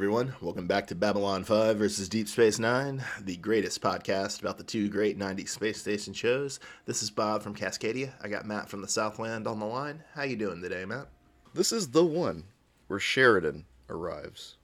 everyone. 0.00 0.32
Welcome 0.40 0.66
back 0.66 0.86
to 0.86 0.94
Babylon 0.94 1.44
5 1.44 1.76
versus 1.76 2.08
Deep 2.08 2.26
Space 2.26 2.58
Nine, 2.58 3.04
the 3.20 3.36
greatest 3.36 3.82
podcast 3.82 4.40
about 4.40 4.56
the 4.56 4.64
two 4.64 4.88
great 4.88 5.18
90s 5.18 5.50
space 5.50 5.78
station 5.78 6.14
shows. 6.14 6.58
This 6.86 7.02
is 7.02 7.10
Bob 7.10 7.42
from 7.42 7.54
Cascadia. 7.54 8.12
I 8.22 8.28
got 8.28 8.46
Matt 8.46 8.70
from 8.70 8.80
the 8.80 8.88
Southland 8.88 9.46
on 9.46 9.60
the 9.60 9.66
line. 9.66 10.02
How 10.14 10.22
you 10.22 10.36
doing 10.36 10.62
today, 10.62 10.86
Matt? 10.86 11.08
This 11.52 11.70
is 11.70 11.90
the 11.90 12.02
one 12.02 12.44
where 12.86 12.98
Sheridan 12.98 13.66
arrives. 13.90 14.56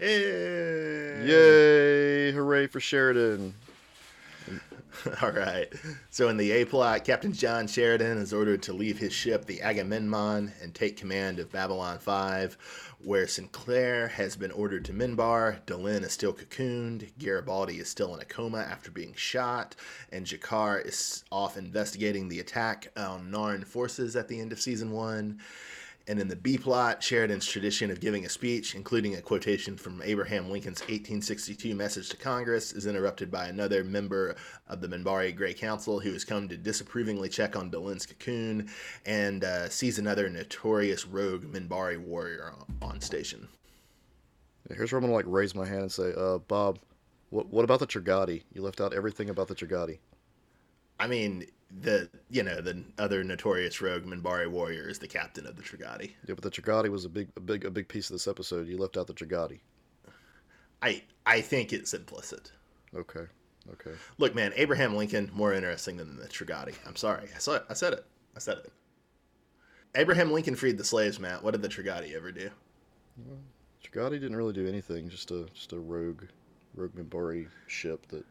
Hey! 0.00 1.22
Yay! 1.24 2.32
Hooray 2.32 2.66
for 2.66 2.80
Sheridan! 2.80 3.54
All 5.22 5.30
right. 5.30 5.72
So 6.10 6.28
in 6.28 6.36
the 6.36 6.50
A 6.52 6.64
plot, 6.64 7.04
Captain 7.04 7.32
John 7.32 7.66
Sheridan 7.66 8.18
is 8.18 8.32
ordered 8.32 8.62
to 8.64 8.72
leave 8.72 8.98
his 8.98 9.12
ship, 9.12 9.46
the 9.46 9.62
Agamemnon, 9.62 10.52
and 10.62 10.74
take 10.74 10.96
command 10.96 11.38
of 11.38 11.52
Babylon 11.52 11.98
5, 11.98 12.56
where 13.04 13.26
Sinclair 13.26 14.08
has 14.08 14.36
been 14.36 14.50
ordered 14.50 14.84
to 14.86 14.92
Minbar, 14.92 15.60
Delenn 15.66 16.02
is 16.02 16.12
still 16.12 16.32
cocooned, 16.32 17.10
Garibaldi 17.18 17.78
is 17.78 17.88
still 17.88 18.14
in 18.14 18.20
a 18.20 18.24
coma 18.24 18.58
after 18.58 18.90
being 18.90 19.14
shot, 19.14 19.76
and 20.12 20.26
G'Kar 20.26 20.86
is 20.86 21.24
off 21.30 21.56
investigating 21.56 22.28
the 22.28 22.40
attack 22.40 22.90
on 22.96 23.30
Narn 23.30 23.64
forces 23.64 24.16
at 24.16 24.28
the 24.28 24.40
end 24.40 24.52
of 24.52 24.60
season 24.60 24.90
1. 24.90 25.40
And 26.08 26.18
in 26.18 26.28
the 26.28 26.36
B 26.36 26.58
plot, 26.58 27.02
Sheridan's 27.02 27.46
tradition 27.46 27.90
of 27.90 28.00
giving 28.00 28.24
a 28.24 28.28
speech, 28.28 28.74
including 28.74 29.14
a 29.14 29.20
quotation 29.22 29.76
from 29.76 30.02
Abraham 30.02 30.50
Lincoln's 30.50 30.80
1862 30.80 31.74
message 31.74 32.08
to 32.08 32.16
Congress, 32.16 32.72
is 32.72 32.86
interrupted 32.86 33.30
by 33.30 33.46
another 33.46 33.84
member 33.84 34.34
of 34.66 34.80
the 34.80 34.88
Minbari 34.88 35.34
Grey 35.34 35.54
Council 35.54 36.00
who 36.00 36.12
has 36.12 36.24
come 36.24 36.48
to 36.48 36.56
disapprovingly 36.56 37.28
check 37.28 37.54
on 37.54 37.70
Delenn's 37.70 38.06
cocoon 38.06 38.68
and 39.06 39.44
uh, 39.44 39.68
sees 39.68 39.98
another 39.98 40.28
notorious 40.28 41.06
rogue 41.06 41.44
Minbari 41.44 41.98
warrior 41.98 42.52
on, 42.58 42.90
on 42.90 43.00
station. 43.00 43.46
Here's 44.68 44.92
where 44.92 44.98
I'm 44.98 45.04
gonna 45.04 45.14
like 45.14 45.24
raise 45.28 45.54
my 45.54 45.66
hand 45.66 45.82
and 45.82 45.92
say, 45.92 46.12
uh, 46.16 46.38
Bob, 46.38 46.78
what 47.30 47.48
what 47.48 47.64
about 47.64 47.80
the 47.80 47.86
Trigati? 47.86 48.42
You 48.52 48.62
left 48.62 48.80
out 48.80 48.92
everything 48.92 49.30
about 49.30 49.48
the 49.48 49.54
Trigati. 49.54 49.98
I 50.98 51.06
mean, 51.06 51.46
the 51.80 52.08
you 52.28 52.42
know 52.42 52.60
the 52.60 52.82
other 52.98 53.22
notorious 53.22 53.80
rogue 53.80 54.04
Minbari 54.04 54.50
warrior 54.50 54.88
is 54.88 54.98
the 54.98 55.08
captain 55.08 55.46
of 55.46 55.56
the 55.56 55.62
Trigati. 55.62 56.12
Yeah, 56.26 56.34
but 56.34 56.42
the 56.42 56.50
Trigati 56.50 56.88
was 56.88 57.04
a 57.04 57.08
big 57.08 57.28
a 57.36 57.40
big 57.40 57.64
a 57.64 57.70
big 57.70 57.88
piece 57.88 58.10
of 58.10 58.14
this 58.14 58.26
episode. 58.26 58.66
You 58.66 58.76
left 58.78 58.96
out 58.96 59.06
the 59.06 59.14
Trigati. 59.14 59.60
I 60.82 61.02
I 61.26 61.40
think 61.40 61.72
it's 61.72 61.94
implicit. 61.94 62.52
Okay. 62.94 63.26
Okay. 63.72 63.92
Look, 64.18 64.34
man, 64.34 64.52
Abraham 64.56 64.96
Lincoln 64.96 65.30
more 65.32 65.52
interesting 65.52 65.96
than 65.96 66.16
the 66.16 66.26
Trigati. 66.26 66.74
I'm 66.86 66.96
sorry, 66.96 67.28
I 67.34 67.38
saw 67.38 67.54
it. 67.54 67.64
I 67.68 67.74
said 67.74 67.92
it. 67.92 68.04
I 68.34 68.40
said 68.40 68.58
it. 68.58 68.72
Abraham 69.94 70.32
Lincoln 70.32 70.56
freed 70.56 70.78
the 70.78 70.84
slaves, 70.84 71.20
Matt. 71.20 71.42
What 71.42 71.52
did 71.52 71.62
the 71.62 71.68
Trigati 71.68 72.14
ever 72.14 72.32
do? 72.32 72.50
Trigati 73.84 74.12
didn't 74.12 74.36
really 74.36 74.52
do 74.52 74.66
anything. 74.66 75.08
Just 75.08 75.30
a 75.30 75.46
just 75.54 75.72
a 75.72 75.78
rogue 75.78 76.24
rogue 76.74 76.94
Minbari 76.96 77.48
ship 77.66 78.06
that 78.08 78.24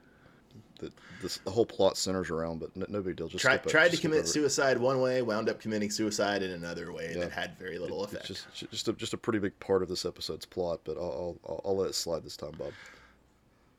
that 0.80 0.92
this 1.22 1.38
the 1.40 1.52
whole 1.52 1.66
plot 1.66 1.98
centers 1.98 2.30
around. 2.30 2.60
But 2.60 2.76
no, 2.76 2.86
no 2.90 3.02
big 3.02 3.16
deal. 3.16 3.28
Just 3.28 3.42
Try, 3.42 3.56
it- 3.56 3.68
tried 3.68 3.86
to 3.86 3.90
just 3.92 4.02
skip 4.02 4.12
commit 4.12 4.28
suicide 4.28 4.78
one 4.78 5.00
way, 5.02 5.22
wound 5.22 5.48
up 5.50 5.60
committing 5.60 5.92
suicide 5.92 6.42
in 6.44 6.52
another 6.52 6.92
way 6.92 7.14
Yeah. 7.14 7.22
that 7.26 7.32
had 7.32 7.58
very 7.58 7.78
little 7.78 8.04
It's 8.04 8.14
effect. 8.14 8.28
just 8.28 8.48
just 8.72 8.88
a, 8.88 8.94
just 8.94 9.14
a 9.14 9.18
pretty 9.18 9.40
big 9.40 9.58
part 9.60 9.82
of 9.84 9.90
this 9.90 10.06
episode's 10.06 10.46
plot. 10.46 10.82
But 10.84 10.98
I'll 10.98 11.38
I'll, 11.48 11.62
I'll 11.66 11.78
let 11.78 11.90
it 11.90 11.94
slide 11.96 12.24
this 12.24 12.36
time, 12.38 12.52
Bob. 12.58 12.72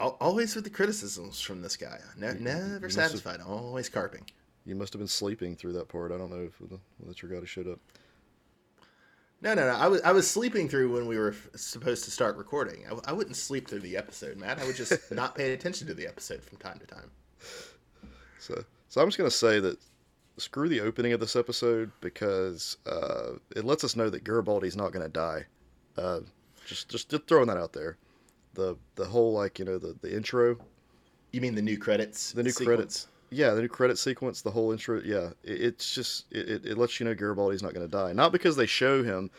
Al- 0.01 0.17
Always 0.21 0.55
with 0.55 0.65
the 0.65 0.71
criticisms 0.71 1.41
from 1.41 1.61
this 1.63 1.77
guy. 1.77 1.99
Ne- 2.17 2.35
never 2.39 2.81
must 2.81 2.97
have- 2.97 3.09
satisfied. 3.11 3.41
Always 3.41 3.89
carping. 3.89 4.25
You 4.67 4.75
must 4.75 4.93
have 4.93 5.01
been 5.01 5.09
sleeping 5.09 5.57
through 5.57 5.73
that 5.75 5.89
part. 5.89 6.13
I 6.13 6.19
don't 6.19 6.31
know 6.31 6.43
if 6.43 6.59
the, 6.59 6.79
when 6.99 7.09
the 7.09 7.15
Trigati 7.15 7.47
showed 7.47 7.67
up. 7.69 7.79
No, 9.43 9.55
no, 9.55 9.63
no. 9.63 9.75
I 9.75 9.89
was 9.89 10.01
I 10.03 10.13
was 10.13 10.29
sleeping 10.29 10.69
through 10.69 10.93
when 10.93 11.07
we 11.07 11.19
were 11.19 11.31
f- 11.31 11.49
supposed 11.55 12.05
to 12.05 12.11
start 12.11 12.37
recording. 12.37 12.81
I, 12.85 12.91
w- 12.91 13.03
I 13.07 13.13
wouldn't 13.13 13.37
sleep 13.37 13.69
through 13.69 13.81
the 13.81 13.97
episode, 13.97 14.37
Matt. 14.37 14.59
I 14.59 14.67
would 14.67 14.77
just 14.77 15.11
not 15.13 15.35
pay 15.35 15.53
attention 15.55 15.87
to 15.87 15.95
the 15.95 16.07
episode 16.07 16.43
from 16.43 16.59
time 16.59 16.79
to 16.79 16.87
time. 16.87 17.11
So, 18.39 18.65
so 18.89 19.01
I'm 19.01 19.09
just 19.09 19.19
gonna 19.19 19.31
say 19.31 19.61
that 19.61 19.79
screw 20.37 20.69
the 20.69 20.81
opening 20.81 21.13
of 21.13 21.21
this 21.21 21.37
episode 21.37 21.91
because 22.01 22.77
uh, 22.87 23.33
it 23.57 23.65
lets 23.65 23.83
us 23.85 23.97
know 23.97 24.11
that 24.11 24.25
Garibaldi's 24.25 24.77
not 24.77 24.93
gonna 24.93 25.09
die. 25.09 25.45
Uh, 25.97 26.21
just, 26.67 26.89
just, 26.89 27.09
just 27.11 27.27
throwing 27.27 27.49
that 27.49 27.57
out 27.57 27.73
there. 27.73 27.97
The, 28.55 28.77
the 28.97 29.05
whole 29.05 29.33
like 29.33 29.59
you 29.59 29.65
know 29.65 29.79
the, 29.79 29.97
the 30.03 30.15
intro, 30.15 30.59
You 31.33 31.41
mean 31.41 31.55
the 31.55 31.63
new 31.63 31.79
credits? 31.79 32.33
the 32.33 32.43
new 32.43 32.51
sequence? 32.51 32.67
credits, 32.67 33.07
yeah, 33.31 33.51
the 33.51 33.63
new 33.63 33.69
credit 33.69 33.99
sequence, 33.99 34.43
the 34.43 34.51
whole 34.51 34.73
intro, 34.73 35.01
yeah, 35.05 35.31
it, 35.45 35.63
it's 35.63 35.95
just 35.95 36.27
it, 36.31 36.67
it, 36.67 36.79
lets 36.79 36.99
you 36.99 37.07
know 37.07 37.15
Garibaldi's 37.15 37.63
not 37.63 37.75
gonna 37.75 37.89
die. 37.89 38.13
Not 38.13 38.33
because 38.33 38.57
they 38.57 38.67
show 38.67 39.03
him, 39.03 39.31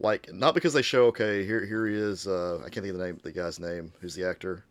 like 0.00 0.32
not 0.32 0.54
because 0.54 0.72
they 0.72 0.82
show 0.82 1.06
okay 1.06 1.44
here 1.44 1.64
here 1.64 1.86
he 1.86 1.94
is. 1.94 2.26
Uh, 2.26 2.58
I 2.58 2.68
can't 2.68 2.84
think 2.84 2.88
of 2.88 2.98
the 2.98 3.06
name 3.06 3.20
the 3.22 3.32
guy's 3.32 3.60
name. 3.60 3.92
Who's 4.00 4.14
the 4.14 4.28
actor? 4.28 4.64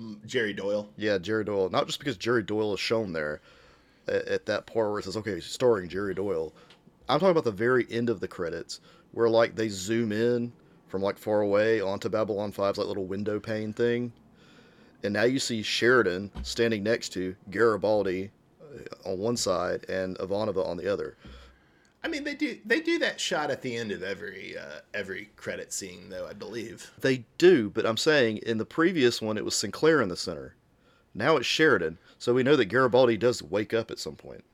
Mm, 0.00 0.24
Jerry 0.26 0.52
Doyle. 0.52 0.88
Yeah, 0.96 1.18
Jerry 1.18 1.44
Doyle. 1.44 1.70
Not 1.70 1.86
just 1.86 1.98
because 1.98 2.16
Jerry 2.16 2.42
Doyle 2.42 2.74
is 2.74 2.80
shown 2.80 3.12
there 3.12 3.40
at, 4.08 4.26
at 4.26 4.46
that 4.46 4.66
part 4.66 4.90
where 4.90 4.98
it 5.00 5.04
says, 5.04 5.16
okay, 5.16 5.40
starring 5.40 5.88
Jerry 5.88 6.14
Doyle. 6.14 6.52
I'm 7.08 7.18
talking 7.18 7.32
about 7.32 7.44
the 7.44 7.50
very 7.50 7.86
end 7.90 8.08
of 8.10 8.20
the 8.20 8.28
credits 8.28 8.80
where 9.12 9.28
like 9.28 9.54
they 9.54 9.68
zoom 9.68 10.12
in 10.12 10.52
from 10.88 11.02
like 11.02 11.18
far 11.18 11.40
away 11.40 11.80
onto 11.80 12.08
Babylon 12.08 12.52
5's 12.52 12.78
like 12.78 12.86
little 12.86 13.06
window 13.06 13.40
pane 13.40 13.72
thing. 13.72 14.12
And 15.02 15.12
now 15.12 15.24
you 15.24 15.38
see 15.38 15.62
Sheridan 15.62 16.30
standing 16.42 16.82
next 16.82 17.10
to 17.10 17.34
Garibaldi 17.50 18.30
uh, 18.60 19.10
on 19.10 19.18
one 19.18 19.36
side 19.36 19.84
and 19.88 20.16
Ivanova 20.18 20.66
on 20.66 20.76
the 20.76 20.92
other. 20.92 21.16
I 22.04 22.08
mean, 22.08 22.24
they 22.24 22.34
do 22.34 22.58
they 22.64 22.80
do 22.80 22.98
that 22.98 23.20
shot 23.20 23.50
at 23.50 23.62
the 23.62 23.76
end 23.76 23.92
of 23.92 24.02
every 24.02 24.56
uh, 24.58 24.80
every 24.92 25.30
credit 25.36 25.72
scene, 25.72 26.08
though. 26.08 26.26
I 26.26 26.32
believe. 26.32 26.90
They 27.00 27.24
do, 27.38 27.70
but 27.70 27.86
I'm 27.86 27.96
saying 27.96 28.38
in 28.38 28.58
the 28.58 28.64
previous 28.64 29.22
one 29.22 29.38
it 29.38 29.44
was 29.44 29.54
Sinclair 29.54 30.02
in 30.02 30.08
the 30.08 30.16
center. 30.16 30.56
Now 31.14 31.36
it's 31.36 31.46
Sheridan, 31.46 31.98
so 32.18 32.34
we 32.34 32.42
know 32.42 32.56
that 32.56 32.64
Garibaldi 32.66 33.16
does 33.16 33.42
wake 33.42 33.72
up 33.74 33.90
at 33.90 33.98
some 33.98 34.16
point. 34.16 34.44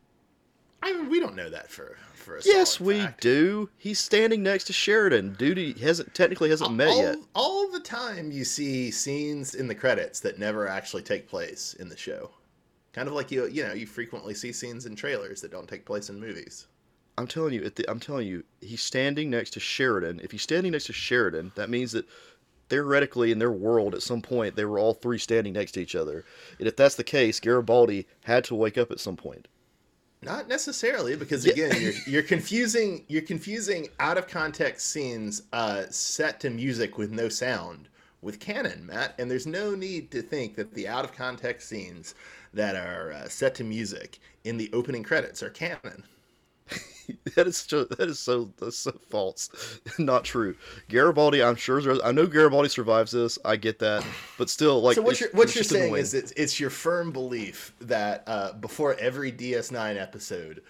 I 0.82 0.92
mean, 0.92 1.10
we 1.10 1.20
don't 1.20 1.34
know 1.36 1.50
that 1.50 1.70
for 1.70 1.96
for 2.14 2.36
a 2.36 2.42
Yes, 2.44 2.78
we 2.80 3.00
fact. 3.00 3.20
do. 3.20 3.68
He's 3.78 3.98
standing 3.98 4.42
next 4.42 4.64
to 4.64 4.72
Sheridan. 4.72 5.34
Duty 5.34 5.72
hasn't 5.72 6.14
technically 6.14 6.50
hasn't 6.50 6.72
met 6.72 6.88
all, 6.88 7.02
yet. 7.02 7.18
all 7.34 7.70
the 7.70 7.80
time 7.80 8.30
you 8.30 8.44
see 8.44 8.90
scenes 8.90 9.54
in 9.54 9.66
the 9.68 9.74
credits 9.74 10.20
that 10.20 10.38
never 10.38 10.68
actually 10.68 11.02
take 11.02 11.28
place 11.28 11.74
in 11.78 11.88
the 11.88 11.96
show. 11.96 12.30
Kind 12.92 13.08
of 13.08 13.14
like 13.14 13.30
you, 13.30 13.46
you 13.46 13.64
know, 13.64 13.72
you 13.72 13.86
frequently 13.86 14.34
see 14.34 14.52
scenes 14.52 14.86
in 14.86 14.94
trailers 14.96 15.40
that 15.40 15.50
don't 15.50 15.68
take 15.68 15.84
place 15.84 16.08
in 16.10 16.18
movies. 16.20 16.66
I'm 17.16 17.26
telling 17.26 17.52
you, 17.54 17.64
at 17.64 17.74
the, 17.74 17.88
I'm 17.90 17.98
telling 18.00 18.28
you, 18.28 18.44
he's 18.60 18.80
standing 18.82 19.30
next 19.30 19.50
to 19.50 19.60
Sheridan. 19.60 20.20
If 20.22 20.30
he's 20.30 20.42
standing 20.42 20.72
next 20.72 20.84
to 20.86 20.92
Sheridan, 20.92 21.52
that 21.56 21.68
means 21.68 21.92
that 21.92 22.06
theoretically 22.68 23.32
in 23.32 23.38
their 23.38 23.50
world 23.50 23.94
at 23.94 24.02
some 24.02 24.20
point 24.22 24.54
they 24.54 24.64
were 24.64 24.78
all 24.78 24.94
three 24.94 25.18
standing 25.18 25.54
next 25.54 25.72
to 25.72 25.80
each 25.80 25.96
other. 25.96 26.24
And 26.58 26.68
if 26.68 26.76
that's 26.76 26.94
the 26.94 27.04
case, 27.04 27.40
Garibaldi 27.40 28.06
had 28.24 28.44
to 28.44 28.54
wake 28.54 28.78
up 28.78 28.90
at 28.90 29.00
some 29.00 29.16
point. 29.16 29.48
Not 30.22 30.48
necessarily, 30.48 31.14
because 31.16 31.46
Yeah. 31.46 31.52
again, 31.52 31.80
you're, 31.80 31.92
you're 32.06 32.22
confusing 32.22 33.04
you're 33.08 33.22
confusing 33.22 33.88
out 34.00 34.18
of 34.18 34.26
context 34.26 34.88
scenes 34.90 35.42
uh, 35.52 35.84
set 35.90 36.40
to 36.40 36.50
music 36.50 36.98
with 36.98 37.10
no 37.12 37.28
sound 37.28 37.88
with 38.20 38.40
canon, 38.40 38.84
Matt. 38.86 39.14
And 39.18 39.30
there's 39.30 39.46
no 39.46 39.74
need 39.76 40.10
to 40.10 40.22
think 40.22 40.56
that 40.56 40.74
the 40.74 40.88
out 40.88 41.04
of 41.04 41.12
context 41.12 41.68
scenes 41.68 42.14
that 42.52 42.74
are 42.74 43.12
uh, 43.12 43.28
set 43.28 43.54
to 43.56 43.64
music 43.64 44.18
in 44.44 44.56
the 44.56 44.70
opening 44.72 45.04
credits 45.04 45.42
are 45.42 45.50
canon. 45.50 46.02
that 47.36 47.46
is 47.46 47.56
so, 47.56 47.84
that 47.84 48.08
is 48.08 48.18
so 48.18 48.52
that's 48.58 48.78
so 48.78 48.92
false, 49.08 49.50
not 49.98 50.24
true. 50.24 50.54
Garibaldi, 50.88 51.42
I'm 51.42 51.56
sure. 51.56 51.80
I 52.04 52.12
know 52.12 52.26
Garibaldi 52.26 52.68
survives 52.68 53.12
this. 53.12 53.38
I 53.44 53.56
get 53.56 53.78
that, 53.80 54.04
but 54.36 54.50
still, 54.50 54.80
like. 54.80 54.96
so 54.96 55.02
what 55.02 55.20
you're 55.20 55.30
what 55.32 55.54
you're 55.54 55.64
saying 55.64 55.94
is 55.96 56.14
it's, 56.14 56.32
it's 56.32 56.60
your 56.60 56.70
firm 56.70 57.12
belief 57.12 57.72
that 57.80 58.24
uh, 58.26 58.52
before 58.54 58.94
every 58.94 59.32
DS9 59.32 60.00
episode, 60.00 60.62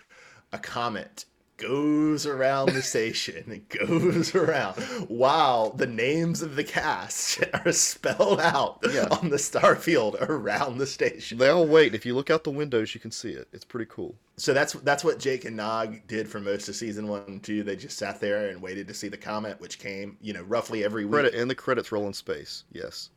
a 0.53 0.59
comet 0.59 1.25
goes 1.59 2.25
around 2.25 2.71
the 2.73 2.83
station 2.83 3.45
and 3.51 3.69
goes 3.69 4.35
around 4.35 4.75
while 5.09 5.71
the 5.71 5.87
names 5.87 6.41
of 6.41 6.57
the 6.57 6.65
cast 6.65 7.45
are 7.65 7.73
spelled 7.73 8.41
out 8.41 8.79
Yeah. 8.91 9.09
on 9.11 9.29
the 9.29 9.39
star 9.39 9.77
field 9.77 10.17
around 10.21 10.79
the 10.79 10.87
station. 10.87 11.37
They 11.39 11.49
all 11.49 11.67
wait. 11.67 11.95
If 11.95 12.07
you 12.07 12.15
look 12.15 12.31
out 12.31 12.45
the 12.45 12.51
windows, 12.51 12.95
you 12.95 13.01
can 13.01 13.11
see 13.11 13.31
it. 13.31 13.49
It's 13.53 13.65
pretty 13.65 13.91
cool. 13.91 14.15
So 14.37 14.55
that's 14.55 14.73
that's 14.75 15.03
what 15.03 15.19
Jake 15.19 15.45
and 15.45 15.57
Nog 15.57 16.07
did 16.07 16.29
for 16.29 16.39
most 16.41 16.69
of 16.69 16.77
season 16.77 17.09
one 17.09 17.25
and 17.27 17.43
two. 17.43 17.63
They 17.65 17.75
just 17.77 17.99
sat 17.99 18.21
there 18.21 18.49
and 18.49 18.63
waited 18.63 18.87
to 18.89 18.95
see 18.95 19.09
the 19.09 19.17
comet, 19.17 19.61
which 19.61 19.79
came, 19.81 20.17
you 20.21 20.33
know, 20.33 20.43
roughly 20.45 20.85
every 20.85 21.05
week. 21.05 21.13
Credit 21.13 21.35
and 21.35 21.51
the 21.51 21.55
credits 21.57 21.91
roll 21.91 22.07
in 22.07 22.13
space. 22.15 22.63
Yes, 22.73 23.11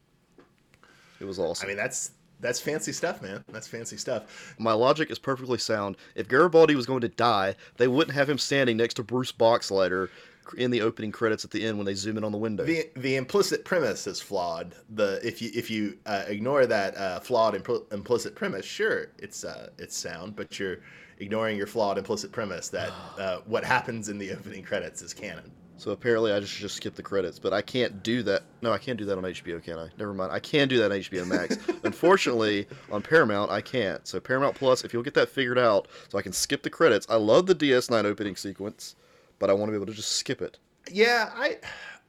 it 1.19 1.25
was 1.25 1.37
awesome. 1.37 1.65
I 1.65 1.67
mean, 1.67 1.77
that's 1.77 2.11
that's 2.41 2.59
fancy 2.59 2.91
stuff, 2.91 3.21
man. 3.21 3.43
That's 3.49 3.67
fancy 3.67 3.97
stuff. 3.97 4.55
My 4.57 4.73
logic 4.73 5.11
is 5.11 5.19
perfectly 5.19 5.57
sound. 5.57 5.97
If 6.15 6.27
Garibaldi 6.27 6.75
was 6.75 6.85
going 6.85 7.01
to 7.01 7.09
die, 7.09 7.55
they 7.77 7.88
wouldn't 7.88 8.15
have 8.15 8.29
him 8.29 8.38
standing 8.38 8.77
next 8.77 8.95
to 8.95 9.03
Bruce 9.03 9.31
Boxleitner 9.31 10.09
in 10.57 10.71
the 10.71 10.81
opening 10.81 11.11
credits 11.11 11.45
at 11.45 11.51
the 11.51 11.63
end 11.63 11.77
when 11.77 11.85
they 11.85 11.93
zoom 11.93 12.17
in 12.17 12.23
on 12.23 12.31
the 12.31 12.38
window. 12.38 12.63
The 12.65 12.89
the 12.97 13.15
implicit 13.15 13.63
premise 13.63 14.07
is 14.07 14.19
flawed. 14.19 14.75
The 14.89 15.19
if 15.25 15.41
you 15.41 15.51
if 15.53 15.69
you 15.69 15.97
uh, 16.05 16.23
ignore 16.27 16.65
that 16.65 16.97
uh, 16.97 17.19
flawed 17.19 17.53
impl- 17.53 17.91
implicit 17.93 18.35
premise, 18.35 18.65
sure, 18.65 19.07
it's 19.19 19.44
uh, 19.44 19.69
it's 19.77 19.95
sound, 19.95 20.35
but 20.35 20.59
you're 20.59 20.77
ignoring 21.19 21.57
your 21.57 21.67
flawed 21.67 21.97
implicit 21.97 22.31
premise 22.31 22.69
that 22.69 22.91
uh, 23.19 23.39
what 23.45 23.63
happens 23.63 24.09
in 24.09 24.17
the 24.17 24.31
opening 24.31 24.63
credits 24.63 25.01
is 25.01 25.13
canon. 25.13 25.51
So 25.81 25.89
apparently 25.89 26.31
I 26.31 26.39
just 26.39 26.54
just 26.57 26.75
skip 26.75 26.94
the 26.94 27.01
credits, 27.01 27.39
but 27.39 27.54
I 27.54 27.63
can't 27.63 28.04
do 28.04 28.22
that. 28.22 28.44
No, 28.62 28.72
I 28.72 28.78
can't 28.78 29.00
do 29.00 29.06
that 29.06 29.18
on 29.18 29.24
HBO, 29.24 29.63
can 29.63 29.80
I? 29.80 29.89
Never 29.98 30.13
mind. 30.13 30.31
I 30.31 30.38
can 30.38 30.68
do 30.68 30.78
that 30.78 30.92
on 30.92 31.00
HBO 31.00 31.25
Max. 31.25 31.57
Unfortunately, 31.83 32.68
on 32.92 33.01
Paramount 33.01 33.50
I 33.50 33.62
can't. 33.62 34.07
So 34.07 34.19
Paramount 34.19 34.56
Plus, 34.56 34.83
if 34.83 34.94
you'll 34.94 35.01
get 35.01 35.16
that 35.16 35.28
figured 35.28 35.57
out, 35.57 35.88
so 36.10 36.19
I 36.19 36.22
can 36.22 36.33
skip 36.33 36.62
the 36.62 36.69
credits. 36.69 37.07
I 37.10 37.16
love 37.16 37.48
the 37.48 37.56
DS9 37.56 38.06
opening 38.06 38.36
sequence, 38.36 38.95
but 39.39 39.50
I 39.50 39.54
want 39.54 39.69
to 39.69 39.72
be 39.72 39.78
able 39.78 39.88
to 39.88 39.94
just 39.94 40.12
skip 40.12 40.39
it. 40.39 40.60
Yeah, 40.92 41.31
I 41.33 41.57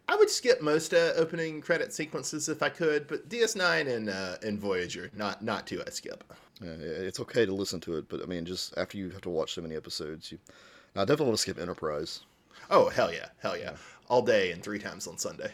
I 0.06 0.16
would 0.16 0.28
skip 0.28 0.60
most 0.60 0.92
uh, 0.92 1.14
opening 1.16 1.62
credit 1.62 1.94
sequences 1.94 2.50
if 2.50 2.62
I 2.62 2.68
could, 2.68 3.08
but 3.08 3.30
DS9 3.30 3.88
and 3.88 4.10
uh, 4.10 4.36
and 4.42 4.60
Voyager, 4.60 5.10
not 5.16 5.42
not 5.42 5.66
to 5.68 5.82
I 5.86 5.88
skip. 5.88 6.22
Yeah, 6.60 6.72
it's 6.72 7.20
okay 7.20 7.46
to 7.46 7.54
listen 7.54 7.80
to 7.80 7.96
it, 7.96 8.10
but 8.10 8.20
I 8.20 8.26
mean, 8.26 8.44
just 8.44 8.76
after 8.76 8.98
you 8.98 9.08
have 9.08 9.22
to 9.22 9.30
watch 9.30 9.54
so 9.54 9.62
many 9.62 9.76
episodes, 9.76 10.30
you. 10.30 10.38
I 10.94 11.06
definitely 11.06 11.28
want 11.28 11.38
to 11.38 11.42
skip 11.42 11.58
Enterprise. 11.58 12.20
Oh 12.72 12.88
hell 12.88 13.12
yeah, 13.12 13.26
hell 13.38 13.56
yeah, 13.56 13.72
all 14.08 14.22
day 14.22 14.50
and 14.50 14.62
three 14.62 14.78
times 14.78 15.06
on 15.06 15.18
Sunday. 15.18 15.52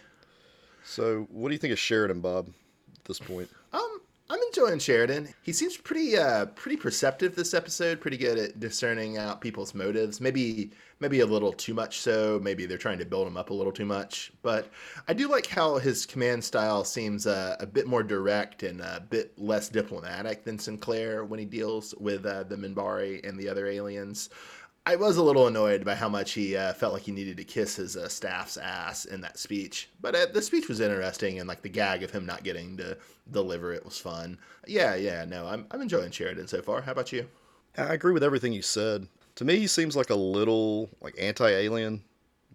So, 0.84 1.26
what 1.30 1.48
do 1.48 1.52
you 1.52 1.58
think 1.58 1.72
of 1.72 1.78
Sheridan, 1.78 2.20
Bob? 2.20 2.48
At 2.96 3.04
this 3.04 3.18
point, 3.18 3.50
Um, 3.72 4.00
I'm 4.30 4.38
enjoying 4.48 4.78
Sheridan. 4.78 5.34
He 5.42 5.52
seems 5.52 5.76
pretty 5.76 6.16
uh 6.16 6.46
pretty 6.46 6.76
perceptive 6.76 7.34
this 7.34 7.54
episode. 7.54 8.00
Pretty 8.00 8.18
good 8.18 8.38
at 8.38 8.60
discerning 8.60 9.18
out 9.18 9.40
people's 9.40 9.74
motives. 9.74 10.20
Maybe 10.20 10.70
maybe 11.00 11.20
a 11.20 11.26
little 11.26 11.52
too 11.52 11.74
much 11.74 11.98
so. 12.00 12.38
Maybe 12.40 12.66
they're 12.66 12.78
trying 12.78 12.98
to 12.98 13.04
build 13.04 13.26
him 13.26 13.36
up 13.36 13.50
a 13.50 13.54
little 13.54 13.72
too 13.72 13.84
much. 13.86 14.30
But 14.42 14.68
I 15.08 15.12
do 15.12 15.28
like 15.28 15.46
how 15.46 15.78
his 15.78 16.06
command 16.06 16.44
style 16.44 16.84
seems 16.84 17.26
uh, 17.26 17.56
a 17.58 17.66
bit 17.66 17.86
more 17.88 18.04
direct 18.04 18.62
and 18.62 18.80
a 18.80 19.04
bit 19.10 19.36
less 19.38 19.68
diplomatic 19.68 20.44
than 20.44 20.58
Sinclair 20.58 21.24
when 21.24 21.40
he 21.40 21.46
deals 21.46 21.94
with 21.98 22.24
uh, 22.26 22.44
the 22.44 22.56
Minbari 22.56 23.26
and 23.28 23.38
the 23.38 23.48
other 23.48 23.66
aliens. 23.66 24.30
I 24.88 24.96
was 24.96 25.18
a 25.18 25.22
little 25.22 25.48
annoyed 25.48 25.84
by 25.84 25.94
how 25.94 26.08
much 26.08 26.32
he 26.32 26.56
uh, 26.56 26.72
felt 26.72 26.94
like 26.94 27.02
he 27.02 27.12
needed 27.12 27.36
to 27.36 27.44
kiss 27.44 27.76
his 27.76 27.94
uh, 27.94 28.08
staff's 28.08 28.56
ass 28.56 29.04
in 29.04 29.20
that 29.20 29.38
speech. 29.38 29.90
But 30.00 30.14
uh, 30.14 30.26
the 30.32 30.40
speech 30.40 30.66
was 30.66 30.80
interesting, 30.80 31.38
and 31.38 31.46
like 31.46 31.60
the 31.60 31.68
gag 31.68 32.02
of 32.02 32.10
him 32.10 32.24
not 32.24 32.42
getting 32.42 32.78
to 32.78 32.96
deliver 33.30 33.74
it 33.74 33.84
was 33.84 33.98
fun. 33.98 34.38
Yeah, 34.66 34.94
yeah, 34.94 35.26
no, 35.26 35.46
I'm 35.46 35.66
I'm 35.70 35.82
enjoying 35.82 36.10
Sheridan 36.10 36.48
so 36.48 36.62
far. 36.62 36.80
How 36.80 36.92
about 36.92 37.12
you? 37.12 37.28
I 37.76 37.92
agree 37.92 38.14
with 38.14 38.24
everything 38.24 38.54
you 38.54 38.62
said. 38.62 39.06
To 39.34 39.44
me, 39.44 39.56
he 39.56 39.66
seems 39.66 39.94
like 39.94 40.08
a 40.08 40.14
little 40.14 40.88
like 41.02 41.16
anti-alien, 41.18 42.02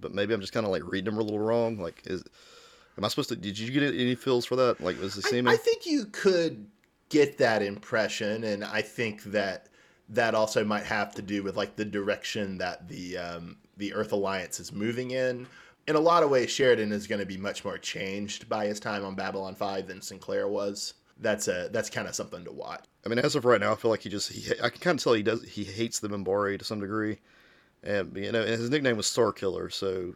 but 0.02 0.12
maybe 0.12 0.34
I'm 0.34 0.42
just 0.42 0.54
kind 0.54 0.66
of 0.66 0.72
like 0.72 0.92
reading 0.92 1.14
him 1.14 1.20
a 1.20 1.24
little 1.24 1.38
wrong. 1.38 1.78
Like, 1.78 2.02
is 2.06 2.24
am 2.98 3.06
I 3.06 3.10
supposed 3.10 3.30
to? 3.30 3.36
Did 3.36 3.60
you 3.60 3.70
get 3.70 3.84
any 3.84 4.16
feels 4.16 4.44
for 4.44 4.56
that? 4.56 4.82
Like, 4.82 5.00
was 5.00 5.20
it 5.20 5.26
I, 5.28 5.30
seeming? 5.30 5.54
I 5.54 5.58
think 5.58 5.86
you 5.86 6.06
could 6.06 6.66
get 7.10 7.38
that 7.38 7.62
impression, 7.62 8.44
and 8.44 8.66
I 8.66 8.82
think 8.82 9.22
that 9.26 9.68
that 10.14 10.36
also 10.36 10.64
might 10.64 10.86
have 10.86 11.14
to 11.16 11.22
do 11.22 11.44
with 11.44 11.58
like 11.58 11.76
the 11.76 11.86
direction 11.86 12.58
that 12.60 12.88
the 12.88 13.18
um, 13.18 13.58
the 13.78 13.94
Earth 13.94 14.12
Alliance 14.12 14.60
is 14.60 14.72
moving 14.72 15.12
in. 15.12 15.48
In 15.88 15.96
a 15.96 16.00
lot 16.00 16.24
of 16.24 16.30
ways, 16.30 16.50
Sheridan 16.50 16.92
is 16.92 17.08
going 17.08 17.20
to 17.20 17.26
be 17.26 17.36
much 17.36 17.66
more 17.66 17.78
changed 17.78 18.48
by 18.48 18.68
his 18.68 18.80
time 18.80 19.04
on 19.04 19.16
Babylon 19.16 19.56
Five 19.56 19.88
than 19.88 20.02
Sinclair 20.02 20.48
was. 20.48 20.94
That's 21.20 21.48
a 21.48 21.70
that's 21.72 21.90
kind 21.90 22.08
of 22.08 22.16
something 22.16 22.44
to 22.46 22.52
watch. 22.52 22.84
I 23.06 23.10
mean, 23.10 23.20
as 23.20 23.36
of 23.36 23.46
right 23.46 23.60
now, 23.60 23.74
I 23.74 23.76
feel 23.76 23.92
like 23.92 24.02
he 24.02 24.10
just 24.10 24.32
he, 24.32 24.52
I 24.62 24.70
can 24.70 24.80
kind 24.80 25.00
of 25.00 25.04
tell 25.04 25.14
he 25.14 25.24
does 25.24 25.44
he 25.44 25.64
hates 25.64 26.00
the 26.00 26.10
Minbari 26.10 26.58
to 26.60 26.66
some 26.66 26.80
degree, 26.80 27.20
and 27.84 28.16
you 28.16 28.32
know, 28.32 28.46
his 28.46 28.70
nickname 28.70 28.98
was 28.98 29.08
Star 29.08 29.32
Killer, 29.34 29.70
so 29.70 30.16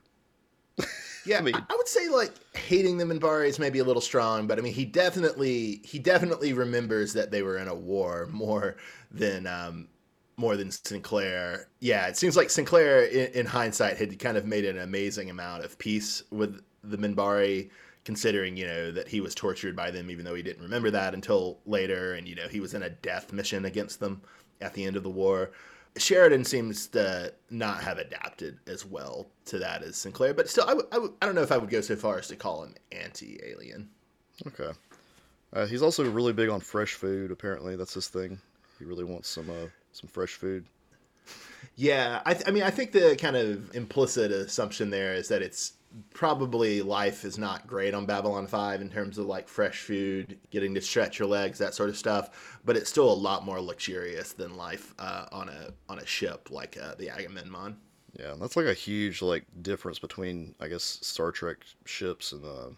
Yeah, 1.27 1.39
I, 1.39 1.41
mean- 1.41 1.55
I 1.55 1.75
would 1.75 1.87
say 1.87 2.07
like 2.07 2.33
hating 2.55 2.97
the 2.97 3.03
Minbari 3.05 3.47
is 3.47 3.59
maybe 3.59 3.79
a 3.79 3.83
little 3.83 4.01
strong, 4.01 4.47
but 4.47 4.57
I 4.57 4.61
mean 4.61 4.73
he 4.73 4.85
definitely 4.85 5.81
he 5.83 5.99
definitely 5.99 6.53
remembers 6.53 7.13
that 7.13 7.31
they 7.31 7.41
were 7.43 7.57
in 7.57 7.67
a 7.67 7.75
war 7.75 8.27
more 8.31 8.77
than 9.11 9.45
um, 9.45 9.89
more 10.37 10.55
than 10.55 10.71
Sinclair. 10.71 11.67
Yeah, 11.81 12.07
it 12.07 12.15
seems 12.15 12.37
like 12.37 12.49
Sinclair 12.49 13.05
in, 13.05 13.31
in 13.33 13.45
hindsight 13.45 13.97
had 13.97 14.17
kind 14.19 14.37
of 14.37 14.45
made 14.45 14.63
an 14.63 14.77
amazing 14.79 15.29
amount 15.29 15.65
of 15.65 15.77
peace 15.77 16.23
with 16.31 16.61
the 16.83 16.97
Minbari, 16.97 17.71
considering 18.05 18.55
you 18.55 18.65
know 18.67 18.91
that 18.91 19.09
he 19.09 19.19
was 19.19 19.35
tortured 19.35 19.75
by 19.75 19.91
them, 19.91 20.09
even 20.09 20.23
though 20.23 20.35
he 20.35 20.43
didn't 20.43 20.63
remember 20.63 20.91
that 20.91 21.13
until 21.13 21.59
later, 21.65 22.13
and 22.13 22.25
you 22.25 22.35
know 22.35 22.47
he 22.47 22.61
was 22.61 22.73
in 22.73 22.83
a 22.83 22.89
death 22.89 23.33
mission 23.33 23.65
against 23.65 23.99
them 23.99 24.21
at 24.61 24.73
the 24.73 24.85
end 24.85 24.95
of 24.95 25.03
the 25.03 25.09
war. 25.09 25.51
Sheridan 25.99 26.45
seems 26.45 26.87
to 26.87 27.33
not 27.49 27.81
have 27.83 27.97
adapted 27.97 28.57
as 28.67 28.85
well 28.85 29.27
to 29.45 29.59
that 29.59 29.83
as 29.83 29.95
Sinclair, 29.97 30.33
but 30.33 30.49
still, 30.49 30.65
I 30.65 30.69
w- 30.69 30.87
I, 30.91 30.95
w- 30.95 31.13
I 31.21 31.25
don't 31.25 31.35
know 31.35 31.41
if 31.41 31.51
I 31.51 31.57
would 31.57 31.69
go 31.69 31.81
so 31.81 31.95
far 31.95 32.17
as 32.17 32.27
to 32.27 32.35
call 32.35 32.63
him 32.63 32.75
anti-alien. 32.91 33.89
okay. 34.47 34.71
Uh, 35.53 35.65
he's 35.65 35.81
also 35.81 36.03
really 36.09 36.33
big 36.33 36.49
on 36.49 36.59
fresh 36.59 36.93
food. 36.93 37.31
Apparently, 37.31 37.75
that's 37.75 37.93
his 37.93 38.07
thing. 38.09 38.39
He 38.79 38.85
really 38.85 39.05
wants 39.05 39.29
some 39.29 39.49
uh, 39.49 39.67
some 39.93 40.09
fresh 40.09 40.33
food. 40.33 40.65
Yeah, 41.75 42.21
I, 42.25 42.33
th- 42.33 42.47
I 42.47 42.51
mean, 42.51 42.63
I 42.63 42.69
think 42.69 42.91
the 42.91 43.17
kind 43.19 43.35
of 43.35 43.73
implicit 43.75 44.31
assumption 44.31 44.89
there 44.89 45.13
is 45.13 45.27
that 45.29 45.41
it's 45.41 45.73
probably 46.13 46.81
life 46.81 47.25
is 47.25 47.37
not 47.37 47.67
great 47.67 47.93
on 47.93 48.05
Babylon 48.05 48.47
5 48.47 48.81
in 48.81 48.89
terms 48.89 49.17
of 49.17 49.25
like 49.25 49.47
fresh 49.47 49.81
food, 49.81 50.37
getting 50.51 50.73
to 50.75 50.81
stretch 50.81 51.19
your 51.19 51.27
legs, 51.27 51.57
that 51.59 51.73
sort 51.73 51.89
of 51.89 51.97
stuff, 51.97 52.59
but 52.65 52.75
it's 52.75 52.89
still 52.89 53.11
a 53.11 53.13
lot 53.13 53.45
more 53.45 53.59
luxurious 53.61 54.33
than 54.33 54.55
life 54.57 54.93
uh, 54.99 55.25
on 55.31 55.49
a 55.49 55.73
on 55.89 55.99
a 55.99 56.05
ship 56.05 56.49
like 56.51 56.77
uh, 56.81 56.95
the 56.95 57.09
Agamemnon. 57.09 57.77
Yeah, 58.19 58.33
that's 58.39 58.55
like 58.55 58.65
a 58.65 58.73
huge 58.73 59.21
like 59.21 59.45
difference 59.61 59.99
between 59.99 60.55
I 60.59 60.67
guess 60.67 60.83
Star 60.83 61.31
Trek 61.31 61.57
ships 61.85 62.31
and 62.31 62.43
uh, 62.43 62.69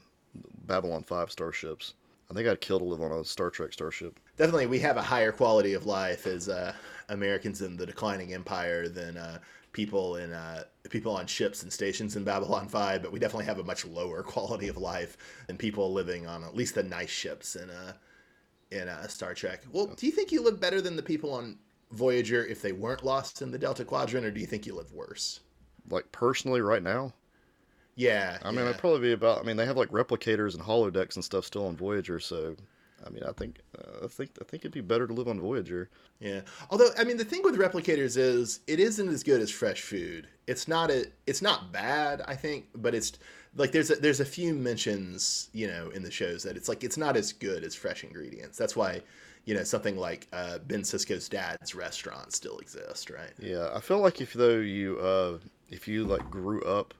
Babylon 0.66 1.04
Five 1.04 1.32
starships. 1.32 1.94
I 2.30 2.36
think 2.36 2.48
I'd 2.48 2.62
kill 2.62 2.78
to 2.78 2.86
live 2.86 3.02
on 3.02 3.12
a 3.12 3.26
Star 3.26 3.50
Trek 3.50 3.74
starship. 3.74 4.20
Definitely, 4.38 4.68
we 4.68 4.80
have 4.80 4.98
a 4.98 5.02
higher 5.02 5.32
quality 5.32 5.74
of 5.74 5.88
life 5.88 6.28
as 6.28 6.48
uh, 6.48 6.74
Americans 7.10 7.62
in 7.62 7.76
the 7.76 7.88
declining 7.88 8.34
empire 8.34 8.88
than 8.88 9.18
uh, 9.18 9.40
people 9.80 10.18
in 10.18 10.34
uh, 10.34 10.64
people 10.90 11.16
on 11.16 11.26
ships 11.28 11.64
and 11.64 11.72
stations 11.72 12.16
in 12.18 12.24
Babylon 12.24 12.68
Five. 12.68 13.02
But 13.02 13.12
we 13.12 13.20
definitely 13.20 13.46
have 13.46 13.60
a 13.60 13.64
much 13.64 13.86
lower 13.86 14.24
quality 14.34 14.68
of 14.68 14.78
life 14.78 15.18
than 15.48 15.58
people 15.58 15.94
living 15.94 16.28
on 16.28 16.44
at 16.44 16.56
least 16.56 16.76
the 16.76 16.84
nice 16.84 17.10
ships 17.10 17.56
in 17.56 17.70
uh, 17.70 17.94
in 18.72 18.88
uh, 18.90 19.08
Star 19.08 19.34
Trek. 19.34 19.64
Well, 19.72 19.88
do 19.88 20.06
you 20.06 20.12
think 20.12 20.32
you 20.32 20.44
live 20.44 20.60
better 20.60 20.82
than 20.82 20.96
the 20.96 21.04
people 21.04 21.32
on 21.34 21.60
Voyager 21.92 22.46
if 22.46 22.62
they 22.62 22.72
weren't 22.74 23.04
lost 23.06 23.42
in 23.42 23.52
the 23.52 23.58
Delta 23.60 23.86
Quadrant, 23.86 24.26
or 24.26 24.32
do 24.32 24.40
you 24.42 24.48
think 24.48 24.66
you 24.66 24.76
live 24.76 24.92
worse? 24.94 25.40
Like 25.90 26.12
personally, 26.12 26.62
right 26.62 26.84
now, 26.84 27.14
Yeah, 27.96 28.40
I 28.44 28.52
mean, 28.52 28.66
yeah. 28.66 28.70
I'd 28.70 28.78
probably 28.78 29.02
be 29.02 29.12
about. 29.14 29.40
I 29.40 29.44
mean, 29.44 29.58
they 29.58 29.66
have 29.66 29.78
like 29.78 29.90
replicators 29.90 30.54
and 30.56 30.64
holodecks 30.64 31.16
and 31.16 31.24
stuff 31.26 31.46
still 31.46 31.68
on 31.68 31.76
Voyager, 31.78 32.20
so. 32.20 32.56
I 33.06 33.10
mean, 33.10 33.24
I 33.24 33.32
think, 33.32 33.60
uh, 33.78 34.06
I 34.06 34.08
think, 34.08 34.32
I 34.42 34.44
think 34.44 34.62
it'd 34.62 34.72
be 34.72 34.82
better 34.82 35.08
to 35.08 35.14
live 35.14 35.28
on 35.28 35.40
Voyager. 35.40 35.90
Yeah. 36.20 36.42
Although 36.70 36.90
I 36.98 37.04
mean 37.04 37.18
the 37.18 37.26
thing 37.26 37.42
with 37.44 37.58
replicators 37.58 38.18
is 38.18 38.60
it 38.68 38.80
isn't 38.80 39.08
as 39.08 39.24
good 39.24 39.42
as 39.42 39.50
fresh 39.50 39.82
food. 39.82 40.28
It's 40.48 40.68
not 40.68 40.92
a 40.92 41.06
it's 41.28 41.42
not 41.42 41.72
bad, 41.72 42.22
I 42.28 42.36
think, 42.36 42.68
but 42.76 42.94
it's 42.94 43.14
like 43.56 43.72
there's 43.72 43.90
a, 43.90 43.96
there's 43.96 44.20
a 44.20 44.26
few 44.26 44.54
mentions, 44.54 45.50
you 45.54 45.68
know, 45.68 45.90
in 45.90 46.04
the 46.04 46.12
shows 46.12 46.44
that 46.44 46.58
it's 46.58 46.68
like 46.70 46.84
it's 46.84 46.98
not 46.98 47.16
as 47.16 47.34
good 47.34 47.64
as 47.64 47.74
fresh 47.76 48.04
ingredients. 48.04 48.58
That's 48.58 48.76
why, 48.76 49.02
you 49.46 49.56
know, 49.56 49.64
something 49.64 49.98
like 49.98 50.28
uh, 50.34 50.60
Ben 50.60 50.82
Sisko's 50.82 51.30
dad's 51.30 51.74
restaurant 51.74 52.34
still 52.34 52.58
exists, 52.60 53.10
right? 53.10 53.32
Yeah, 53.40 53.70
I 53.74 53.80
feel 53.80 54.00
like 54.00 54.22
if 54.22 54.34
though 54.34 54.58
you, 54.58 55.00
uh, 55.00 55.38
if 55.70 55.88
you 55.88 56.04
like 56.06 56.30
grew 56.30 56.62
up 56.64 56.94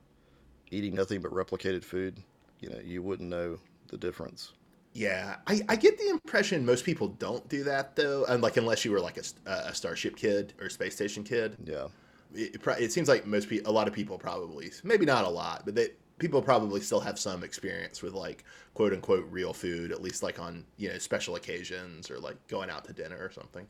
eating 0.70 0.94
nothing 0.94 1.20
but 1.20 1.30
replicated 1.30 1.84
food, 1.84 2.16
you 2.60 2.70
know, 2.70 2.80
you 2.82 3.02
wouldn't 3.02 3.28
know 3.28 3.58
the 3.88 3.96
difference. 3.96 4.52
Yeah, 4.92 5.36
I, 5.46 5.60
I 5.68 5.76
get 5.76 5.98
the 5.98 6.08
impression 6.08 6.66
most 6.66 6.84
people 6.84 7.08
don't 7.08 7.48
do 7.48 7.62
that 7.64 7.94
though, 7.96 8.24
and 8.26 8.42
like 8.42 8.56
unless 8.56 8.84
you 8.84 8.90
were 8.90 9.00
like 9.00 9.18
a, 9.18 9.50
a 9.50 9.74
Starship 9.74 10.16
kid 10.16 10.52
or 10.60 10.68
Space 10.68 10.94
Station 10.96 11.22
kid. 11.22 11.56
Yeah. 11.64 11.88
it, 12.34 12.56
it 12.56 12.66
it 12.80 12.92
seems 12.92 13.08
like 13.08 13.26
most 13.26 13.48
people, 13.48 13.70
a 13.70 13.74
lot 13.74 13.86
of 13.88 13.94
people 13.94 14.18
probably, 14.18 14.72
maybe 14.84 15.06
not 15.06 15.24
a 15.24 15.28
lot, 15.28 15.62
but 15.64 15.74
they 15.74 15.90
people 16.18 16.42
probably 16.42 16.80
still 16.80 17.00
have 17.00 17.18
some 17.18 17.42
experience 17.44 18.02
with 18.02 18.14
like 18.14 18.44
quote 18.74 18.92
unquote 18.92 19.26
real 19.30 19.52
food, 19.52 19.92
at 19.92 20.02
least 20.02 20.22
like 20.22 20.38
on 20.40 20.64
you 20.76 20.88
know 20.88 20.98
special 20.98 21.36
occasions 21.36 22.10
or 22.10 22.18
like 22.18 22.36
going 22.48 22.68
out 22.70 22.84
to 22.86 22.92
dinner 22.92 23.16
or 23.18 23.30
something. 23.30 23.66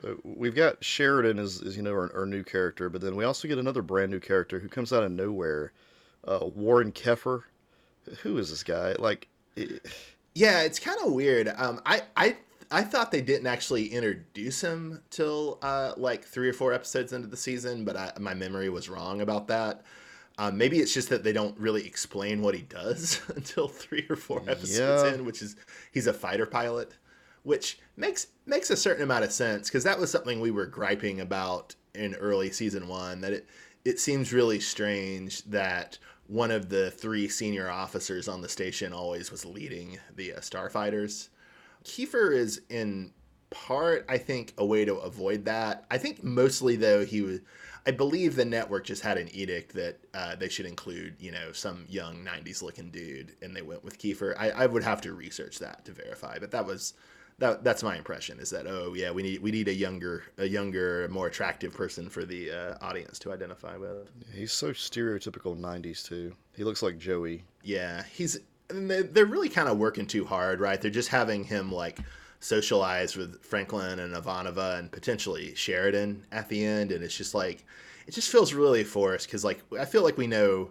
So 0.00 0.18
we've 0.24 0.54
got 0.54 0.82
Sheridan 0.82 1.38
as, 1.38 1.62
as 1.62 1.76
you 1.76 1.82
know, 1.82 1.92
our, 1.92 2.14
our 2.14 2.26
new 2.26 2.44
character, 2.44 2.88
but 2.88 3.00
then 3.00 3.16
we 3.16 3.24
also 3.24 3.48
get 3.48 3.58
another 3.58 3.82
brand 3.82 4.10
new 4.10 4.20
character 4.20 4.58
who 4.58 4.68
comes 4.68 4.92
out 4.92 5.02
of 5.02 5.12
nowhere, 5.12 5.72
uh, 6.26 6.46
Warren 6.54 6.92
Keffer. 6.92 7.42
Who 8.22 8.38
is 8.38 8.50
this 8.50 8.62
guy? 8.62 8.94
Like, 8.98 9.28
it, 9.56 9.84
Yeah, 10.34 10.62
it's 10.62 10.78
kind 10.78 10.98
of 11.04 11.12
weird. 11.12 11.48
Um, 11.56 11.80
I 11.84 12.02
I 12.16 12.36
I 12.70 12.82
thought 12.82 13.10
they 13.10 13.20
didn't 13.20 13.46
actually 13.48 13.88
introduce 13.88 14.60
him 14.60 15.02
till 15.10 15.58
uh, 15.62 15.92
like 15.96 16.24
three 16.24 16.48
or 16.48 16.52
four 16.52 16.72
episodes 16.72 17.12
into 17.12 17.26
the 17.26 17.36
season, 17.36 17.84
but 17.84 17.96
I, 17.96 18.12
my 18.20 18.34
memory 18.34 18.68
was 18.68 18.88
wrong 18.88 19.20
about 19.20 19.48
that. 19.48 19.82
Um, 20.38 20.56
maybe 20.56 20.78
it's 20.78 20.94
just 20.94 21.08
that 21.10 21.22
they 21.24 21.32
don't 21.32 21.58
really 21.58 21.84
explain 21.86 22.40
what 22.40 22.54
he 22.54 22.62
does 22.62 23.20
until 23.36 23.68
three 23.68 24.06
or 24.08 24.16
four 24.16 24.40
episodes 24.48 25.02
Yeah. 25.02 25.14
in, 25.14 25.24
which 25.24 25.42
is 25.42 25.56
he's 25.92 26.06
a 26.06 26.12
fighter 26.14 26.46
pilot, 26.46 26.92
which 27.42 27.78
makes 27.96 28.28
makes 28.46 28.70
a 28.70 28.76
certain 28.76 29.02
amount 29.02 29.24
of 29.24 29.32
sense 29.32 29.68
because 29.68 29.84
that 29.84 29.98
was 29.98 30.10
something 30.10 30.40
we 30.40 30.50
were 30.52 30.66
griping 30.66 31.20
about 31.20 31.74
in 31.94 32.14
early 32.14 32.50
season 32.52 32.86
one 32.86 33.20
that 33.20 33.32
it 33.32 33.48
it 33.84 33.98
seems 33.98 34.32
really 34.32 34.60
strange 34.60 35.42
that 35.44 35.98
one 36.30 36.52
of 36.52 36.68
the 36.68 36.92
three 36.92 37.28
senior 37.28 37.68
officers 37.68 38.28
on 38.28 38.40
the 38.40 38.48
station 38.48 38.92
always 38.92 39.32
was 39.32 39.44
leading 39.44 39.98
the 40.14 40.32
uh, 40.32 40.38
starfighters. 40.38 41.28
Kiefer 41.82 42.32
is 42.32 42.62
in 42.70 43.12
part, 43.50 44.06
I 44.08 44.16
think, 44.18 44.54
a 44.56 44.64
way 44.64 44.84
to 44.84 44.94
avoid 44.94 45.44
that. 45.46 45.86
I 45.90 45.98
think 45.98 46.22
mostly 46.22 46.76
though 46.76 47.04
he 47.04 47.20
was. 47.20 47.40
I 47.84 47.90
believe 47.90 48.36
the 48.36 48.44
network 48.44 48.84
just 48.84 49.02
had 49.02 49.18
an 49.18 49.34
edict 49.34 49.72
that 49.74 49.98
uh, 50.14 50.36
they 50.36 50.50
should 50.50 50.66
include, 50.66 51.16
you 51.18 51.32
know, 51.32 51.50
some 51.50 51.86
young 51.88 52.24
'90s 52.24 52.62
looking 52.62 52.90
dude, 52.90 53.34
and 53.42 53.56
they 53.56 53.62
went 53.62 53.82
with 53.82 53.98
Kiefer. 53.98 54.34
I, 54.38 54.50
I 54.50 54.66
would 54.66 54.84
have 54.84 55.00
to 55.00 55.14
research 55.14 55.58
that 55.58 55.84
to 55.86 55.92
verify, 55.92 56.38
but 56.38 56.52
that 56.52 56.66
was 56.66 56.94
that 57.40 57.64
that's 57.64 57.82
my 57.82 57.96
impression 57.96 58.38
is 58.38 58.50
that 58.50 58.66
oh 58.66 58.94
yeah 58.94 59.10
we 59.10 59.22
need 59.22 59.42
we 59.42 59.50
need 59.50 59.66
a 59.68 59.74
younger 59.74 60.22
a 60.38 60.46
younger 60.46 61.08
more 61.10 61.26
attractive 61.26 61.72
person 61.74 62.08
for 62.08 62.24
the 62.24 62.50
uh, 62.50 62.74
audience 62.80 63.18
to 63.18 63.32
identify 63.32 63.76
with 63.76 64.08
He's 64.32 64.52
so 64.52 64.70
stereotypical 64.70 65.58
'90s 65.58 66.04
too. 66.06 66.34
He 66.56 66.62
looks 66.64 66.82
like 66.82 66.98
Joey. 66.98 67.42
yeah 67.64 68.04
he's 68.12 68.38
and 68.70 68.88
they- 68.90 69.02
they're 69.02 69.26
really 69.26 69.48
kind 69.48 69.68
of 69.68 69.78
working 69.78 70.06
too 70.06 70.24
hard 70.24 70.60
right 70.60 70.80
they're 70.80 70.90
just 70.92 71.08
having 71.08 71.42
him 71.42 71.72
like 71.72 71.98
socialize 72.40 73.16
with 73.16 73.42
franklin 73.44 73.98
and 73.98 74.14
ivanova 74.14 74.78
and 74.78 74.90
potentially 74.90 75.54
sheridan 75.54 76.24
at 76.32 76.48
the 76.48 76.64
end 76.64 76.90
and 76.92 77.04
it's 77.04 77.16
just 77.16 77.34
like 77.34 77.64
it 78.06 78.12
just 78.14 78.30
feels 78.30 78.54
really 78.54 78.82
forced 78.82 79.26
because 79.26 79.44
like 79.44 79.60
i 79.78 79.84
feel 79.84 80.02
like 80.02 80.16
we 80.16 80.26
know 80.26 80.70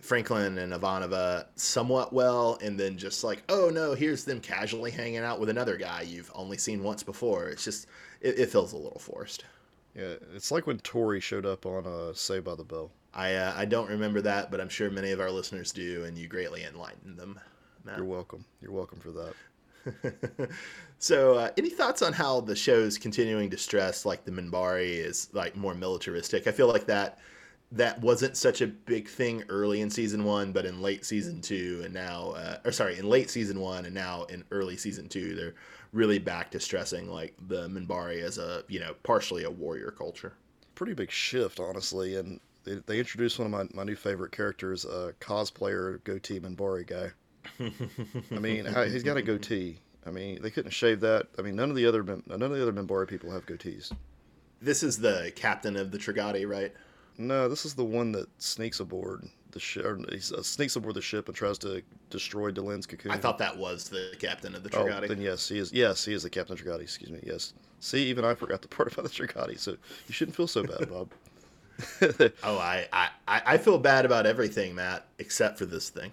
Franklin 0.00 0.58
and 0.58 0.72
Ivanova 0.72 1.46
somewhat 1.56 2.12
well, 2.12 2.58
and 2.62 2.78
then 2.78 2.96
just 2.96 3.24
like, 3.24 3.42
oh 3.48 3.70
no, 3.70 3.94
here's 3.94 4.24
them 4.24 4.40
casually 4.40 4.90
hanging 4.90 5.18
out 5.18 5.40
with 5.40 5.48
another 5.48 5.76
guy 5.76 6.02
you've 6.02 6.30
only 6.34 6.58
seen 6.58 6.82
once 6.82 7.02
before. 7.02 7.48
It's 7.48 7.64
just, 7.64 7.86
it, 8.20 8.38
it 8.38 8.50
feels 8.50 8.72
a 8.72 8.76
little 8.76 8.98
forced. 8.98 9.44
Yeah, 9.94 10.14
it's 10.34 10.50
like 10.50 10.66
when 10.66 10.78
Tori 10.78 11.20
showed 11.20 11.46
up 11.46 11.66
on 11.66 11.86
uh, 11.86 12.12
Saved 12.14 12.44
by 12.44 12.54
the 12.54 12.64
Bell. 12.64 12.90
I 13.14 13.34
uh, 13.34 13.54
I 13.56 13.64
don't 13.64 13.88
remember 13.88 14.20
that, 14.20 14.50
but 14.50 14.60
I'm 14.60 14.68
sure 14.68 14.90
many 14.90 15.10
of 15.10 15.20
our 15.20 15.30
listeners 15.30 15.72
do, 15.72 16.04
and 16.04 16.16
you 16.16 16.28
greatly 16.28 16.62
enlightened 16.62 17.16
them. 17.16 17.40
Matt. 17.84 17.96
You're 17.96 18.06
welcome. 18.06 18.44
You're 18.60 18.72
welcome 18.72 19.00
for 19.00 19.10
that. 19.12 20.50
so, 20.98 21.34
uh, 21.34 21.50
any 21.56 21.70
thoughts 21.70 22.02
on 22.02 22.12
how 22.12 22.40
the 22.40 22.54
show's 22.54 22.98
continuing 22.98 23.50
to 23.50 23.56
stress 23.56 24.04
like 24.04 24.24
the 24.24 24.30
Minbari 24.30 25.04
is 25.04 25.28
like 25.32 25.56
more 25.56 25.74
militaristic? 25.74 26.46
I 26.46 26.52
feel 26.52 26.68
like 26.68 26.86
that 26.86 27.18
that 27.72 28.00
wasn't 28.00 28.36
such 28.36 28.60
a 28.60 28.66
big 28.66 29.08
thing 29.08 29.44
early 29.48 29.80
in 29.80 29.90
season 29.90 30.24
one, 30.24 30.52
but 30.52 30.64
in 30.64 30.80
late 30.80 31.04
season 31.04 31.40
two 31.40 31.82
and 31.84 31.92
now, 31.92 32.30
uh, 32.30 32.58
or 32.64 32.72
sorry, 32.72 32.98
in 32.98 33.08
late 33.08 33.30
season 33.30 33.60
one 33.60 33.84
and 33.84 33.94
now 33.94 34.24
in 34.24 34.44
early 34.50 34.76
season 34.76 35.08
two, 35.08 35.34
they're 35.34 35.54
really 35.92 36.18
back 36.18 36.50
to 36.50 36.60
stressing 36.60 37.10
like 37.10 37.34
the 37.48 37.68
Minbari 37.68 38.22
as 38.22 38.38
a 38.38 38.62
you 38.68 38.80
know 38.80 38.94
partially 39.02 39.44
a 39.44 39.50
warrior 39.50 39.90
culture. 39.90 40.32
Pretty 40.74 40.94
big 40.94 41.10
shift, 41.10 41.60
honestly. 41.60 42.16
And 42.16 42.40
they, 42.64 42.76
they 42.86 42.98
introduced 42.98 43.38
one 43.38 43.52
of 43.52 43.52
my, 43.52 43.82
my 43.82 43.84
new 43.84 43.96
favorite 43.96 44.32
characters, 44.32 44.84
a 44.84 45.12
cosplayer 45.20 46.02
goatee 46.04 46.40
Minbari 46.40 46.86
guy. 46.86 47.10
I 48.34 48.38
mean, 48.38 48.66
he's 48.90 49.02
got 49.02 49.16
a 49.16 49.22
goatee. 49.22 49.78
I 50.06 50.10
mean, 50.10 50.40
they 50.40 50.50
couldn't 50.50 50.70
shave 50.70 51.00
that. 51.00 51.26
I 51.38 51.42
mean, 51.42 51.56
none 51.56 51.68
of 51.70 51.76
the 51.76 51.86
other 51.86 52.02
none 52.02 52.42
of 52.42 52.50
the 52.50 52.62
other 52.62 52.72
Minbari 52.72 53.06
people 53.08 53.30
have 53.30 53.44
goatees. 53.46 53.92
This 54.60 54.82
is 54.82 54.98
the 54.98 55.32
captain 55.36 55.76
of 55.76 55.90
the 55.90 55.98
Trigati, 55.98 56.48
right? 56.48 56.72
No, 57.18 57.48
this 57.48 57.64
is 57.64 57.74
the 57.74 57.84
one 57.84 58.12
that 58.12 58.28
sneaks 58.40 58.78
aboard 58.78 59.28
the 59.50 59.58
ship. 59.58 59.84
Or 59.84 59.98
he 60.10 60.18
uh, 60.18 60.42
sneaks 60.42 60.76
aboard 60.76 60.94
the 60.94 61.02
ship 61.02 61.26
and 61.26 61.36
tries 61.36 61.58
to 61.58 61.82
destroy 62.10 62.52
Delenn's 62.52 62.86
cocoon. 62.86 63.10
I 63.10 63.16
thought 63.16 63.38
that 63.38 63.56
was 63.56 63.88
the 63.88 64.14
captain 64.20 64.54
of 64.54 64.62
the 64.62 64.78
Oh, 64.78 65.06
then 65.06 65.20
yes, 65.20 65.48
he 65.48 65.58
is. 65.58 65.72
Yes, 65.72 66.04
he 66.04 66.14
is 66.14 66.22
the 66.22 66.30
Captain 66.30 66.52
of 66.52 66.64
Trigati. 66.64 66.82
Excuse 66.82 67.10
me. 67.10 67.18
Yes. 67.24 67.54
See, 67.80 68.04
even 68.06 68.24
I 68.24 68.34
forgot 68.34 68.62
the 68.62 68.68
part 68.68 68.92
about 68.92 69.04
the 69.04 69.10
Trigati, 69.10 69.58
so 69.58 69.72
you 69.72 70.14
shouldn't 70.14 70.36
feel 70.36 70.46
so 70.46 70.62
bad, 70.64 70.88
Bob. 70.88 71.10
Oh, 72.42 72.58
I, 72.58 72.88
I, 72.92 73.08
I 73.28 73.42
I 73.46 73.58
feel 73.58 73.78
bad 73.78 74.04
about 74.04 74.26
everything, 74.26 74.74
Matt, 74.74 75.06
except 75.20 75.58
for 75.58 75.64
this 75.64 75.90
thing. 75.90 76.10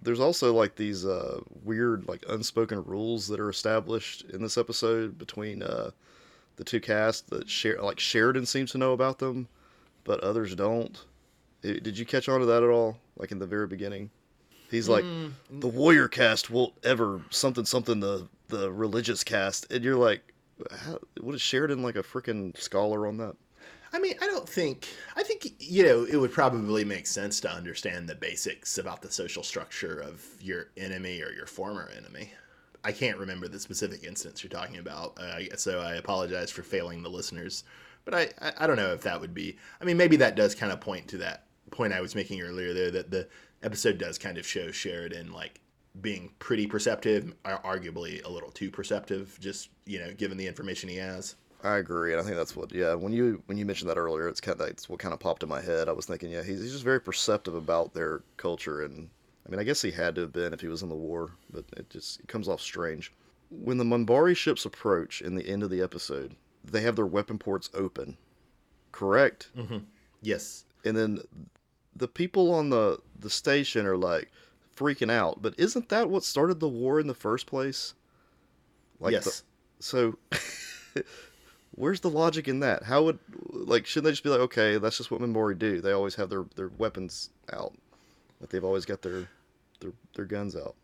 There's 0.00 0.20
also 0.20 0.54
like 0.54 0.76
these 0.76 1.04
uh, 1.04 1.40
weird, 1.64 2.06
like 2.06 2.24
unspoken 2.28 2.84
rules 2.84 3.26
that 3.28 3.40
are 3.40 3.50
established 3.50 4.22
in 4.30 4.42
this 4.42 4.56
episode 4.56 5.18
between 5.18 5.64
uh, 5.64 5.90
the 6.60 6.64
two 6.64 6.78
castes 6.80 7.22
that 7.30 7.48
share. 7.48 7.80
Like 7.80 7.98
Sheridan 7.98 8.44
seems 8.44 8.70
to 8.72 8.78
know 8.78 8.92
about 8.92 9.18
them, 9.18 9.48
but 10.04 10.20
others 10.20 10.54
don't. 10.54 10.94
I- 11.64 11.78
Did 11.82 11.96
you 11.98 12.04
catch 12.04 12.28
on 12.28 12.38
to 12.40 12.46
that 12.46 12.62
at 12.62 12.68
all? 12.68 12.98
Like 13.16 13.32
in 13.32 13.38
the 13.38 13.46
very 13.46 13.66
beginning, 13.66 14.10
he's 14.70 14.86
like, 14.86 15.04
the 15.50 15.66
warrior 15.68 16.06
caste 16.06 16.50
won't 16.50 16.74
ever 16.84 17.22
something 17.30 17.64
something 17.64 17.98
the 18.00 18.28
the 18.48 18.70
religious 18.70 19.24
caste, 19.24 19.72
and 19.72 19.82
you're 19.82 19.96
like, 19.96 20.20
how, 20.70 20.98
what 21.22 21.34
is 21.34 21.40
Sheridan 21.40 21.82
like 21.82 21.96
a 21.96 22.02
freaking 22.02 22.54
scholar 22.58 23.06
on 23.06 23.16
that? 23.16 23.36
I 23.94 23.98
mean, 23.98 24.14
I 24.20 24.26
don't 24.26 24.46
think. 24.48 24.86
I 25.16 25.22
think 25.22 25.54
you 25.58 25.82
know 25.84 26.04
it 26.04 26.16
would 26.16 26.30
probably 26.32 26.84
make 26.84 27.06
sense 27.06 27.40
to 27.40 27.50
understand 27.50 28.06
the 28.06 28.14
basics 28.14 28.76
about 28.76 29.00
the 29.00 29.10
social 29.10 29.42
structure 29.42 29.98
of 29.98 30.22
your 30.42 30.68
enemy 30.76 31.22
or 31.22 31.32
your 31.32 31.46
former 31.46 31.90
enemy. 31.96 32.32
I 32.84 32.92
can't 32.92 33.18
remember 33.18 33.48
the 33.48 33.60
specific 33.60 34.04
instance 34.04 34.42
you're 34.42 34.50
talking 34.50 34.78
about, 34.78 35.18
uh, 35.18 35.56
so 35.56 35.80
I 35.80 35.94
apologize 35.94 36.50
for 36.50 36.62
failing 36.62 37.02
the 37.02 37.10
listeners. 37.10 37.64
But 38.04 38.14
I, 38.14 38.28
I, 38.40 38.52
I 38.60 38.66
don't 38.66 38.76
know 38.76 38.92
if 38.92 39.02
that 39.02 39.20
would 39.20 39.34
be. 39.34 39.56
I 39.80 39.84
mean, 39.84 39.96
maybe 39.96 40.16
that 40.16 40.36
does 40.36 40.54
kind 40.54 40.72
of 40.72 40.80
point 40.80 41.08
to 41.08 41.18
that 41.18 41.44
point 41.70 41.92
I 41.92 42.00
was 42.00 42.14
making 42.14 42.40
earlier 42.40 42.72
there 42.72 42.90
that 42.90 43.10
the 43.10 43.28
episode 43.62 43.98
does 43.98 44.18
kind 44.18 44.38
of 44.38 44.46
show 44.46 44.70
Sheridan 44.70 45.32
like 45.32 45.60
being 46.00 46.30
pretty 46.38 46.66
perceptive, 46.66 47.34
arguably 47.44 48.24
a 48.24 48.28
little 48.28 48.50
too 48.50 48.70
perceptive, 48.70 49.36
just 49.40 49.70
you 49.86 49.98
know, 49.98 50.12
given 50.14 50.36
the 50.36 50.46
information 50.46 50.88
he 50.88 50.96
has. 50.96 51.36
I 51.62 51.76
agree, 51.76 52.12
and 52.12 52.20
I 52.20 52.24
think 52.24 52.36
that's 52.36 52.56
what. 52.56 52.72
Yeah, 52.72 52.94
when 52.94 53.12
you 53.12 53.42
when 53.46 53.58
you 53.58 53.66
mentioned 53.66 53.90
that 53.90 53.98
earlier, 53.98 54.28
it's 54.28 54.40
kind 54.40 54.58
of 54.58 54.66
that's 54.66 54.88
what 54.88 54.98
kind 54.98 55.12
of 55.12 55.20
popped 55.20 55.42
in 55.42 55.48
my 55.48 55.60
head. 55.60 55.88
I 55.88 55.92
was 55.92 56.06
thinking, 56.06 56.30
yeah, 56.30 56.42
he's, 56.42 56.60
he's 56.60 56.72
just 56.72 56.84
very 56.84 57.00
perceptive 57.00 57.54
about 57.54 57.92
their 57.92 58.22
culture, 58.36 58.82
and 58.82 59.10
I 59.50 59.52
mean, 59.52 59.60
I 59.60 59.64
guess 59.64 59.82
he 59.82 59.90
had 59.90 60.14
to 60.14 60.20
have 60.20 60.32
been 60.32 60.52
if 60.52 60.60
he 60.60 60.68
was 60.68 60.82
in 60.82 60.88
the 60.88 60.94
war, 60.94 61.32
but 61.52 61.64
it 61.76 61.90
just 61.90 62.20
it 62.20 62.28
comes 62.28 62.48
off 62.48 62.60
strange. 62.60 63.12
When 63.50 63.78
the 63.78 63.84
Minbari 63.84 64.36
ships 64.36 64.64
approach 64.64 65.20
in 65.20 65.34
the 65.34 65.48
end 65.48 65.64
of 65.64 65.70
the 65.70 65.82
episode, 65.82 66.36
they 66.62 66.82
have 66.82 66.94
their 66.94 67.06
weapon 67.06 67.36
ports 67.36 67.68
open, 67.74 68.16
correct? 68.92 69.48
Mm-hmm. 69.56 69.78
Yes. 70.22 70.66
And 70.84 70.96
then 70.96 71.18
the 71.96 72.06
people 72.06 72.54
on 72.54 72.70
the 72.70 73.00
the 73.18 73.28
station 73.28 73.86
are 73.86 73.96
like 73.96 74.30
freaking 74.76 75.10
out. 75.10 75.42
But 75.42 75.54
isn't 75.58 75.88
that 75.88 76.08
what 76.08 76.22
started 76.22 76.60
the 76.60 76.68
war 76.68 77.00
in 77.00 77.08
the 77.08 77.14
first 77.14 77.46
place? 77.46 77.94
Like 79.00 79.14
the- 79.14 79.16
yes. 79.16 79.42
so, 79.80 80.16
where's 81.74 82.00
the 82.00 82.10
logic 82.10 82.46
in 82.46 82.60
that? 82.60 82.84
How 82.84 83.02
would 83.02 83.18
like 83.48 83.84
shouldn't 83.84 84.04
they 84.04 84.12
just 84.12 84.22
be 84.22 84.30
like, 84.30 84.38
okay, 84.42 84.78
that's 84.78 84.98
just 84.98 85.10
what 85.10 85.20
Minbari 85.20 85.58
do? 85.58 85.80
They 85.80 85.90
always 85.90 86.14
have 86.14 86.30
their, 86.30 86.44
their 86.54 86.68
weapons 86.78 87.30
out. 87.52 87.74
Like 88.40 88.50
they've 88.50 88.64
always 88.64 88.84
got 88.84 89.02
their 89.02 89.28
their 89.80 89.92
their 90.14 90.24
guns 90.24 90.54
out 90.56 90.76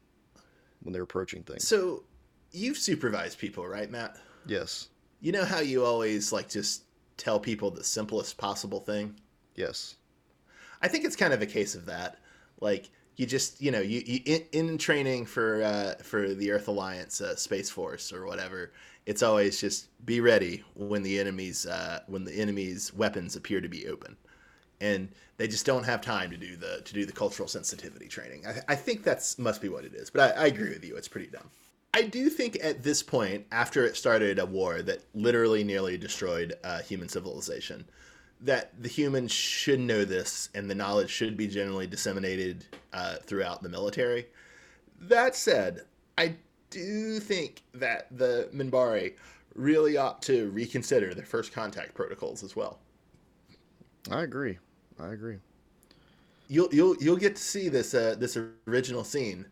when 0.82 0.92
they're 0.92 1.02
approaching 1.02 1.42
things. 1.42 1.66
So 1.66 2.04
you've 2.52 2.78
supervised 2.78 3.38
people, 3.38 3.66
right, 3.66 3.90
Matt? 3.90 4.16
Yes, 4.46 4.88
You 5.20 5.32
know 5.32 5.44
how 5.44 5.60
you 5.60 5.84
always 5.84 6.32
like 6.32 6.48
just 6.48 6.84
tell 7.16 7.40
people 7.40 7.70
the 7.70 7.84
simplest 7.84 8.36
possible 8.38 8.80
thing? 8.80 9.14
yes, 9.54 9.96
I 10.82 10.88
think 10.88 11.04
it's 11.04 11.16
kind 11.16 11.32
of 11.32 11.40
a 11.42 11.46
case 11.46 11.74
of 11.74 11.86
that. 11.86 12.18
Like 12.60 12.90
you 13.16 13.24
just, 13.26 13.60
you 13.62 13.70
know, 13.70 13.80
you, 13.80 14.02
you 14.04 14.20
in, 14.26 14.68
in 14.68 14.78
training 14.78 15.24
for 15.26 15.62
uh, 15.62 15.94
for 16.02 16.34
the 16.34 16.52
Earth 16.52 16.68
Alliance 16.68 17.20
uh, 17.20 17.34
Space 17.36 17.70
Force 17.70 18.12
or 18.12 18.26
whatever, 18.26 18.72
it's 19.06 19.22
always 19.22 19.58
just 19.60 19.88
be 20.04 20.20
ready 20.20 20.62
when 20.74 21.02
the 21.02 21.18
enemy's 21.18 21.66
uh, 21.66 22.00
when 22.06 22.24
the 22.24 22.34
enemy's 22.34 22.92
weapons 22.94 23.34
appear 23.34 23.60
to 23.62 23.68
be 23.68 23.88
open, 23.88 24.16
and 24.80 25.08
they 25.36 25.48
just 25.48 25.66
don't 25.66 25.84
have 25.84 26.00
time 26.00 26.30
to 26.30 26.36
do 26.36 26.56
the 26.56 26.82
to 26.84 26.94
do 26.94 27.06
the 27.06 27.12
cultural 27.12 27.48
sensitivity 27.48 28.08
training. 28.08 28.46
I, 28.46 28.72
I 28.72 28.74
think 28.74 29.02
that's 29.02 29.38
must 29.38 29.60
be 29.60 29.68
what 29.68 29.84
it 29.84 29.94
is. 29.94 30.10
But 30.10 30.36
I, 30.36 30.44
I 30.44 30.46
agree 30.46 30.70
with 30.70 30.84
you; 30.84 30.96
it's 30.96 31.08
pretty 31.08 31.28
dumb. 31.28 31.50
I 31.94 32.02
do 32.02 32.28
think 32.28 32.58
at 32.62 32.82
this 32.82 33.02
point, 33.02 33.46
after 33.50 33.84
it 33.86 33.96
started 33.96 34.38
a 34.38 34.44
war 34.44 34.82
that 34.82 35.02
literally 35.14 35.64
nearly 35.64 35.96
destroyed 35.96 36.54
uh, 36.62 36.82
human 36.82 37.08
civilization, 37.08 37.86
that 38.42 38.82
the 38.82 38.88
humans 38.88 39.32
should 39.32 39.80
know 39.80 40.04
this 40.04 40.50
and 40.54 40.68
the 40.68 40.74
knowledge 40.74 41.08
should 41.08 41.38
be 41.38 41.48
generally 41.48 41.86
disseminated 41.86 42.66
uh, 42.92 43.16
throughout 43.22 43.62
the 43.62 43.70
military. 43.70 44.26
That 45.00 45.34
said, 45.34 45.82
I 46.18 46.36
do 46.68 47.18
think 47.18 47.62
that 47.72 48.08
the 48.10 48.50
Minbari 48.52 49.14
really 49.54 49.96
ought 49.96 50.20
to 50.22 50.50
reconsider 50.50 51.14
their 51.14 51.24
first 51.24 51.52
contact 51.52 51.94
protocols 51.94 52.42
as 52.42 52.54
well. 52.54 52.78
I 54.10 54.22
agree. 54.22 54.58
I 55.00 55.12
agree. 55.12 55.38
You'll 56.48 56.68
you'll 56.72 56.96
you'll 56.96 57.16
get 57.16 57.36
to 57.36 57.42
see 57.42 57.68
this 57.68 57.94
uh, 57.94 58.14
this 58.18 58.38
original 58.66 59.04
scene 59.04 59.46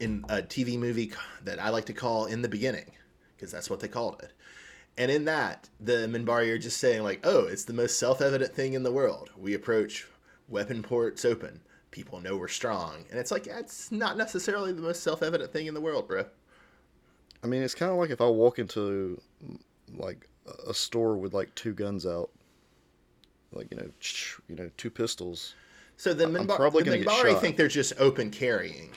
in 0.00 0.24
a 0.28 0.42
TV 0.42 0.78
movie 0.78 1.12
that 1.44 1.58
I 1.58 1.70
like 1.70 1.86
to 1.86 1.92
call 1.92 2.26
"In 2.26 2.42
the 2.42 2.48
Beginning" 2.48 2.90
because 3.36 3.50
that's 3.50 3.70
what 3.70 3.80
they 3.80 3.88
called 3.88 4.20
it. 4.22 4.32
And 4.98 5.10
in 5.10 5.24
that, 5.24 5.68
the 5.80 6.08
Minbari 6.08 6.50
are 6.50 6.58
just 6.58 6.78
saying 6.78 7.02
like, 7.02 7.20
"Oh, 7.24 7.46
it's 7.46 7.64
the 7.64 7.72
most 7.72 7.98
self-evident 7.98 8.54
thing 8.54 8.74
in 8.74 8.82
the 8.82 8.92
world. 8.92 9.30
We 9.36 9.54
approach 9.54 10.06
weapon 10.48 10.82
ports 10.82 11.24
open. 11.24 11.60
People 11.90 12.20
know 12.20 12.36
we're 12.36 12.48
strong." 12.48 13.04
And 13.10 13.18
it's 13.18 13.30
like 13.30 13.44
that's 13.44 13.90
not 13.90 14.16
necessarily 14.16 14.72
the 14.72 14.82
most 14.82 15.02
self-evident 15.02 15.52
thing 15.52 15.66
in 15.66 15.74
the 15.74 15.80
world, 15.80 16.06
bro. 16.06 16.26
I 17.42 17.46
mean, 17.46 17.62
it's 17.62 17.74
kind 17.74 17.90
of 17.90 17.98
like 17.98 18.10
if 18.10 18.20
I 18.20 18.26
walk 18.26 18.58
into 18.58 19.20
like 19.96 20.28
a 20.66 20.74
store 20.74 21.16
with 21.16 21.34
like 21.34 21.54
two 21.54 21.72
guns 21.72 22.06
out. 22.06 22.30
Like 23.52 23.70
you 23.70 23.76
know, 23.76 23.90
you 24.48 24.56
know, 24.56 24.70
two 24.76 24.90
pistols. 24.90 25.54
So 25.96 26.14
the, 26.14 26.24
Minbar- 26.24 26.56
probably 26.56 26.82
the 26.82 27.04
Minbari 27.04 27.38
think 27.38 27.56
they're 27.56 27.68
just 27.68 27.92
open 27.98 28.30
carrying, 28.30 28.90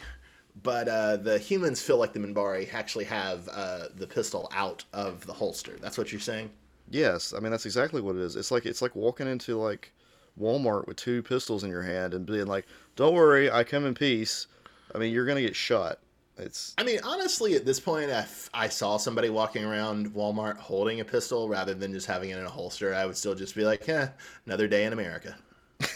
but 0.63 0.87
uh, 0.87 1.17
the 1.17 1.37
humans 1.37 1.81
feel 1.81 1.97
like 1.97 2.13
the 2.13 2.19
Minbari 2.19 2.73
actually 2.73 3.05
have 3.05 3.49
uh, 3.49 3.87
the 3.95 4.07
pistol 4.07 4.49
out 4.53 4.85
of 4.93 5.25
the 5.25 5.33
holster. 5.33 5.77
That's 5.81 5.97
what 5.97 6.11
you're 6.11 6.21
saying. 6.21 6.49
Yes, 6.89 7.33
I 7.35 7.39
mean 7.39 7.51
that's 7.51 7.65
exactly 7.65 8.01
what 8.01 8.15
it 8.15 8.21
is. 8.21 8.35
It's 8.35 8.51
like 8.51 8.65
it's 8.65 8.81
like 8.81 8.95
walking 8.95 9.27
into 9.27 9.57
like 9.57 9.91
Walmart 10.39 10.87
with 10.87 10.97
two 10.97 11.21
pistols 11.23 11.63
in 11.63 11.69
your 11.69 11.81
hand 11.81 12.13
and 12.13 12.25
being 12.25 12.47
like, 12.47 12.67
"Don't 12.95 13.13
worry, 13.13 13.51
I 13.51 13.63
come 13.63 13.85
in 13.85 13.93
peace." 13.93 14.47
I 14.93 14.97
mean, 14.97 15.13
you're 15.13 15.25
gonna 15.25 15.41
get 15.41 15.55
shot. 15.55 15.99
It's 16.37 16.73
I 16.77 16.83
mean, 16.83 16.99
honestly, 17.03 17.55
at 17.55 17.65
this 17.65 17.79
point, 17.79 18.09
if 18.09 18.49
I 18.53 18.67
saw 18.67 18.97
somebody 18.97 19.29
walking 19.29 19.63
around 19.63 20.13
Walmart 20.13 20.57
holding 20.57 20.99
a 20.99 21.05
pistol 21.05 21.47
rather 21.47 21.73
than 21.75 21.93
just 21.93 22.07
having 22.07 22.31
it 22.31 22.39
in 22.39 22.45
a 22.45 22.49
holster, 22.49 22.93
I 22.93 23.05
would 23.05 23.15
still 23.17 23.35
just 23.35 23.55
be 23.55 23.63
like, 23.63 23.87
"Eh, 23.87 24.07
another 24.45 24.67
day 24.67 24.85
in 24.85 24.93
America." 24.93 25.37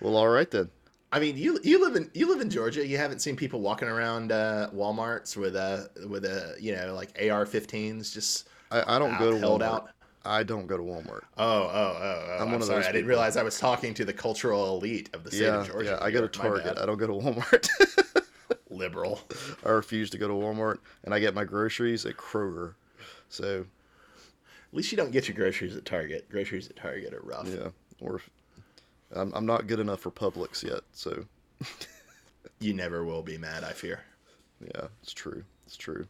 well, 0.00 0.16
all 0.16 0.28
right 0.28 0.50
then. 0.50 0.68
I 1.10 1.20
mean, 1.20 1.38
you 1.38 1.58
you 1.62 1.80
live 1.82 1.96
in 1.96 2.10
you 2.12 2.28
live 2.28 2.42
in 2.42 2.50
Georgia. 2.50 2.86
You 2.86 2.98
haven't 2.98 3.20
seen 3.20 3.34
people 3.34 3.60
walking 3.60 3.88
around 3.88 4.30
uh, 4.30 4.68
WalMarts 4.74 5.36
with 5.36 5.56
a 5.56 5.88
with 6.06 6.26
a 6.26 6.54
you 6.60 6.76
know 6.76 6.94
like 6.94 7.16
AR-15s 7.18 8.12
just 8.12 8.48
I, 8.70 8.96
I 8.96 8.98
don't 8.98 9.16
go 9.18 9.30
to 9.30 9.38
held 9.38 9.62
Walmart. 9.62 9.64
out. 9.64 9.90
I 10.24 10.42
don't 10.42 10.66
go 10.66 10.76
to 10.76 10.82
Walmart. 10.82 11.22
Oh, 11.38 11.44
oh, 11.46 11.68
oh, 11.72 12.36
oh! 12.38 12.42
I'm, 12.42 12.52
of 12.52 12.64
sorry. 12.64 12.80
I 12.80 12.86
didn't 12.86 12.94
people. 13.02 13.08
realize 13.10 13.36
I 13.36 13.42
was 13.42 13.58
talking 13.58 13.94
to 13.94 14.04
the 14.04 14.12
cultural 14.12 14.76
elite 14.76 15.10
of 15.14 15.24
the 15.24 15.30
state 15.30 15.42
Yeah, 15.44 15.60
of 15.60 15.66
Georgia. 15.68 15.98
yeah. 16.00 16.04
I 16.04 16.10
go 16.10 16.20
to 16.20 16.28
Target. 16.28 16.76
I 16.78 16.84
don't 16.86 16.98
go 16.98 17.06
to 17.06 17.12
Walmart. 17.12 17.68
Liberal. 18.70 19.20
I 19.64 19.70
refuse 19.70 20.10
to 20.10 20.18
go 20.18 20.28
to 20.28 20.34
Walmart, 20.34 20.78
and 21.04 21.14
I 21.14 21.18
get 21.20 21.34
my 21.34 21.44
groceries 21.44 22.04
at 22.06 22.16
Kroger. 22.16 22.74
So 23.28 23.60
At 23.60 24.76
least 24.76 24.92
you 24.92 24.96
don't 24.98 25.10
get 25.12 25.26
your 25.28 25.36
groceries 25.36 25.76
at 25.76 25.84
Target. 25.84 26.28
Groceries 26.30 26.68
at 26.68 26.76
Target 26.76 27.14
are 27.14 27.20
rough. 27.22 27.48
yeah, 27.48 27.68
or 28.00 28.20
I'm 29.14 29.32
I'm 29.34 29.46
not 29.46 29.66
good 29.66 29.80
enough 29.80 30.00
for 30.00 30.10
Publix 30.10 30.62
yet. 30.62 30.80
So 30.92 31.24
You 32.60 32.74
never 32.74 33.04
will 33.04 33.22
be 33.22 33.38
mad. 33.38 33.64
I 33.64 33.72
fear. 33.72 34.00
yeah, 34.74 34.88
it's 35.02 35.12
true. 35.12 35.44
It's 35.66 35.76
true. 35.76 36.06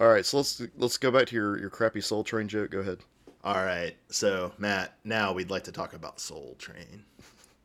All 0.00 0.08
right, 0.08 0.24
so 0.24 0.38
let's 0.38 0.62
let's 0.76 0.96
go 0.96 1.10
back 1.10 1.26
to 1.28 1.34
your 1.36 1.58
your 1.58 1.70
crappy 1.70 2.00
Soul 2.00 2.24
Train 2.24 2.48
joke. 2.48 2.70
Go 2.70 2.78
ahead. 2.80 2.98
All 3.48 3.64
right. 3.64 3.96
So 4.10 4.52
Matt, 4.58 4.92
now 5.04 5.32
we'd 5.32 5.48
like 5.48 5.64
to 5.64 5.72
talk 5.72 5.94
about 5.94 6.20
Soul 6.20 6.54
Train. 6.58 7.06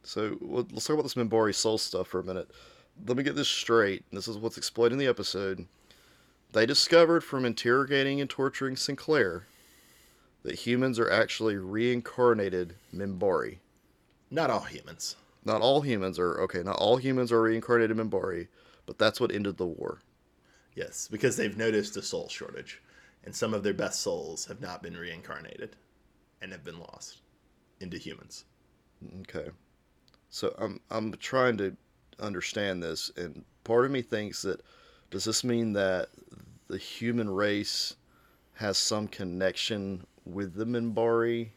So 0.04 0.38
let's 0.40 0.86
talk 0.86 0.94
about 0.94 1.04
this 1.04 1.16
Minbari 1.16 1.54
soul 1.54 1.78
stuff 1.78 2.08
for 2.08 2.22
a 2.22 2.24
minute. 2.24 2.50
Let 3.06 3.18
me 3.18 3.24
get 3.24 3.36
this 3.36 3.50
straight. 3.50 4.06
This 4.10 4.30
is 4.30 4.38
what's 4.38 4.58
explained 4.58 4.94
in 4.94 4.98
the 4.98 5.08
episode. 5.08 5.68
They 6.54 6.66
discovered 6.66 7.22
from 7.22 7.44
interrogating 7.44 8.22
and 8.22 8.30
torturing 8.30 8.78
Sinclair 8.78 9.46
that 10.44 10.56
humans 10.56 11.00
are 11.00 11.12
actually 11.12 11.58
reincarnated 11.58 12.76
Minbari. 12.96 13.58
Not 14.32 14.50
all 14.50 14.62
humans. 14.62 15.18
Not 15.44 15.62
all 15.62 15.82
humans 15.82 16.18
are 16.18 16.40
okay. 16.44 16.64
Not 16.64 16.78
all 16.78 16.96
humans 16.96 17.30
are 17.30 17.42
reincarnated 17.42 17.98
Minbari, 17.98 18.48
but 18.86 18.98
that's 18.98 19.20
what 19.20 19.34
ended 19.34 19.58
the 19.58 19.66
war. 19.66 20.00
Yes, 20.76 21.10
because 21.12 21.36
they've 21.36 21.58
noticed 21.58 21.98
a 21.98 22.02
soul 22.02 22.30
shortage, 22.30 22.82
and 23.26 23.36
some 23.36 23.54
of 23.54 23.64
their 23.64 23.74
best 23.74 24.02
souls 24.02 24.46
have 24.46 24.62
not 24.62 24.84
been 24.84 24.98
reincarnated, 24.98 25.76
and 26.42 26.52
have 26.52 26.64
been 26.64 26.80
lost 26.80 27.22
into 27.80 27.98
humans. 27.98 28.46
Okay. 29.22 29.50
So 30.30 30.56
I'm 30.58 30.80
I'm 30.90 31.14
trying 31.14 31.58
to 31.58 31.76
understand 32.20 32.82
this 32.84 33.12
and 33.18 33.44
part 33.64 33.86
of 33.86 33.92
me 33.92 34.02
thinks 34.02 34.42
that 34.44 34.62
does 35.10 35.24
this 35.26 35.44
mean 35.44 35.74
that 35.74 36.10
the 36.68 36.78
human 36.78 37.30
race 37.30 37.96
has 38.56 38.78
some 38.78 39.08
connection 39.08 40.06
with 40.26 40.54
the 40.56 40.66
Minbari? 40.66 41.50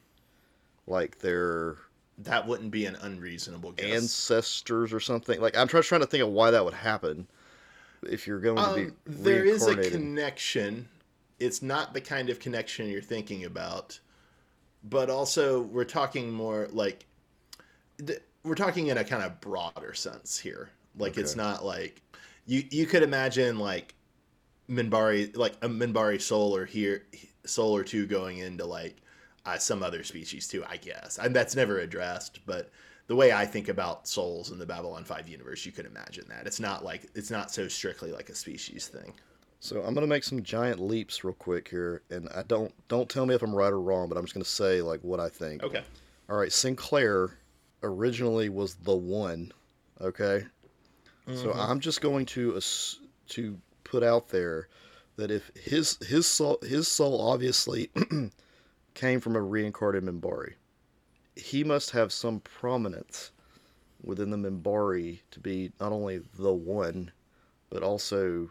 Like 0.86 1.18
their 1.18 1.76
That 2.18 2.46
wouldn't 2.46 2.70
be 2.70 2.86
an 2.86 2.96
unreasonable 2.96 3.72
guess. 3.72 3.86
ancestors 3.86 4.92
or 4.92 5.00
something? 5.00 5.40
Like 5.40 5.56
I'm 5.56 5.68
try- 5.68 5.80
trying 5.80 6.02
to 6.02 6.06
think 6.06 6.22
of 6.22 6.28
why 6.30 6.50
that 6.50 6.64
would 6.64 6.74
happen 6.74 7.26
if 8.02 8.26
you're 8.26 8.40
going 8.40 8.56
to 8.56 8.74
be 8.74 8.82
Um, 8.86 8.96
there 9.06 9.44
is 9.44 9.66
a 9.66 9.76
connection. 9.76 10.88
It's 11.38 11.62
not 11.62 11.92
the 11.92 12.00
kind 12.00 12.30
of 12.30 12.40
connection 12.40 12.88
you're 12.88 13.02
thinking 13.02 13.44
about, 13.44 13.98
but 14.84 15.10
also 15.10 15.62
we're 15.62 15.84
talking 15.84 16.30
more 16.30 16.68
like 16.70 17.06
th- 18.04 18.22
we're 18.42 18.54
talking 18.54 18.86
in 18.86 18.98
a 18.98 19.04
kind 19.04 19.22
of 19.22 19.40
broader 19.40 19.92
sense 19.94 20.38
here. 20.38 20.70
Like 20.98 21.18
it's 21.18 21.36
not 21.36 21.64
like 21.64 22.00
you 22.46 22.64
you 22.70 22.86
could 22.86 23.02
imagine 23.02 23.58
like 23.58 23.94
Minbari 24.70 25.36
like 25.36 25.54
a 25.62 25.68
Minbari 25.68 26.20
soul 26.20 26.56
or 26.56 26.64
here 26.64 27.04
soul 27.44 27.76
or 27.76 27.84
two 27.84 28.06
going 28.06 28.38
into 28.38 28.64
like 28.64 28.96
uh, 29.44 29.58
some 29.58 29.82
other 29.82 30.02
species 30.02 30.48
too. 30.48 30.64
I 30.68 30.78
guess 30.78 31.18
and 31.18 31.34
that's 31.34 31.56
never 31.56 31.78
addressed, 31.78 32.40
but. 32.46 32.70
The 33.08 33.14
way 33.14 33.30
I 33.30 33.46
think 33.46 33.68
about 33.68 34.08
souls 34.08 34.50
in 34.50 34.58
the 34.58 34.66
Babylon 34.66 35.04
5 35.04 35.28
universe, 35.28 35.64
you 35.64 35.70
could 35.70 35.86
imagine 35.86 36.24
that. 36.28 36.44
It's 36.44 36.58
not 36.58 36.84
like 36.84 37.08
it's 37.14 37.30
not 37.30 37.52
so 37.52 37.68
strictly 37.68 38.10
like 38.10 38.30
a 38.30 38.34
species 38.34 38.88
thing. 38.88 39.12
So 39.60 39.82
I'm 39.82 39.94
gonna 39.94 40.06
make 40.06 40.24
some 40.24 40.42
giant 40.42 40.80
leaps 40.80 41.24
real 41.24 41.34
quick 41.34 41.68
here, 41.68 42.02
and 42.10 42.28
I 42.34 42.42
don't 42.42 42.72
don't 42.88 43.08
tell 43.08 43.26
me 43.26 43.34
if 43.34 43.42
I'm 43.42 43.54
right 43.54 43.72
or 43.72 43.80
wrong, 43.80 44.08
but 44.08 44.18
I'm 44.18 44.24
just 44.24 44.34
gonna 44.34 44.44
say 44.44 44.82
like 44.82 45.00
what 45.00 45.20
I 45.20 45.28
think. 45.28 45.62
Okay. 45.62 45.82
All 46.28 46.36
right, 46.36 46.52
Sinclair 46.52 47.38
originally 47.82 48.48
was 48.48 48.74
the 48.74 48.96
one. 48.96 49.52
Okay, 50.00 50.44
so 51.26 51.48
mm-hmm. 51.48 51.58
I'm 51.58 51.80
just 51.80 52.00
going 52.00 52.26
to 52.26 52.60
to 53.28 53.58
put 53.84 54.02
out 54.02 54.28
there 54.28 54.68
that 55.16 55.30
if 55.30 55.50
his 55.54 55.98
his 56.06 56.26
soul 56.26 56.58
his 56.62 56.88
soul 56.88 57.20
obviously 57.20 57.90
came 58.94 59.20
from 59.20 59.36
a 59.36 59.40
reincarnated 59.40 60.08
Minbari, 60.08 60.54
he 61.34 61.64
must 61.64 61.90
have 61.90 62.12
some 62.12 62.40
prominence 62.40 63.32
within 64.02 64.30
the 64.30 64.36
Minbari 64.36 65.20
to 65.30 65.40
be 65.40 65.72
not 65.80 65.92
only 65.92 66.20
the 66.38 66.52
one, 66.52 67.10
but 67.70 67.82
also 67.82 68.50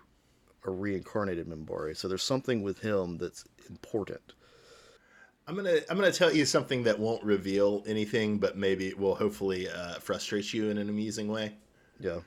a 0.66 0.72
reincarnated 0.72 1.48
Minbari. 1.48 1.96
So 1.96 2.08
there's 2.08 2.24
something 2.24 2.62
with 2.62 2.80
him 2.80 3.18
that's 3.18 3.46
important. 3.70 4.34
I'm 5.48 5.56
gonna 5.56 5.80
I'm 5.90 5.96
gonna 5.96 6.12
tell 6.12 6.34
you 6.34 6.46
something 6.46 6.84
that 6.84 6.98
won't 6.98 7.24
reveal 7.24 7.84
anything, 7.86 8.40
but 8.40 8.58
maybe 8.58 8.94
will 8.96 9.16
hopefully 9.16 9.70
uh, 9.70 9.96
frustrate 9.96 10.54
you 10.54 10.70
in 10.70 10.78
an 10.78 10.90
amusing 10.90 11.28
way. 11.28 11.54
Yeah. 12.00 12.20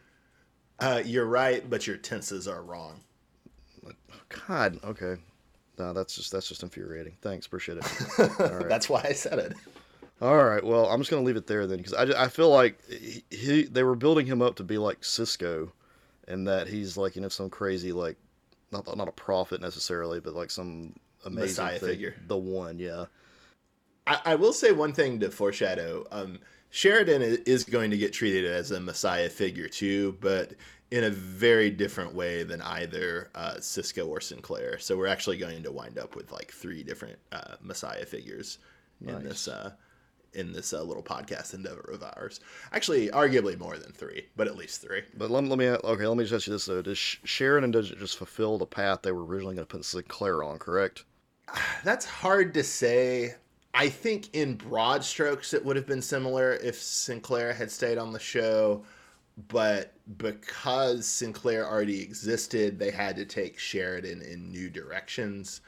Uh, 0.79 1.03
you're 1.05 1.27
right, 1.27 1.69
but 1.69 1.87
your 1.87 1.97
tenses 1.97 2.47
are 2.47 2.63
wrong. 2.63 3.01
God. 4.47 4.79
Okay. 4.85 5.17
No, 5.79 5.93
that's 5.93 6.15
just 6.15 6.33
that's 6.33 6.49
just 6.49 6.63
infuriating. 6.63 7.17
Thanks, 7.21 7.47
appreciate 7.47 7.79
it. 7.79 8.19
right. 8.39 8.69
That's 8.69 8.89
why 8.89 9.03
I 9.05 9.13
said 9.13 9.39
it. 9.39 9.55
All 10.21 10.45
right. 10.45 10.63
Well, 10.63 10.87
I'm 10.87 11.01
just 11.01 11.11
gonna 11.11 11.23
leave 11.23 11.37
it 11.37 11.47
there 11.47 11.67
then, 11.67 11.79
because 11.79 11.95
I, 11.95 12.25
I 12.25 12.29
feel 12.29 12.51
like 12.51 12.79
he, 12.89 13.23
he 13.31 13.63
they 13.65 13.83
were 13.83 13.95
building 13.95 14.27
him 14.27 14.43
up 14.43 14.57
to 14.57 14.65
be 14.65 14.79
like 14.79 15.01
Sisko, 15.01 15.71
and 16.27 16.47
that 16.49 16.69
he's 16.69 16.97
like 16.97 17.17
you 17.17 17.23
know 17.23 17.29
some 17.29 17.51
crazy 17.51 17.93
like 17.93 18.17
not 18.73 18.97
not 18.97 19.09
a 19.09 19.13
prophet 19.13 19.61
necessarily, 19.61 20.21
but 20.21 20.35
like 20.35 20.51
some 20.51 20.95
amazing 21.25 21.65
Messiah 21.65 21.79
thing. 21.79 21.89
figure. 21.89 22.15
The 22.27 22.37
one, 22.37 22.79
yeah. 22.79 23.07
I, 24.07 24.21
I 24.25 24.35
will 24.37 24.53
say 24.53 24.73
one 24.73 24.93
thing 24.93 25.21
to 25.21 25.31
foreshadow. 25.31 26.07
Um, 26.11 26.39
Sheridan 26.71 27.23
is 27.23 27.65
going 27.65 27.91
to 27.91 27.97
get 27.97 28.13
treated 28.13 28.45
as 28.45 28.71
a 28.71 28.81
messiah 28.81 29.29
figure 29.29 29.69
too, 29.69 30.17
but 30.21 30.53
in 30.91 31.05
a 31.05 31.11
very 31.11 31.71
different 31.71 32.15
way 32.15 32.43
than 32.43 32.63
either 32.63 33.31
uh, 33.35 33.55
Sisko 33.59 34.09
or 34.09 34.21
Sinclair. 34.21 34.79
So 34.79 34.97
we're 34.97 35.07
actually 35.07 35.37
going 35.37 35.63
to 35.63 35.73
wind 35.73 35.99
up 35.99 36.17
with 36.17 36.33
like 36.33 36.51
three 36.51 36.83
different 36.83 37.19
uh, 37.33 37.57
messiah 37.61 38.07
figures 38.07 38.59
in 39.07 39.23
this 39.23 39.49
uh, 39.49 39.73
in 40.35 40.53
this 40.53 40.73
uh, 40.73 40.83
little 40.83 41.03
podcast 41.03 41.55
endeavor 41.55 41.91
of 41.93 42.03
ours. 42.03 42.41
Actually, 42.73 43.09
arguably 43.09 43.59
more 43.59 43.79
than 43.79 43.93
three, 43.93 44.27
but 44.37 44.47
at 44.47 44.57
least 44.57 44.81
three. 44.81 45.03
But 45.17 45.31
let, 45.31 45.45
let 45.45 45.59
me 45.59 45.69
okay. 45.69 46.07
Let 46.07 46.17
me 46.17 46.25
just 46.25 46.35
ask 46.35 46.47
you 46.47 46.53
this 46.53 46.67
though: 46.67 46.83
Does 46.83 46.99
Sh- 46.99 47.19
Sheridan 47.25 47.71
does 47.71 47.91
it 47.91 47.99
just 47.99 48.19
fulfill 48.19 48.59
the 48.59 48.67
path 48.67 49.03
they 49.03 49.13
were 49.13 49.25
originally 49.25 49.55
going 49.55 49.67
to 49.67 49.77
put 49.77 49.85
Sinclair 49.85 50.43
on? 50.43 50.59
Correct. 50.59 51.05
That's 51.85 52.05
hard 52.05 52.55
to 52.55 52.63
say. 52.63 53.35
I 53.75 53.89
think 53.91 54.35
in 54.35 54.55
broad 54.55 55.05
strokes 55.05 55.55
it 55.55 55.65
would 55.65 55.77
have 55.77 55.87
been 55.87 56.03
similar 56.03 56.55
if 56.55 56.81
Sinclair 56.81 57.53
had 57.53 57.71
stayed 57.71 57.99
on 57.99 58.13
the 58.13 58.19
show, 58.19 58.83
but 59.49 59.93
because 60.17 61.07
Sinclair 61.07 61.69
already 61.69 62.03
existed, 62.03 62.79
they 62.79 62.91
had 62.91 63.15
to 63.17 63.25
take 63.25 63.59
Sheridan 63.59 64.23
in 64.23 64.51
new 64.51 64.69
directions. 64.71 65.61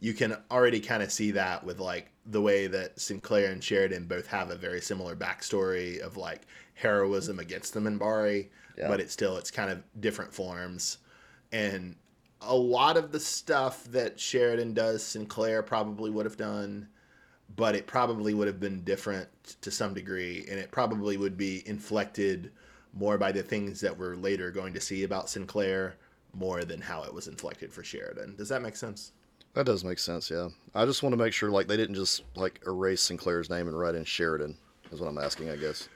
You 0.00 0.14
can 0.14 0.36
already 0.50 0.80
kind 0.80 1.02
of 1.02 1.10
see 1.10 1.32
that 1.32 1.64
with 1.64 1.80
like 1.80 2.10
the 2.24 2.40
way 2.40 2.66
that 2.68 3.00
Sinclair 3.00 3.50
and 3.50 3.62
Sheridan 3.62 4.06
both 4.06 4.26
have 4.28 4.50
a 4.50 4.56
very 4.56 4.80
similar 4.80 5.16
backstory 5.16 5.98
of 5.98 6.16
like 6.16 6.42
heroism 6.74 7.38
against 7.38 7.74
the 7.74 7.80
Minbari, 7.80 8.48
Yeah. 8.76 8.88
but 8.88 9.00
it's 9.00 9.12
still 9.12 9.36
it's 9.36 9.50
kind 9.50 9.70
of 9.70 9.82
different 10.00 10.32
forms. 10.32 10.98
And 11.52 11.96
a 12.40 12.54
lot 12.54 12.96
of 12.96 13.10
the 13.10 13.18
stuff 13.18 13.84
that 13.84 14.20
Sheridan 14.20 14.74
does, 14.74 15.02
Sinclair 15.02 15.62
probably 15.62 16.10
would 16.10 16.26
have 16.26 16.36
done, 16.36 16.88
but 17.56 17.74
it 17.74 17.86
probably 17.88 18.34
would 18.34 18.46
have 18.46 18.60
been 18.60 18.84
different 18.84 19.28
to 19.62 19.70
some 19.72 19.94
degree, 19.94 20.44
and 20.48 20.60
it 20.60 20.70
probably 20.70 21.16
would 21.16 21.36
be 21.36 21.66
inflected 21.66 22.52
more 22.92 23.18
by 23.18 23.32
the 23.32 23.42
things 23.42 23.80
that 23.80 23.98
we're 23.98 24.14
later 24.14 24.50
going 24.52 24.72
to 24.74 24.80
see 24.80 25.02
about 25.02 25.28
Sinclair 25.28 25.96
more 26.32 26.64
than 26.64 26.80
how 26.80 27.02
it 27.02 27.12
was 27.12 27.26
inflected 27.26 27.72
for 27.72 27.82
Sheridan. 27.82 28.36
Does 28.36 28.50
that 28.50 28.62
make 28.62 28.76
sense? 28.76 29.12
That 29.58 29.66
does 29.66 29.82
make 29.82 29.98
sense, 29.98 30.30
yeah. 30.30 30.50
I 30.72 30.84
just 30.84 31.02
want 31.02 31.14
to 31.14 31.16
make 31.16 31.32
sure 31.32 31.50
like 31.50 31.66
they 31.66 31.76
didn't 31.76 31.96
just 31.96 32.22
like 32.36 32.60
erase 32.64 33.02
Sinclair's 33.02 33.50
name 33.50 33.66
and 33.66 33.76
write 33.76 33.96
in 33.96 34.04
Sheridan. 34.04 34.56
Is 34.92 35.00
what 35.00 35.08
I'm 35.08 35.18
asking, 35.18 35.50
I 35.50 35.56
guess. 35.56 35.88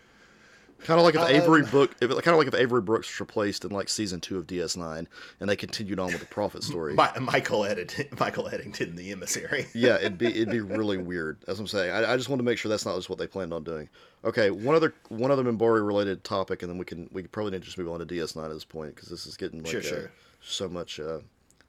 Kind 0.81 0.99
of 0.99 1.05
like 1.05 1.15
if 1.15 1.21
Um, 1.21 1.29
Avery 1.29 1.63
Book, 1.63 1.95
if, 2.01 2.11
kind 2.11 2.27
of 2.27 2.39
like 2.39 2.49
if 2.49 2.57
Avery 2.57 2.81
Brooks 2.81 3.07
was 3.09 3.21
replaced 3.21 3.65
in 3.65 3.71
like 3.71 3.89
season 3.89 4.21
two 4.21 4.37
of 4.37 4.49
DS9, 4.49 5.07
and 5.39 5.49
they 5.49 5.55
continued 5.55 6.01
on 6.01 6.09
with 6.09 6.19
the 6.19 6.27
Prophet 6.27 6.65
story. 6.65 6.95
Mi- 6.95 7.21
Michael 7.21 7.65
Eddington, 7.65 8.09
Michael 8.19 8.49
Eddington, 8.49 8.97
the 8.97 9.13
emissary. 9.13 9.67
yeah, 9.77 9.95
it'd 9.95 10.19
be 10.19 10.27
it'd 10.27 10.51
be 10.51 10.59
really 10.79 10.99
weird. 10.99 11.39
As 11.47 11.61
I'm 11.61 11.69
saying, 11.69 11.93
I, 11.93 12.15
I 12.15 12.17
just 12.17 12.29
want 12.29 12.41
to 12.41 12.45
make 12.45 12.59
sure 12.59 12.69
that's 12.69 12.85
not 12.85 12.97
just 12.97 13.09
what 13.09 13.21
they 13.21 13.29
planned 13.29 13.55
on 13.55 13.63
doing. 13.63 13.89
Okay, 14.25 14.51
one 14.51 14.75
other 14.75 14.93
one 15.09 15.31
other 15.31 15.45
Minbari 15.45 15.87
related 15.87 16.25
topic, 16.25 16.65
and 16.65 16.69
then 16.73 16.79
we 16.79 16.85
can 16.85 17.09
we 17.13 17.23
probably 17.29 17.53
need 17.53 17.61
to 17.61 17.65
just 17.67 17.79
move 17.79 17.89
on 17.89 18.01
to 18.01 18.07
DS9 18.07 18.45
at 18.45 18.53
this 18.53 18.65
point 18.65 18.97
because 18.97 19.09
this 19.09 19.25
is 19.25 19.37
getting 19.37 19.63
like 19.63 19.71
Sure, 19.71 19.81
uh, 19.83 19.85
sure. 19.85 20.11
so 20.43 20.69
much 20.69 20.99
uh, 20.99 21.21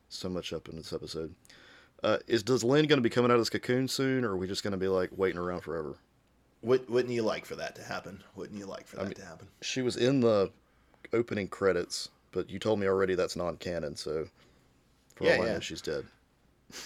so 0.10 0.28
much 0.28 0.54
up 0.54 0.68
in 0.70 0.76
this 0.76 0.92
episode. 0.92 1.32
Uh, 2.04 2.18
is 2.28 2.44
does 2.44 2.64
Lynn 2.64 2.86
going 2.88 2.98
to 2.98 3.02
be 3.04 3.10
coming 3.10 3.32
out 3.32 3.36
of 3.36 3.42
this 3.42 3.50
cocoon 3.50 3.88
soon, 3.88 4.26
or 4.26 4.32
are 4.32 4.38
we 4.38 4.48
just 4.48 4.64
going 4.64 4.72
to 4.72 4.78
be 4.78 4.88
like 4.88 5.10
waiting 5.16 5.40
around 5.40 5.62
forever? 5.62 5.96
Would, 6.62 6.90
wouldn't 6.90 7.14
you 7.14 7.24
like 7.24 7.46
for 7.46 7.56
that 7.56 7.76
to 7.76 7.84
happen? 7.84 8.24
Wouldn't 8.36 8.58
you 8.58 8.66
like 8.66 8.88
for 8.88 8.98
that 8.98 9.06
mean- 9.06 9.14
to 9.16 9.26
happen? 9.26 9.48
She 9.62 9.82
was 9.82 9.98
in 9.98 10.20
the 10.20 10.52
opening 11.12 11.48
credits, 11.48 12.10
but 12.32 12.50
you 12.50 12.60
told 12.60 12.80
me 12.80 12.88
already 12.88 13.16
that's 13.16 13.36
non-canon, 13.36 13.96
so 13.96 14.28
for 15.16 15.26
Yeah, 15.26 15.38
all 15.38 15.44
I 15.44 15.48
know, 15.54 15.60
she's 15.60 15.82
dead. 15.82 16.06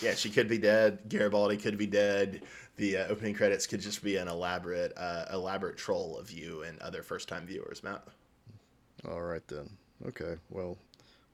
Yeah, 0.02 0.16
she 0.16 0.30
could 0.30 0.50
be 0.50 0.58
dead. 0.58 1.00
Garibaldi 1.08 1.58
could 1.58 1.78
be 1.78 1.86
dead. 1.86 2.42
The 2.76 2.98
uh, 2.98 3.08
opening 3.08 3.34
credits 3.34 3.66
could 3.66 3.80
just 3.80 4.04
be 4.04 4.18
an 4.18 4.28
elaborate, 4.28 4.94
uh, 4.98 5.26
elaborate 5.32 5.78
troll 5.78 6.18
of 6.18 6.30
you 6.30 6.64
and 6.64 6.80
other 6.82 7.02
first-time 7.02 7.46
viewers, 7.48 7.84
Matt. 7.84 8.04
All 9.08 9.22
right 9.22 9.48
then. 9.48 9.70
Okay. 10.08 10.36
Well, 10.50 10.78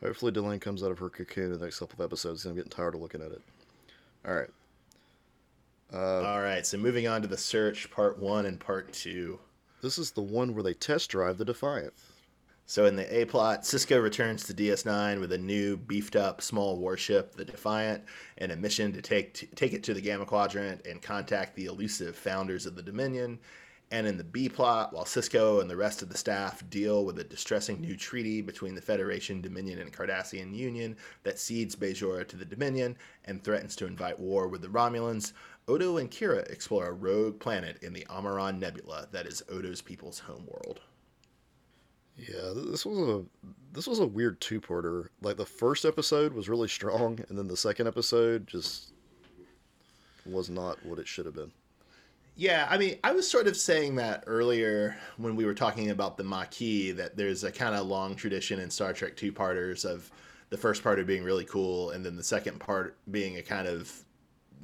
hopefully 0.01 0.31
Delenn 0.31 0.61
comes 0.61 0.83
out 0.83 0.91
of 0.91 0.99
her 0.99 1.09
cocoon 1.09 1.45
in 1.51 1.59
the 1.59 1.65
next 1.65 1.79
couple 1.79 2.01
of 2.01 2.05
episodes. 2.05 2.45
I'm 2.45 2.55
getting 2.55 2.69
tired 2.69 2.95
of 2.95 3.01
looking 3.01 3.21
at 3.21 3.31
it. 3.31 3.41
All 4.27 4.33
right. 4.35 4.49
Uh, 5.93 6.21
All 6.23 6.41
right, 6.41 6.65
so 6.65 6.77
moving 6.77 7.07
on 7.07 7.21
to 7.21 7.27
the 7.27 7.37
search, 7.37 7.91
part 7.91 8.17
one 8.17 8.47
and 8.47 8.59
part 8.59 8.91
two. 8.93 9.39
this 9.81 9.99
is 9.99 10.11
the 10.11 10.21
one 10.21 10.53
where 10.55 10.63
they 10.63 10.73
test 10.73 11.11
drive 11.11 11.37
the 11.37 11.45
Defiant. 11.45 11.93
So 12.65 12.85
in 12.85 12.95
the 12.95 13.13
A 13.15 13.25
plot, 13.25 13.61
Sisko 13.63 14.01
returns 14.01 14.45
to 14.45 14.53
DS9 14.53 15.19
with 15.19 15.33
a 15.33 15.37
new 15.37 15.75
beefed 15.77 16.15
up 16.15 16.41
small 16.41 16.77
warship, 16.77 17.35
the 17.35 17.45
Defiant, 17.45 18.03
and 18.37 18.51
a 18.51 18.55
mission 18.55 18.91
to 18.93 19.01
take 19.01 19.33
to 19.35 19.45
take 19.47 19.73
it 19.73 19.83
to 19.83 19.93
the 19.93 20.01
Gamma 20.01 20.25
Quadrant 20.25 20.87
and 20.87 21.01
contact 21.01 21.55
the 21.55 21.65
elusive 21.65 22.15
founders 22.15 22.65
of 22.65 22.75
the 22.75 22.81
Dominion. 22.81 23.37
And 23.91 24.07
in 24.07 24.17
the 24.17 24.23
B 24.23 24.49
plot, 24.49 24.91
while 24.91 25.05
Sisko 25.05 25.61
and 25.61 25.69
the 25.69 25.77
rest 25.77 26.01
of 26.01 26.09
the 26.09 26.17
staff 26.17 26.67
deal 26.69 27.05
with 27.05 27.19
a 27.19 27.23
distressing 27.23 27.79
new 27.79 27.95
treaty 27.95 28.41
between 28.41 28.73
the 28.73 28.81
Federation, 28.81 29.39
Dominion, 29.39 29.77
and 29.77 29.93
Cardassian 29.93 30.55
Union 30.55 30.97
that 31.21 31.37
cedes 31.37 31.75
Bajor 31.75 32.27
to 32.27 32.35
the 32.35 32.45
Dominion 32.45 32.97
and 33.25 33.43
threatens 33.43 33.75
to 33.75 33.85
invite 33.85 34.19
war 34.19 34.47
with 34.47 34.61
the 34.63 34.67
Romulans, 34.67 35.33
Odo 35.67 35.97
and 35.97 36.11
Kira 36.11 36.49
explore 36.51 36.87
a 36.87 36.91
rogue 36.91 37.39
planet 37.39 37.81
in 37.81 37.93
the 37.93 38.05
Omarion 38.09 38.59
Nebula 38.59 39.07
that 39.11 39.25
is 39.25 39.43
Odo's 39.47 39.81
people's 39.81 40.19
homeworld. 40.19 40.81
Yeah, 42.17 42.51
this 42.53 42.85
was 42.85 42.97
a 42.97 43.23
this 43.71 43.87
was 43.87 43.99
a 43.99 44.05
weird 44.05 44.39
two-parter. 44.39 45.07
Like 45.21 45.37
the 45.37 45.45
first 45.45 45.85
episode 45.85 46.33
was 46.33 46.49
really 46.49 46.67
strong, 46.67 47.19
and 47.27 47.37
then 47.37 47.47
the 47.47 47.57
second 47.57 47.87
episode 47.87 48.45
just 48.45 48.91
was 50.25 50.49
not 50.49 50.83
what 50.85 50.99
it 50.99 51.07
should 51.07 51.25
have 51.25 51.35
been. 51.35 51.51
Yeah, 52.35 52.67
I 52.69 52.77
mean, 52.77 52.97
I 53.03 53.11
was 53.11 53.29
sort 53.29 53.47
of 53.47 53.55
saying 53.55 53.95
that 53.97 54.23
earlier 54.25 54.97
when 55.17 55.35
we 55.35 55.45
were 55.45 55.53
talking 55.53 55.91
about 55.91 56.17
the 56.17 56.23
Maquis, 56.23 56.93
that 56.93 57.15
there's 57.15 57.43
a 57.43 57.51
kind 57.51 57.75
of 57.75 57.85
long 57.85 58.15
tradition 58.15 58.59
in 58.59 58.71
Star 58.71 58.91
Trek 58.91 59.15
two 59.15 59.31
parters 59.31 59.85
of 59.85 60.09
the 60.49 60.57
first 60.57 60.83
part 60.83 61.05
being 61.05 61.23
really 61.23 61.45
cool, 61.45 61.91
and 61.91 62.03
then 62.03 62.15
the 62.15 62.23
second 62.23 62.59
part 62.59 62.97
being 63.11 63.37
a 63.37 63.41
kind 63.43 63.67
of 63.67 63.91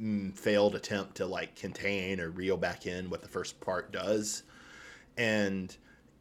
mm, 0.02 0.36
failed 0.36 0.76
attempt 0.76 1.16
to 1.16 1.28
like 1.28 1.56
contain 1.56 2.20
or 2.20 2.32
reel 2.32 2.58
back 2.58 2.88
in 2.88 3.10
what 3.10 3.22
the 3.22 3.28
first 3.28 3.60
part 3.60 3.92
does. 3.92 4.44
And 5.18 5.76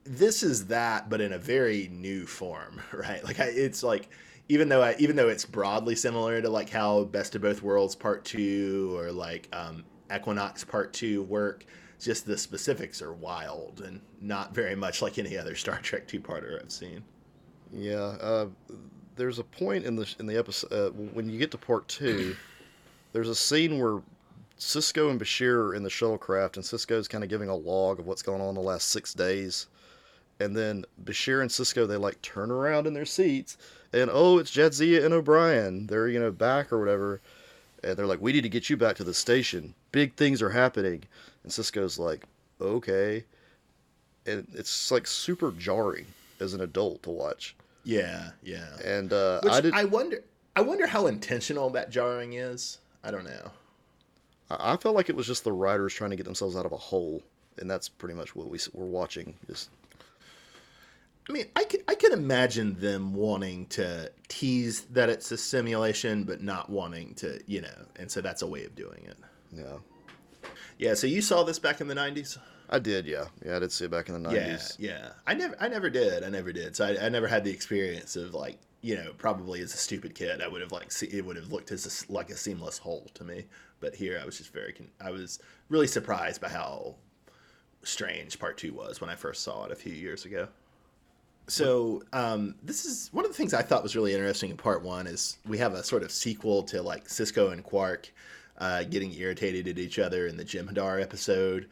this 0.05 0.43
is 0.43 0.67
that, 0.67 1.09
but 1.09 1.21
in 1.23 1.33
a 1.33 1.39
very 1.39 1.89
new 1.91 2.27
form, 2.27 2.81
right? 2.93 3.25
Like 3.25 3.41
I, 3.41 3.45
it's 3.45 3.83
like 3.83 4.11
even 4.51 4.69
though 4.69 4.83
I, 4.83 4.97
even 4.99 5.17
though 5.17 5.29
it's 5.29 5.47
broadly 5.47 5.95
similar 5.95 6.43
to 6.43 6.51
like 6.51 6.69
how 6.69 7.05
Best 7.05 7.35
of 7.35 7.41
Both 7.43 7.63
Worlds 7.63 7.95
Part 7.95 8.27
Two 8.27 8.95
or 8.99 9.13
like 9.13 9.49
um, 9.55 9.85
Equinox 10.15 10.65
Part 10.65 10.93
Two 10.93 11.23
work, 11.23 11.65
just 12.01 12.27
the 12.27 12.39
specifics 12.39 13.03
are 13.03 13.13
wild 13.13 13.83
and 13.85 14.01
not 14.21 14.55
very 14.55 14.75
much 14.75 15.03
like 15.03 15.19
any 15.19 15.37
other 15.37 15.55
Star 15.57 15.79
Trek 15.81 16.07
two-parter 16.07 16.63
I've 16.63 16.71
seen. 16.71 17.03
Yeah, 17.73 17.97
uh, 17.97 18.47
there's 19.17 19.39
a 19.39 19.45
point 19.45 19.85
in 19.85 19.97
the 19.97 20.15
in 20.19 20.27
the 20.27 20.37
episode 20.37 20.73
uh, 20.73 20.91
when 20.91 21.29
you 21.29 21.39
get 21.39 21.51
to 21.51 21.59
part 21.59 21.87
two. 21.89 22.37
There's 23.13 23.29
a 23.29 23.35
scene 23.35 23.79
where 23.79 24.03
Sisko 24.59 25.11
and 25.11 25.21
Bashir 25.21 25.55
are 25.55 25.75
in 25.75 25.83
the 25.83 25.89
shuttlecraft, 25.89 26.57
and 26.57 26.65
Sisko's 26.65 27.09
kind 27.09 27.25
of 27.25 27.31
giving 27.31 27.49
a 27.49 27.57
log 27.57 27.99
of 27.99 28.07
what's 28.07 28.23
going 28.23 28.43
on 28.43 28.55
the 28.55 28.61
last 28.61 28.91
six 28.91 29.15
days. 29.15 29.67
And 30.41 30.55
then 30.57 30.85
Bashir 31.05 31.41
and 31.41 31.51
Sisko 31.51 31.89
they 31.89 31.97
like 31.97 32.21
turn 32.23 32.51
around 32.51 32.87
in 32.87 32.95
their 32.95 33.05
seats, 33.05 33.57
and 33.93 34.11
oh, 34.13 34.39
it's 34.39 34.51
Jadzia 34.51 35.05
and 35.05 35.15
O'Brien. 35.15 35.87
They're 35.87 36.09
you 36.09 36.21
know 36.21 36.31
back 36.31 36.73
or 36.73 36.79
whatever, 36.79 37.21
and 37.83 37.97
they're 37.97 38.07
like, 38.07 38.21
"We 38.21 38.33
need 38.33 38.43
to 38.43 38.49
get 38.49 38.71
you 38.71 38.77
back 38.77 38.97
to 38.97 39.05
the 39.05 39.15
station. 39.15 39.75
Big 39.93 40.15
things 40.15 40.43
are 40.43 40.51
happening." 40.51 41.05
And 41.43 41.53
Sisko's 41.53 41.99
like, 41.99 42.25
"Okay," 42.61 43.25
and 44.27 44.47
it's 44.55 44.91
like 44.91 45.07
super 45.07 45.53
jarring 45.53 46.07
as 46.41 46.55
an 46.55 46.61
adult 46.61 47.03
to 47.05 47.11
watch. 47.11 47.57
Yeah, 47.85 48.31
yeah. 48.43 48.77
And 48.85 49.13
uh, 49.13 49.41
Which 49.43 49.53
I 49.53 49.61
did. 49.61 49.75
I 49.75 49.85
wonder. 49.85 50.23
I 50.57 50.61
wonder 50.61 50.87
how 50.87 51.07
intentional 51.07 51.71
that 51.71 51.91
jarring 51.91 52.35
is. 52.35 52.79
I 53.05 53.11
don't 53.11 53.25
know. 53.25 53.51
I 54.51 54.75
I 54.75 54.77
felt 54.77 54.95
like 54.95 55.09
it 55.09 55.17
was 55.17 55.27
just 55.27 55.45
the 55.45 55.53
writers 55.53 55.95
trying 55.95 56.11
to 56.11 56.17
get 56.17 56.27
themselves 56.27 56.57
out 56.57 56.67
of 56.67 56.73
a 56.73 56.77
hole, 56.77 57.23
and 57.59 57.71
that's 57.71 57.89
pretty 57.89 58.15
much 58.15 58.35
what 58.35 58.49
we 58.49 58.59
were 58.73 58.87
watching. 58.87 59.35
Just 59.47 59.71
I 61.29 61.33
mean, 61.33 61.47
I 61.55 61.65
can, 61.65 61.81
I 61.87 61.95
could 61.95 62.13
imagine 62.13 62.75
them 62.81 63.13
wanting 63.13 63.67
to 63.67 64.11
tease 64.29 64.83
that 64.93 65.11
it's 65.11 65.31
a 65.31 65.37
simulation, 65.37 66.25
but 66.25 66.43
not 66.43 66.71
wanting 66.71 67.15
to, 67.17 67.41
you 67.47 67.61
know, 67.61 67.85
and 67.97 68.11
so 68.11 68.23
that's 68.23 68.41
a 68.41 68.47
way 68.47 68.65
of 68.65 68.75
doing 68.75 69.05
it. 69.07 69.17
Yeah, 69.53 69.79
Yeah. 70.79 70.95
So 70.95 71.07
you 71.07 71.21
saw 71.23 71.43
this 71.43 71.59
back 71.59 71.81
in 71.81 71.89
the 71.89 71.95
'90s. 71.95 72.39
I 72.71 72.79
did. 72.79 73.07
Yeah, 73.07 73.27
yeah, 73.45 73.57
I 73.57 73.59
did 73.61 73.73
see 73.73 73.87
it 73.87 73.91
back 73.91 74.09
in 74.09 74.15
the 74.15 74.21
nineties. 74.21 74.77
yeah. 74.79 74.91
yeah. 74.91 75.09
I 75.27 75.35
never, 75.35 75.57
I 75.59 75.69
never 75.69 75.89
did. 75.89 76.23
I 76.23 76.29
never 76.29 76.53
did. 76.53 76.77
So 76.77 76.87
I, 76.87 77.07
I 77.07 77.09
never 77.09 77.27
had 77.27 77.43
the 77.43 77.51
experience 77.51 78.15
of 78.15 78.35
like, 78.35 78.59
you 78.83 78.95
know, 78.95 79.13
probably 79.17 79.61
as 79.63 79.73
a 79.73 79.79
stupid 79.79 80.15
kid, 80.15 80.43
I 80.43 80.49
would 80.49 80.61
have 80.61 80.71
like, 80.71 80.93
see, 80.93 81.07
it 81.07 81.25
would 81.25 81.37
have 81.37 81.51
looked 81.51 81.73
as 81.73 81.87
a 82.09 82.13
like 82.13 82.29
a 82.31 82.37
seamless 82.37 82.77
whole 82.79 83.07
to 83.15 83.25
me. 83.25 83.47
But 83.81 83.95
here, 83.95 84.21
I 84.21 84.27
was 84.27 84.37
just 84.37 84.53
very, 84.53 84.73
con- 84.73 84.91
I 85.01 85.11
was 85.11 85.39
really 85.71 85.87
surprised 85.87 86.41
by 86.41 86.49
how 86.49 86.97
strange 87.85 88.39
Part 88.39 88.59
Two 88.59 88.75
was 88.75 89.01
when 89.01 89.09
I 89.09 89.15
first 89.15 89.43
saw 89.43 89.65
it 89.65 89.73
a 89.73 89.77
few 89.77 89.93
years 89.93 90.27
ago. 90.27 90.49
So 91.47 92.03
um, 92.13 92.57
this 92.63 92.85
is 92.85 93.09
one 93.13 93.25
of 93.25 93.31
the 93.31 93.37
things 93.37 93.55
I 93.55 93.63
thought 93.63 93.83
was 93.83 93.97
really 93.97 94.13
interesting 94.13 94.51
in 94.51 94.59
Part 94.59 94.83
One 94.83 95.07
is 95.07 95.39
we 95.47 95.57
have 95.57 95.73
a 95.73 95.83
sort 95.83 96.03
of 96.03 96.11
sequel 96.11 96.63
to 96.65 96.83
like 96.83 97.09
Sisko 97.09 97.53
and 97.53 97.65
Quark 97.65 98.13
uh, 98.59 98.85
getting 98.85 99.13
irritated 99.15 99.69
at 99.69 99.79
each 99.79 99.99
other 99.99 100.27
in 100.27 100.37
the 100.37 100.45
Jem'Hadar 100.45 101.01
episode, 101.01 101.69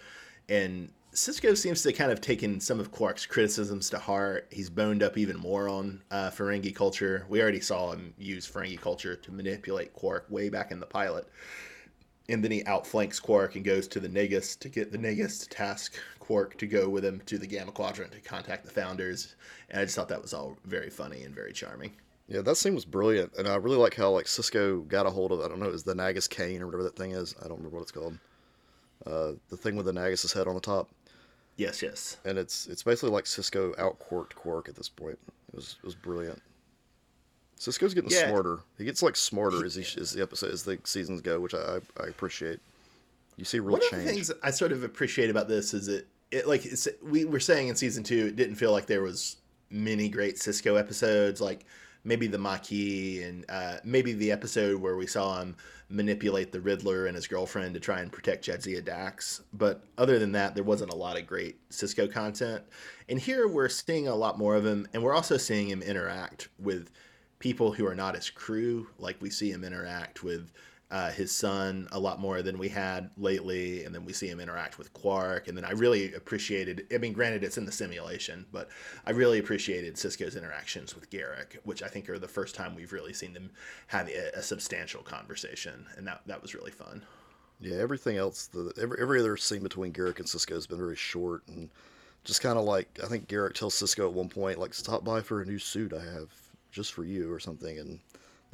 and 0.49 0.90
Sisko 1.16 1.57
seems 1.57 1.81
to 1.83 1.88
have 1.88 1.96
kind 1.96 2.12
of 2.12 2.20
taken 2.20 2.61
some 2.61 2.79
of 2.79 2.90
Quark's 2.90 3.25
criticisms 3.25 3.88
to 3.88 3.99
heart. 3.99 4.49
He's 4.51 4.68
boned 4.68 5.03
up 5.03 5.16
even 5.16 5.38
more 5.38 5.66
on 5.66 6.03
uh, 6.11 6.31
Ferengi 6.31 6.75
culture. 6.75 7.25
We 7.31 7.40
already 7.40 7.61
saw 7.61 7.92
him 7.92 8.12
use 8.18 8.46
Ferengi 8.46 8.79
culture 8.79 9.16
to 9.16 9.33
manipulate 9.33 9.94
Quark 9.94 10.27
way 10.29 10.51
back 10.51 10.72
in 10.72 10.79
the 10.79 10.87
pilot. 10.87 11.27
And 12.29 12.44
then 12.44 12.51
he 12.51 12.66
outflanks 12.66 13.18
Quark 13.18 13.57
and 13.57 13.64
goes 13.64 13.88
to 13.88 14.01
the 14.01 14.09
Nagus 14.09 14.59
to 14.59 14.68
get 14.68 14.92
the 14.92 14.99
Nagus 14.99 15.42
to 15.42 15.49
task 15.49 15.94
Quark 16.18 16.59
to 16.59 16.66
go 16.66 16.87
with 16.87 17.05
him 17.05 17.22
to 17.25 17.38
the 17.38 17.46
Gamma 17.46 17.72
Quadrant 17.72 18.12
to 18.12 18.20
contact 18.20 18.66
the 18.66 18.70
Founders. 18.72 19.37
And 19.70 19.81
I 19.81 19.85
just 19.85 19.96
thought 19.96 20.09
that 20.09 20.20
was 20.20 20.35
all 20.35 20.59
very 20.66 20.90
funny 20.90 21.22
and 21.22 21.35
very 21.35 21.55
charming. 21.55 21.92
Yeah, 22.29 22.41
that 22.43 22.57
scene 22.57 22.75
was 22.75 22.85
brilliant, 22.85 23.33
and 23.39 23.47
I 23.47 23.55
really 23.57 23.77
like 23.77 23.95
how 23.95 24.11
like 24.11 24.27
Sisko 24.27 24.87
got 24.89 25.07
a 25.07 25.11
hold 25.11 25.31
of 25.33 25.41
I 25.41 25.49
don't 25.49 25.61
know, 25.61 25.69
is 25.71 25.85
the 25.85 25.95
Nagus 25.95 26.29
cane 26.29 26.61
or 26.61 26.67
whatever 26.67 26.83
that 26.83 26.97
thing 26.97 27.12
is. 27.12 27.35
I 27.39 27.43
don't 27.49 27.59
remember 27.59 27.77
what 27.77 27.83
it's 27.83 27.93
called. 27.93 28.19
Uh, 29.07 29.33
the 29.51 29.57
thing 29.57 29.77
with 29.77 29.87
the 29.87 29.93
Nagus's 29.93 30.33
head 30.33 30.49
on 30.49 30.55
the 30.55 30.61
top, 30.61 30.89
Yes, 31.57 31.83
yes. 31.83 32.17
and 32.25 32.37
it's 32.39 32.67
it's 32.67 32.83
basically 32.83 33.11
like 33.11 33.25
Sisko 33.27 33.77
outquarked 33.77 34.35
Quark 34.35 34.69
at 34.69 34.75
this 34.75 34.89
point. 34.89 35.19
It 35.49 35.55
was 35.55 35.77
it 35.81 35.85
was 35.87 35.95
brilliant. 35.95 36.43
Sisko's 37.59 37.95
getting 37.95 38.11
Yeah. 38.11 38.29
smarter. 38.29 38.59
He 38.77 38.85
gets 38.85 39.03
like 39.03 39.17
smarter 39.17 39.65
as 39.65 39.75
he 39.77 39.83
as 40.01 40.12
the 40.12 40.23
episode 40.23 40.53
as 40.53 40.65
the 40.65 40.79
seasons 40.85 41.21
go, 41.21 41.39
which 41.41 41.55
I 41.55 41.79
I, 41.99 42.07
appreciate. 42.09 42.59
You 43.37 43.45
see 43.45 43.61
real 43.61 43.73
One 43.73 43.83
of 43.83 43.89
change. 43.91 44.05
the 44.05 44.12
things 44.12 44.33
I 44.43 44.51
sort 44.51 44.73
of 44.73 44.83
appreciate 44.83 45.31
about 45.31 45.47
this 45.49 45.73
is 45.75 45.89
it, 45.89 46.07
it 46.31 46.49
like 46.49 46.65
it's, 46.67 46.89
we 47.03 47.25
were 47.25 47.41
saying 47.41 47.69
in 47.69 47.77
season 47.77 48.03
two, 48.03 48.27
it 48.27 48.37
didn't 48.37 48.57
feel 48.57 48.73
like 48.73 48.87
there 48.87 49.03
was 49.03 49.37
many 49.71 50.09
great 50.09 50.37
Sisko 50.37 50.79
episodes, 50.79 51.41
like 51.41 51.65
maybe 52.07 52.29
the 52.29 52.38
Maquis 52.38 53.25
and 53.25 53.45
uh, 53.49 53.79
maybe 53.85 54.12
the 54.12 54.31
episode 54.31 54.81
where 54.81 54.97
we 54.97 55.07
saw 55.07 55.40
him 55.40 55.57
manipulate 55.88 56.53
the 56.53 56.61
Riddler 56.61 57.07
and 57.07 57.16
his 57.16 57.27
girlfriend 57.27 57.75
to 57.75 57.81
try 57.81 58.01
and 58.01 58.11
protect 58.12 58.47
Jadzia 58.47 58.83
Dax. 58.83 59.42
But 59.53 59.83
other 59.99 60.19
than 60.19 60.33
that, 60.33 60.55
there 60.55 60.64
wasn't 60.64 60.92
a 60.92 60.97
lot 60.97 61.19
of 61.19 61.27
great 61.27 61.57
Sisko 61.71 62.11
content. 62.11 62.62
And 63.09 63.19
here 63.19 63.49
we're 63.49 63.69
seeing 63.69 64.09
a 64.09 64.14
lot 64.14 64.38
more 64.38 64.55
of 64.55 64.64
him, 64.64 64.87
and 64.95 65.03
we're 65.03 65.14
also 65.14 65.37
seeing 65.37 65.69
him 65.69 65.83
interact 65.83 66.49
with 66.59 66.90
people 67.40 67.73
who 67.73 67.87
are 67.87 67.95
not 67.95 68.14
his 68.14 68.31
crew, 68.31 68.88
like 68.99 69.21
we 69.21 69.29
see 69.29 69.51
him 69.51 69.64
interact 69.64 70.23
with 70.23 70.53
uh, 70.90 71.11
his 71.11 71.35
son 71.35 71.88
a 71.90 71.99
lot 71.99 72.20
more 72.20 72.42
than 72.42 72.59
we 72.59 72.68
had 72.68 73.11
lately, 73.16 73.85
and 73.85 73.94
then 73.94 74.05
we 74.05 74.12
see 74.12 74.29
him 74.29 74.38
interact 74.38 74.79
with 74.79 74.92
Quark, 74.92 75.49
and 75.49 75.57
then 75.57 75.64
I 75.64 75.72
really 75.72 76.14
appreciated. 76.14 76.87
I 76.94 76.99
mean, 76.99 77.12
granted, 77.12 77.42
it's 77.42 77.59
in 77.59 77.66
the 77.66 77.72
simulation, 77.72 78.46
but 78.53 78.68
I 79.05 79.11
really 79.11 79.38
appreciated 79.38 79.96
Sisko's 79.96 80.37
interactions 80.37 80.94
with 80.94 81.11
Garak, 81.11 81.57
which 81.64 81.83
I 81.83 81.88
think 81.88 82.09
are 82.09 82.18
the 82.18 82.29
first 82.29 82.55
time 82.55 82.77
we've 82.77 82.92
really 82.92 83.12
seen 83.12 83.33
them 83.33 83.51
have 83.88 84.09
a, 84.09 84.38
a 84.38 84.42
substantial 84.42 85.03
conversation, 85.03 85.87
and 85.96 86.07
that 86.07 86.22
that 86.27 86.40
was 86.40 86.55
really 86.55 86.70
fun. 86.70 87.03
Yeah, 87.61 87.77
everything 87.79 88.16
else, 88.16 88.46
the 88.46 88.72
every, 88.81 88.99
every 89.01 89.20
other 89.20 89.37
scene 89.37 89.62
between 89.62 89.92
Garak 89.92 90.18
and 90.18 90.27
Sisko 90.27 90.55
has 90.55 90.66
been 90.66 90.79
very 90.79 90.96
short 90.96 91.42
and 91.49 91.70
just 92.22 92.42
kind 92.42 92.59
of 92.59 92.64
like 92.64 93.01
I 93.03 93.07
think 93.07 93.29
Garak 93.29 93.55
tells 93.55 93.75
Sisko 93.75 94.07
at 94.07 94.12
one 94.12 94.29
point 94.29 94.59
like 94.59 94.75
stop 94.75 95.05
by 95.05 95.20
for 95.20 95.42
a 95.42 95.46
new 95.46 95.59
suit 95.59 95.92
I 95.92 96.05
have 96.05 96.29
just 96.70 96.92
for 96.92 97.05
you 97.05 97.33
or 97.33 97.40
something, 97.40 97.79
and 97.79 97.99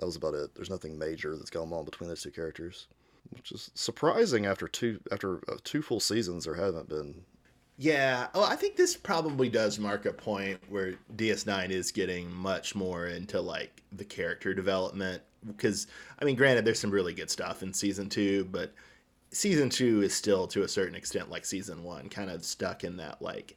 that 0.03 0.07
was 0.07 0.17
about 0.17 0.35
it. 0.35 0.53
There's 0.57 0.69
nothing 0.69 0.99
major 0.99 1.37
that's 1.37 1.49
going 1.49 1.73
on 1.73 1.85
between 1.85 2.09
those 2.09 2.25
two 2.25 2.33
characters, 2.33 2.89
which 3.31 3.53
is 3.53 3.71
surprising 3.75 4.47
after 4.47 4.67
two 4.67 4.99
after 5.13 5.37
uh, 5.49 5.59
two 5.63 5.81
full 5.81 6.01
seasons. 6.01 6.45
There 6.45 6.57
haven't 6.57 6.89
been. 6.89 7.23
Yeah, 7.79 8.27
oh, 8.35 8.43
I 8.43 8.57
think 8.57 8.75
this 8.75 8.97
probably 8.97 9.49
does 9.49 9.79
mark 9.79 10.05
a 10.05 10.13
point 10.13 10.59
where 10.69 10.95
DS9 11.15 11.71
is 11.71 11.93
getting 11.93 12.33
much 12.33 12.75
more 12.75 13.07
into 13.07 13.41
like 13.41 13.81
the 13.93 14.05
character 14.05 14.53
development 14.53 15.23
because 15.47 15.87
I 16.19 16.25
mean, 16.25 16.35
granted, 16.35 16.65
there's 16.65 16.81
some 16.81 16.91
really 16.91 17.15
good 17.15 17.31
stuff 17.31 17.63
in 17.63 17.73
season 17.73 18.09
two, 18.09 18.47
but 18.47 18.73
season 19.31 19.71
two 19.71 20.03
is 20.03 20.13
still 20.13 20.49
to 20.49 20.65
a 20.65 20.69
certain 20.69 20.97
extent 20.97 21.31
like 21.31 21.45
season 21.45 21.85
one, 21.85 22.09
kind 22.09 22.29
of 22.29 22.45
stuck 22.45 22.83
in 22.83 22.97
that 22.97 23.23
like 23.23 23.55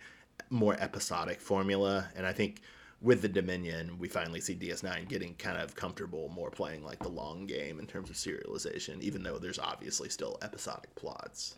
more 0.51 0.77
episodic 0.79 1.41
formula, 1.41 2.07
and 2.15 2.23
I 2.23 2.33
think 2.33 2.61
with 3.01 3.21
the 3.21 3.29
Dominion, 3.29 3.97
we 3.99 4.07
finally 4.07 4.41
see 4.41 4.55
DS9 4.55 5.07
getting 5.07 5.35
kind 5.35 5.57
of 5.57 5.75
comfortable 5.75 6.29
more 6.29 6.49
playing 6.49 6.83
like 6.83 6.99
the 6.99 7.09
long 7.09 7.45
game 7.45 7.79
in 7.79 7.87
terms 7.87 8.09
of 8.09 8.15
serialization, 8.15 9.01
even 9.01 9.23
though 9.23 9.37
there's 9.37 9.59
obviously 9.59 10.09
still 10.09 10.37
episodic 10.41 10.93
plots. 10.95 11.55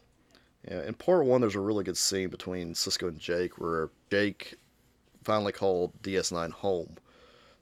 Yeah, 0.67 0.84
in 0.84 0.93
part 0.95 1.26
one, 1.26 1.41
there's 1.41 1.56
a 1.56 1.60
really 1.60 1.84
good 1.84 1.97
scene 1.97 2.30
between 2.30 2.73
Sisko 2.73 3.08
and 3.08 3.19
Jake 3.19 3.60
where 3.60 3.89
Jake 4.10 4.56
finally 5.23 5.52
called 5.52 6.02
DS9 6.02 6.52
home. 6.52 6.95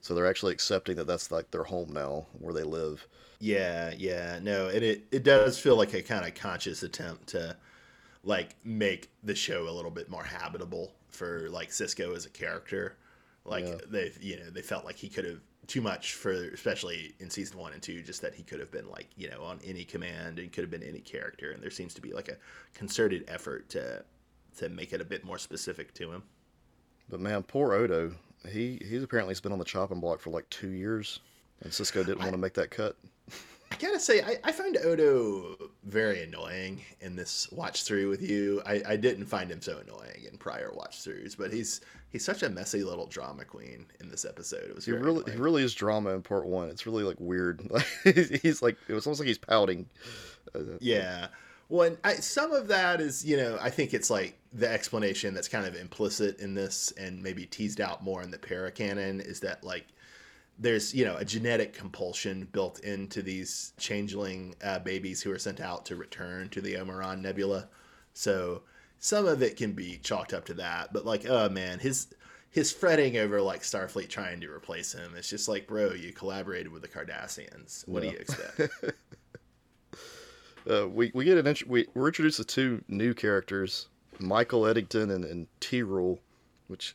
So 0.00 0.14
they're 0.14 0.26
actually 0.26 0.52
accepting 0.52 0.96
that 0.96 1.06
that's 1.06 1.30
like 1.30 1.50
their 1.50 1.64
home 1.64 1.92
now, 1.92 2.26
where 2.38 2.54
they 2.54 2.62
live. 2.62 3.06
Yeah, 3.40 3.92
yeah, 3.96 4.38
no, 4.40 4.68
and 4.68 4.82
it 4.82 5.04
it 5.10 5.24
does 5.24 5.58
feel 5.58 5.76
like 5.76 5.92
a 5.94 6.02
kind 6.02 6.24
of 6.24 6.34
conscious 6.34 6.82
attempt 6.82 7.26
to 7.28 7.56
like 8.24 8.54
make 8.64 9.10
the 9.22 9.34
show 9.34 9.68
a 9.68 9.70
little 9.70 9.90
bit 9.90 10.08
more 10.08 10.24
habitable 10.24 10.92
for 11.08 11.48
like 11.50 11.70
Sisko 11.70 12.16
as 12.16 12.24
a 12.24 12.30
character. 12.30 12.96
Like 13.46 13.66
yeah. 13.66 13.76
they, 13.88 14.12
you 14.20 14.38
know, 14.38 14.50
they 14.50 14.62
felt 14.62 14.84
like 14.84 14.96
he 14.96 15.08
could 15.08 15.24
have 15.24 15.40
too 15.66 15.80
much 15.80 16.14
for, 16.14 16.32
especially 16.32 17.14
in 17.18 17.30
season 17.30 17.58
one 17.58 17.72
and 17.72 17.82
two, 17.82 18.02
just 18.02 18.22
that 18.22 18.34
he 18.34 18.42
could 18.42 18.60
have 18.60 18.70
been 18.70 18.88
like, 18.90 19.08
you 19.16 19.28
know, 19.30 19.42
on 19.42 19.60
any 19.64 19.84
command 19.84 20.38
and 20.38 20.52
could 20.52 20.62
have 20.62 20.70
been 20.70 20.82
any 20.82 21.00
character. 21.00 21.52
And 21.52 21.62
there 21.62 21.70
seems 21.70 21.94
to 21.94 22.00
be 22.00 22.12
like 22.12 22.28
a 22.28 22.36
concerted 22.74 23.24
effort 23.28 23.68
to 23.70 24.04
to 24.58 24.68
make 24.68 24.92
it 24.92 25.00
a 25.00 25.04
bit 25.04 25.24
more 25.24 25.38
specific 25.38 25.92
to 25.94 26.10
him. 26.10 26.22
But 27.08 27.20
man, 27.20 27.42
poor 27.42 27.72
Odo, 27.72 28.12
he 28.48 28.80
he's 28.84 29.02
apparently 29.02 29.34
been 29.42 29.52
on 29.52 29.58
the 29.58 29.64
chopping 29.64 30.00
block 30.00 30.20
for 30.20 30.30
like 30.30 30.48
two 30.50 30.70
years, 30.70 31.20
and 31.62 31.72
Sisko 31.72 32.04
didn't 32.04 32.22
I, 32.22 32.24
want 32.24 32.32
to 32.32 32.38
make 32.38 32.54
that 32.54 32.70
cut. 32.70 32.96
I 33.70 33.76
gotta 33.76 33.98
say, 33.98 34.22
I, 34.22 34.36
I 34.44 34.52
find 34.52 34.76
Odo 34.76 35.56
very 35.84 36.22
annoying 36.22 36.82
in 37.00 37.16
this 37.16 37.50
watch 37.50 37.82
through 37.82 38.08
with 38.08 38.22
you. 38.22 38.62
I, 38.64 38.82
I 38.86 38.96
didn't 38.96 39.26
find 39.26 39.50
him 39.50 39.60
so 39.60 39.78
annoying 39.78 40.26
in 40.30 40.38
prior 40.38 40.70
watch 40.72 40.98
throughs, 41.04 41.36
but 41.36 41.52
he's 41.52 41.80
he's 42.10 42.24
such 42.24 42.42
a 42.42 42.48
messy 42.48 42.84
little 42.84 43.06
drama 43.06 43.44
queen 43.44 43.86
in 44.00 44.08
this 44.08 44.24
episode. 44.24 44.64
It 44.64 44.74
was 44.74 44.86
he 44.86 44.92
really 44.92 45.22
annoying. 45.22 45.32
he 45.32 45.42
really 45.42 45.62
is 45.62 45.74
drama 45.74 46.10
in 46.10 46.22
part 46.22 46.46
one. 46.46 46.68
It's 46.68 46.86
really 46.86 47.04
like 47.04 47.16
weird. 47.18 47.68
he's 48.04 48.62
like 48.62 48.76
it 48.88 48.94
was 48.94 49.06
almost 49.06 49.20
like 49.20 49.28
he's 49.28 49.38
pouting. 49.38 49.86
Yeah. 50.80 51.28
Well, 51.68 51.96
I, 52.04 52.14
some 52.14 52.52
of 52.52 52.68
that 52.68 53.00
is, 53.00 53.24
you 53.24 53.36
know, 53.36 53.58
I 53.60 53.70
think 53.70 53.92
it's 53.92 54.08
like 54.08 54.38
the 54.52 54.68
explanation 54.70 55.34
that's 55.34 55.48
kind 55.48 55.66
of 55.66 55.74
implicit 55.74 56.38
in 56.38 56.54
this 56.54 56.92
and 56.92 57.20
maybe 57.20 57.44
teased 57.44 57.80
out 57.80 58.04
more 58.04 58.22
in 58.22 58.30
the 58.30 58.38
para 58.38 58.70
canon 58.70 59.20
is 59.20 59.40
that 59.40 59.64
like 59.64 59.86
there's 60.58 60.94
you 60.94 61.04
know 61.04 61.16
a 61.16 61.24
genetic 61.24 61.72
compulsion 61.72 62.48
built 62.52 62.80
into 62.80 63.22
these 63.22 63.72
changeling 63.78 64.54
uh, 64.64 64.78
babies 64.78 65.22
who 65.22 65.30
are 65.30 65.38
sent 65.38 65.60
out 65.60 65.84
to 65.86 65.96
return 65.96 66.48
to 66.50 66.60
the 66.60 66.74
Omarion 66.74 67.20
Nebula. 67.20 67.68
So 68.14 68.62
some 68.98 69.26
of 69.26 69.42
it 69.42 69.56
can 69.56 69.72
be 69.72 69.98
chalked 70.02 70.32
up 70.32 70.46
to 70.46 70.54
that, 70.54 70.92
but 70.92 71.04
like 71.04 71.26
oh 71.28 71.48
man, 71.48 71.78
his 71.78 72.08
his 72.50 72.72
fretting 72.72 73.18
over 73.18 73.40
like 73.42 73.60
Starfleet 73.60 74.08
trying 74.08 74.40
to 74.40 74.50
replace 74.50 74.92
him. 74.92 75.12
It's 75.14 75.28
just 75.28 75.46
like, 75.46 75.66
bro, 75.66 75.92
you 75.92 76.12
collaborated 76.12 76.72
with 76.72 76.80
the 76.80 76.88
Cardassians. 76.88 77.86
What 77.86 78.02
yeah. 78.02 78.10
do 78.10 78.14
you 78.14 78.20
expect? 78.20 78.96
uh, 80.70 80.88
we 80.88 81.10
we 81.14 81.24
get 81.24 81.36
an 81.36 81.46
int- 81.46 81.68
we 81.68 81.86
we're 81.92 82.06
introduced 82.06 82.38
to 82.38 82.44
two 82.44 82.82
new 82.88 83.12
characters, 83.12 83.88
Michael 84.18 84.66
Eddington 84.66 85.10
and, 85.10 85.24
and 85.26 85.46
T'Rul, 85.60 86.18
which 86.68 86.94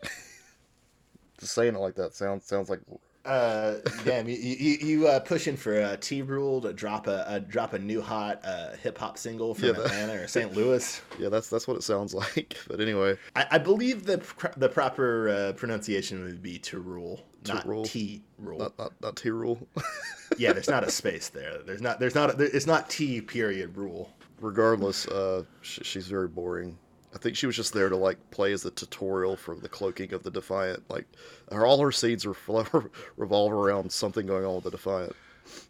just 1.38 1.54
saying 1.54 1.76
it 1.76 1.80
like 1.80 1.96
that 1.96 2.16
sounds 2.16 2.46
sounds 2.46 2.68
like 2.68 2.82
uh, 3.26 3.76
damn, 4.04 4.28
you 4.28 4.36
you, 4.36 4.78
you 4.82 5.08
uh, 5.08 5.20
pushing 5.20 5.56
for 5.56 5.80
a 5.80 5.96
T 5.96 6.22
Rule 6.22 6.62
to 6.62 6.74
drop 6.74 7.08
a, 7.08 7.24
a, 7.28 7.40
drop 7.40 7.74
a 7.74 7.80
new 7.80 8.02
hot 8.02 8.42
uh, 8.44 8.76
hip 8.78 8.98
hop 8.98 9.18
single 9.18 9.54
from 9.54 9.68
yeah, 9.68 9.72
that, 9.74 9.86
Atlanta 9.86 10.14
or 10.24 10.28
St. 10.28 10.54
Louis? 10.54 11.02
Yeah, 11.20 11.30
that's 11.30 11.50
that's 11.50 11.68
what 11.68 11.78
it 11.78 11.84
sounds 11.84 12.14
like. 12.36 12.58
But 12.68 12.80
anyway, 12.80 13.18
I, 13.36 13.46
I 13.52 13.58
believe 13.60 14.06
the 14.06 14.24
the 14.58 14.70
proper 14.70 15.30
uh, 15.30 15.54
pronunciation 15.54 16.24
would 16.24 16.42
be 16.42 16.58
to 16.60 16.80
rule, 16.80 17.24
not 17.48 17.66
T 17.86 18.24
Rule, 18.40 18.58
not 18.58 18.78
not, 18.80 18.94
not 19.02 19.16
T 19.16 19.30
Rule. 19.30 19.68
yeah, 20.38 20.54
there's 20.54 20.70
not 20.70 20.84
a 20.84 20.90
space 20.90 21.30
there. 21.30 21.60
There's 21.64 21.82
not 21.82 22.00
there's 22.00 22.16
not 22.16 22.34
a, 22.34 22.38
there, 22.38 22.50
it's 22.52 22.68
not 22.68 22.90
T 22.90 23.22
period 23.22 23.78
Rule. 23.78 24.12
Regardless, 24.40 25.08
uh, 25.08 25.44
sh- 25.62 25.82
she's 25.84 26.08
very 26.08 26.28
boring. 26.28 26.78
I 27.14 27.18
think 27.18 27.36
she 27.36 27.46
was 27.46 27.56
just 27.56 27.74
there 27.74 27.90
to 27.90 27.96
like 27.96 28.32
play 28.32 28.54
as 28.54 28.64
the 28.64 28.72
tutorial 28.72 29.36
for 29.36 29.56
the 29.56 29.70
cloaking 29.70 30.14
of 30.14 30.24
the 30.24 30.32
Defiant. 30.32 30.90
Like, 30.90 31.06
her 31.52 31.66
all 31.66 31.82
her 31.82 31.92
scenes 31.92 32.26
revolve 32.26 33.52
around 33.52 33.92
something 33.92 34.26
going 34.26 34.46
on 34.46 34.56
with 34.56 34.64
the 34.66 34.72
Defiant. 34.72 35.16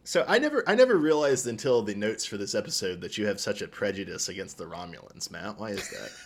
So 0.04 0.24
I 0.28 0.38
never, 0.38 0.64
I 0.68 0.76
never 0.76 0.98
realized 0.98 1.48
until 1.48 1.82
the 1.82 1.96
notes 1.96 2.26
for 2.26 2.38
this 2.38 2.54
episode 2.54 3.02
that 3.02 3.18
you 3.18 3.26
have 3.26 3.40
such 3.40 3.62
a 3.62 3.68
prejudice 3.68 4.30
against 4.30 4.58
the 4.58 4.66
Romulans, 4.66 5.32
Matt. 5.32 5.60
Why 5.60 5.70
is 5.70 5.90
that? 5.90 6.12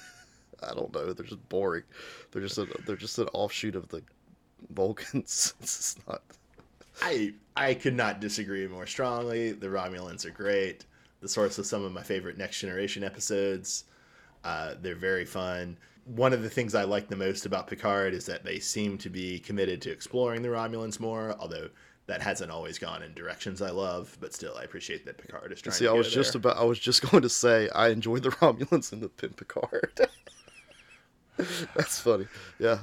I 0.63 0.73
don't 0.73 0.93
know. 0.93 1.13
They're 1.13 1.25
just 1.25 1.49
boring. 1.49 1.83
They're 2.31 2.41
just 2.41 2.57
a, 2.57 2.67
they're 2.85 2.95
just 2.95 3.17
an 3.19 3.27
offshoot 3.33 3.75
of 3.75 3.87
the 3.89 4.01
Vulcans. 4.73 5.53
it's 5.61 5.97
not. 6.07 6.21
I 7.01 7.33
I 7.55 7.73
could 7.73 7.95
not 7.95 8.21
disagree 8.21 8.67
more 8.67 8.87
strongly. 8.87 9.51
The 9.51 9.67
Romulans 9.67 10.25
are 10.25 10.31
great. 10.31 10.85
The 11.21 11.29
source 11.29 11.57
of 11.57 11.65
some 11.65 11.83
of 11.83 11.91
my 11.91 12.03
favorite 12.03 12.37
Next 12.37 12.59
Generation 12.59 13.03
episodes. 13.03 13.85
Uh, 14.45 14.75
they're 14.79 14.95
very 14.95 15.25
fun. 15.25 15.77
One 16.05 16.31
of 16.33 16.43
the 16.43 16.49
things 16.49 16.75
I 16.75 16.83
like 16.83 17.07
the 17.09 17.15
most 17.15 17.47
about 17.47 17.65
Picard 17.65 18.13
is 18.13 18.27
that 18.27 18.45
they 18.45 18.59
seem 18.59 18.97
to 18.99 19.09
be 19.09 19.39
committed 19.39 19.81
to 19.81 19.91
exploring 19.91 20.43
the 20.43 20.49
Romulans 20.49 20.99
more, 20.99 21.35
although 21.39 21.67
that 22.05 22.21
hasn't 22.21 22.51
always 22.51 22.77
gone 22.77 23.01
in 23.01 23.13
directions 23.15 23.61
I 23.61 23.71
love, 23.71 24.15
but 24.21 24.33
still 24.33 24.55
I 24.55 24.63
appreciate 24.63 25.05
that 25.05 25.17
Picard 25.17 25.51
is 25.51 25.61
trying 25.61 25.71
to 25.71 25.77
See, 25.77 25.87
I 25.87 25.91
was 25.91 26.13
just 26.13 26.33
there. 26.33 26.39
about 26.39 26.57
I 26.57 26.63
was 26.63 26.77
just 26.79 27.01
going 27.11 27.23
to 27.23 27.29
say 27.29 27.69
I 27.69 27.89
enjoyed 27.89 28.21
the 28.23 28.29
Romulans 28.41 28.93
in 28.93 28.99
the 28.99 29.09
Pin 29.09 29.31
Picard. 29.31 30.07
That's 31.75 31.99
funny. 31.99 32.27
Yeah. 32.59 32.79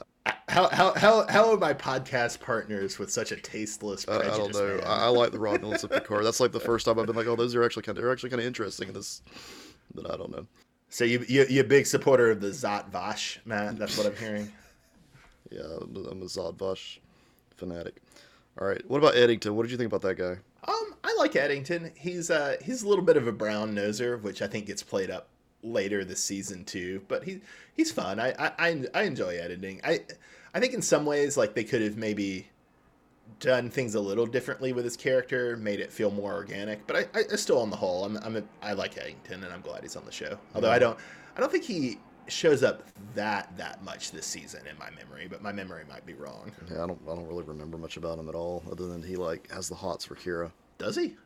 How, 0.49 0.69
how 0.69 0.93
how 0.95 1.27
how 1.29 1.53
are 1.53 1.57
my 1.57 1.73
podcast 1.73 2.41
partners 2.41 2.99
with 2.99 3.11
such 3.11 3.33
a 3.33 3.37
tasteless 3.37 4.05
prejudice? 4.05 4.35
I 4.35 4.39
don't 4.39 4.53
know. 4.53 4.81
I, 4.85 5.05
I, 5.05 5.09
like 5.09 5.33
the 5.33 5.39
Romulans 5.39 5.85
of 5.85 5.91
Picard. 5.91 6.25
That's 6.25 6.41
like 6.41 6.53
the 6.53 6.61
first 6.61 6.87
time 6.87 6.99
I've 6.99 7.07
been 7.07 7.17
like, 7.17 7.27
oh, 7.27 7.37
those 7.37 7.55
are 7.55 7.65
actually 7.65 7.85
kind 7.85 7.97
of 7.97 8.03
they're 8.03 8.13
actually 8.13 8.31
kind 8.31 8.41
of 8.41 8.47
interesting 8.47 8.89
in 8.89 8.95
this. 8.95 9.23
But 9.95 10.13
I 10.13 10.17
don't 10.17 10.31
know. 10.31 10.47
So 10.93 11.05
you, 11.05 11.25
you 11.27 11.47
you're 11.49 11.65
a 11.65 11.67
big 11.67 11.87
supporter 11.87 12.31
of 12.31 12.43
the 12.43 12.49
Zhat 12.49 12.91
Vash, 12.91 13.41
Matt. 13.47 13.79
That's 13.79 13.97
what 13.97 14.07
I'm 14.07 14.17
hearing. 14.17 14.53
yeah, 15.51 15.63
I'm 15.81 16.21
a 16.21 16.27
Zhat 16.27 16.59
Vash 16.59 17.01
fanatic. 17.57 18.03
All 18.61 18.67
right, 18.67 18.83
what 18.91 18.99
about 18.99 19.17
Eddington? 19.17 19.57
What 19.57 19.63
did 19.63 19.73
you 19.73 19.79
think 19.79 19.91
about 19.91 20.03
that 20.03 20.19
guy? 20.19 20.37
Um, 20.69 20.95
I 21.03 21.15
like 21.17 21.35
Eddington. 21.35 21.93
He's 21.97 22.31
uh 22.31 22.57
he's 22.63 22.83
a 22.83 22.89
little 22.89 23.07
bit 23.07 23.17
of 23.17 23.27
a 23.27 23.33
brown 23.33 23.75
noser, 23.75 24.21
which 24.21 24.43
I 24.43 24.47
think 24.47 24.67
gets 24.67 24.83
played 24.83 25.11
up 25.11 25.29
later 25.63 26.05
this 26.05 26.23
season 26.23 26.63
too. 26.67 27.01
But 27.09 27.25
he 27.25 27.41
he's 27.73 27.91
fun. 27.91 28.21
I 28.21 28.35
I 28.59 28.85
I 28.93 29.03
enjoy 29.05 29.39
Eddington. 29.39 29.81
I 29.83 30.01
I 30.53 30.61
think 30.61 30.75
in 30.75 30.83
some 30.83 31.07
ways 31.07 31.39
like 31.39 31.55
they 31.55 31.65
could 31.65 31.81
have 31.81 31.97
maybe 31.97 32.49
done 33.41 33.71
things 33.71 33.95
a 33.95 34.01
little 34.01 34.27
differently 34.27 34.73
with 34.73 34.85
his 34.85 34.97
character, 34.97 35.57
made 35.57 35.81
it 35.81 35.93
feel 35.93 36.11
more 36.11 36.33
organic. 36.33 36.87
But 36.87 37.09
I, 37.15 37.21
I 37.33 37.37
still, 37.37 37.61
on 37.61 37.71
the 37.71 37.77
whole, 37.77 38.05
I'm, 38.05 38.17
I'm 38.19 38.37
a, 38.37 38.43
I 38.63 38.73
like 38.73 38.97
Eddington, 38.99 39.45
and 39.45 39.53
I'm 39.53 39.61
glad 39.61 39.83
he's 39.83 39.97
on 39.97 40.05
the 40.05 40.13
show. 40.13 40.39
Although 40.55 40.69
yeah. 40.69 40.75
I 40.75 40.79
don't, 40.79 40.99
I 41.37 41.41
don't 41.41 41.51
think 41.51 41.65
he 41.65 41.99
shows 42.29 42.63
up 42.63 42.85
that 43.15 43.55
that 43.57 43.83
much 43.83 44.13
this 44.13 44.27
season 44.27 44.67
in 44.67 44.79
my 44.79 44.89
memory, 44.91 45.27
but 45.29 45.43
my 45.43 45.53
memory 45.53 45.85
might 45.89 46.07
be 46.07 46.15
wrong. 46.15 46.53
Yeah, 46.71 46.85
I 46.85 46.87
don't, 46.87 47.01
I 47.05 47.15
don't 47.15 47.27
really 47.27 47.45
remember 47.45 47.77
much 47.77 47.97
about 47.97 48.19
him 48.19 48.29
at 48.29 48.35
all, 48.35 48.63
other 48.71 48.87
than 48.87 49.03
he 49.03 49.17
like 49.17 49.51
has 49.51 49.69
the 49.69 49.75
hots 49.75 50.05
for 50.05 50.15
Kira. 50.15 50.53
Does 50.79 50.97
he? 50.97 51.17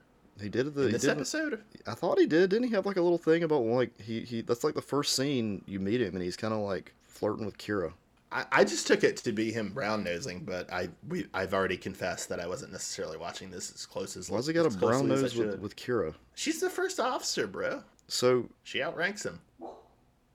He 0.40 0.48
did 0.48 0.74
the 0.74 0.86
in 0.86 0.92
this 0.92 1.06
episode. 1.06 1.62
I 1.86 1.94
thought 1.94 2.18
he 2.18 2.26
did. 2.26 2.50
Didn't 2.50 2.68
he 2.68 2.74
have 2.74 2.84
like 2.84 2.96
a 2.96 3.02
little 3.02 3.18
thing 3.18 3.42
about 3.42 3.62
like 3.62 3.98
he 4.00 4.20
he? 4.20 4.42
That's 4.42 4.64
like 4.64 4.74
the 4.74 4.82
first 4.82 5.16
scene 5.16 5.62
you 5.66 5.80
meet 5.80 6.00
him, 6.00 6.14
and 6.14 6.22
he's 6.22 6.36
kind 6.36 6.52
of 6.52 6.60
like 6.60 6.92
flirting 7.04 7.46
with 7.46 7.56
Kira. 7.56 7.92
I, 8.32 8.44
I 8.50 8.64
just 8.64 8.86
took 8.86 9.04
it 9.04 9.16
to 9.18 9.32
be 9.32 9.52
him 9.52 9.70
brown 9.72 10.02
nosing, 10.02 10.40
but 10.44 10.72
I 10.72 10.88
we 11.08 11.26
I've 11.32 11.54
already 11.54 11.76
confessed 11.76 12.28
that 12.28 12.40
I 12.40 12.46
wasn't 12.46 12.72
necessarily 12.72 13.16
watching 13.16 13.50
this 13.50 13.72
as 13.74 13.86
close 13.86 14.16
as. 14.16 14.30
Why's 14.30 14.46
he 14.46 14.52
got 14.52 14.66
a 14.66 14.70
brown 14.76 15.06
nose 15.08 15.36
with, 15.36 15.58
with 15.60 15.76
Kira? 15.76 16.14
She's 16.34 16.60
the 16.60 16.70
first 16.70 16.98
officer, 17.00 17.46
bro. 17.46 17.82
So, 18.08 18.48
She 18.62 18.82
outranks 18.82 19.24
him. 19.24 19.40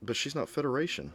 but 0.02 0.16
she's 0.16 0.36
not 0.36 0.50
Federation. 0.50 1.12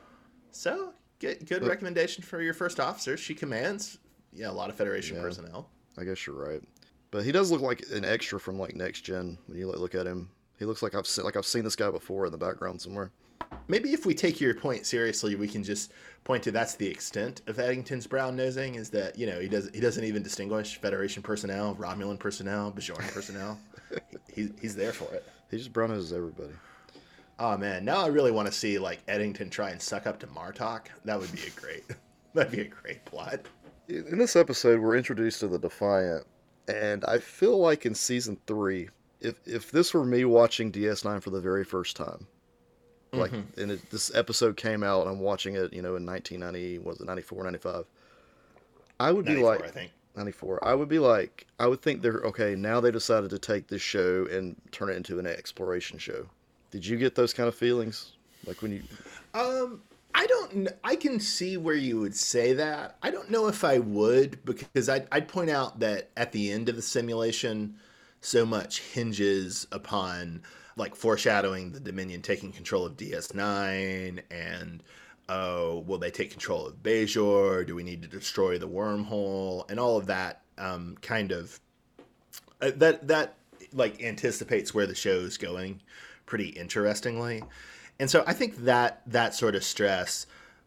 So 0.53 0.93
good 1.19 1.47
good 1.47 1.61
But- 1.62 1.69
recommendation 1.71 2.23
for 2.23 2.41
your 2.43 2.55
first 2.55 2.79
officer. 2.81 3.17
She 3.17 3.35
commands 3.35 3.99
yeah 4.33 4.51
a 4.51 4.53
lot 4.53 4.69
of 4.71 4.77
Federation 4.77 5.17
Yeah. 5.17 5.23
personnel. 5.23 5.71
I 5.99 6.05
guess 6.05 6.27
you're 6.27 6.37
right. 6.37 6.62
But 7.11 7.25
he 7.25 7.33
does 7.33 7.51
look 7.51 7.62
like 7.62 7.85
an 7.93 8.05
extra 8.05 8.39
from 8.39 8.59
like 8.59 8.75
next 8.75 9.01
gen 9.03 9.39
when 9.47 9.57
you 9.59 9.67
look 9.71 9.95
at 9.95 10.07
him. 10.07 10.29
He 10.59 10.65
looks 10.67 10.83
like 10.83 10.95
I've 10.95 11.07
seen 11.07 11.25
like 11.25 11.37
I've 11.37 11.47
seen 11.47 11.65
this 11.65 11.77
guy 11.77 11.91
before 11.91 12.27
in 12.27 12.33
the 12.33 12.39
background 12.39 12.81
somewhere. 12.83 13.11
Maybe 13.69 13.93
if 13.93 14.07
we 14.07 14.15
take 14.15 14.41
your 14.41 14.55
point 14.55 14.87
seriously, 14.87 15.35
we 15.35 15.49
can 15.49 15.65
just 15.65 15.93
point 16.25 16.43
to 16.43 16.51
that's 16.51 16.75
the 16.75 16.87
extent 16.87 17.43
of 17.47 17.59
Eddington's 17.59 18.07
brown 18.07 18.35
nosing 18.35 18.75
is 18.75 18.91
that 18.91 19.17
you 19.19 19.27
know 19.27 19.41
he 19.41 19.49
does 19.49 19.71
he 19.73 19.81
doesn't 19.81 20.05
even 20.05 20.23
distinguish 20.23 20.81
Federation 20.81 21.23
personnel, 21.23 21.75
Romulan 21.77 22.19
personnel, 22.19 22.73
Bajoran 22.73 23.13
personnel. 23.13 23.59
he, 24.35 24.51
he's 24.61 24.75
there 24.77 24.93
for 24.93 25.13
it. 25.15 25.25
He 25.51 25.59
just 25.59 25.73
brown 25.73 25.91
noses 25.91 26.13
everybody. 26.13 26.53
Oh 27.39 27.57
man, 27.57 27.85
now 27.85 28.03
I 28.03 28.07
really 28.07 28.31
want 28.31 28.47
to 28.47 28.53
see 28.53 28.79
like 28.79 29.01
Eddington 29.09 29.51
try 29.51 29.71
and 29.71 29.81
suck 29.81 30.07
up 30.07 30.19
to 30.21 30.27
Martok. 30.29 30.87
That 31.05 31.19
would 31.19 31.33
be 31.33 31.43
a 31.47 31.61
great 31.61 31.85
that'd 32.35 32.53
be 32.53 32.63
a 32.63 32.69
great 32.69 33.05
plot. 33.05 33.41
In 33.89 34.07
in 34.07 34.19
this 34.19 34.37
episode, 34.37 34.81
we're 34.81 34.97
introduced 34.97 35.41
to 35.41 35.49
the 35.49 35.59
Defiant, 35.59 36.27
and 36.69 37.05
I 37.05 37.19
feel 37.19 37.59
like 37.59 37.87
in 37.87 37.95
season 37.95 38.39
three, 38.47 38.89
if 39.21 39.41
if 39.47 39.71
this 39.71 39.95
were 39.95 40.05
me 40.05 40.25
watching 40.25 40.73
DS9 40.73 41.23
for 41.23 41.31
the 41.31 41.41
very 41.41 41.65
first 41.65 41.97
time, 41.97 42.27
like, 43.17 43.33
and 43.57 43.71
it, 43.73 43.91
this 43.91 44.15
episode 44.15 44.57
came 44.57 44.83
out, 44.83 45.03
and 45.03 45.11
I'm 45.11 45.21
watching 45.21 45.57
it, 45.57 45.73
you 45.73 45.83
know, 45.83 45.97
in 45.97 46.07
1990, 46.07 46.79
was 46.79 47.01
it 47.01 47.07
94, 47.07 47.45
95, 47.45 47.85
I 48.99 49.13
would 49.13 49.25
be 49.25 49.37
like, 49.37 49.63
I 49.65 49.69
think. 49.69 49.93
94. 50.17 50.67
I 50.67 50.75
would 50.75 50.89
be 50.89 50.99
like, 50.99 51.47
I 51.59 51.67
would 51.67 51.83
think 51.83 52.03
they're 52.03 52.23
okay. 52.23 52.55
Now 52.55 52.81
they 52.81 52.91
decided 52.91 53.31
to 53.31 53.39
take 53.39 53.69
this 53.69 53.83
show 53.83 54.27
and 54.31 54.57
turn 54.73 54.89
it 54.89 54.97
into 54.97 55.19
an 55.19 55.27
exploration 55.27 55.99
show. 55.99 56.27
Did 56.71 56.87
you 56.87 56.97
get 56.97 57.15
those 57.15 57.33
kind 57.33 57.49
of 57.49 57.55
feelings? 57.55 58.13
Like 58.47 58.63
when 58.63 58.73
you, 58.73 58.83
Um, 59.35 59.83
I 60.15 60.27
don't. 60.27 60.69
I 60.83 60.97
can 60.97 61.21
see 61.21 61.59
where 61.59 61.75
you 61.75 62.01
would 62.01 62.17
say 62.17 62.55
that. 62.55 62.97
I 63.03 63.11
don't 63.11 63.31
know 63.31 63.49
if 63.49 63.65
I 63.65 63.79
would 63.79 64.43
because 64.45 64.89
I'd, 64.89 65.07
I'd 65.13 65.29
point 65.29 65.51
out 65.51 65.81
that 65.81 66.09
at 66.17 66.33
the 66.33 66.51
end 66.51 66.71
of 66.71 66.77
the 66.77 66.83
simulation, 66.83 67.77
so 68.23 68.47
much 68.47 68.81
hinges 68.81 69.67
upon 69.71 70.43
like 70.77 70.95
foreshadowing 70.95 71.73
the 71.73 71.81
Dominion 71.81 72.23
taking 72.23 72.53
control 72.53 72.85
of 72.85 72.97
DS9 72.97 74.21
and 74.31 74.83
oh, 75.29 75.81
will 75.87 75.99
they 75.99 76.11
take 76.11 76.31
control 76.31 76.67
of 76.67 76.83
Bajor? 76.83 77.67
Do 77.67 77.75
we 77.75 77.83
need 77.83 78.03
to 78.03 78.09
destroy 78.09 78.59
the 78.59 78.69
wormhole? 78.69 79.69
And 79.71 79.81
all 79.81 79.97
of 79.97 80.07
that 80.07 80.43
um, 80.59 80.97
kind 81.03 81.33
of 81.33 81.59
uh, 82.61 82.71
that 82.77 83.07
that 83.09 83.35
like 83.73 84.03
anticipates 84.03 84.73
where 84.73 84.87
the 84.87 84.95
show's 84.95 85.37
going 85.37 85.81
pretty 86.25 86.49
interestingly 86.49 87.43
and 87.99 88.11
so 88.11 88.25
i 88.27 88.33
think 88.33 88.57
that 88.65 89.03
that 89.07 89.35
sort 89.35 89.55
of 89.55 89.62
stress 89.62 90.27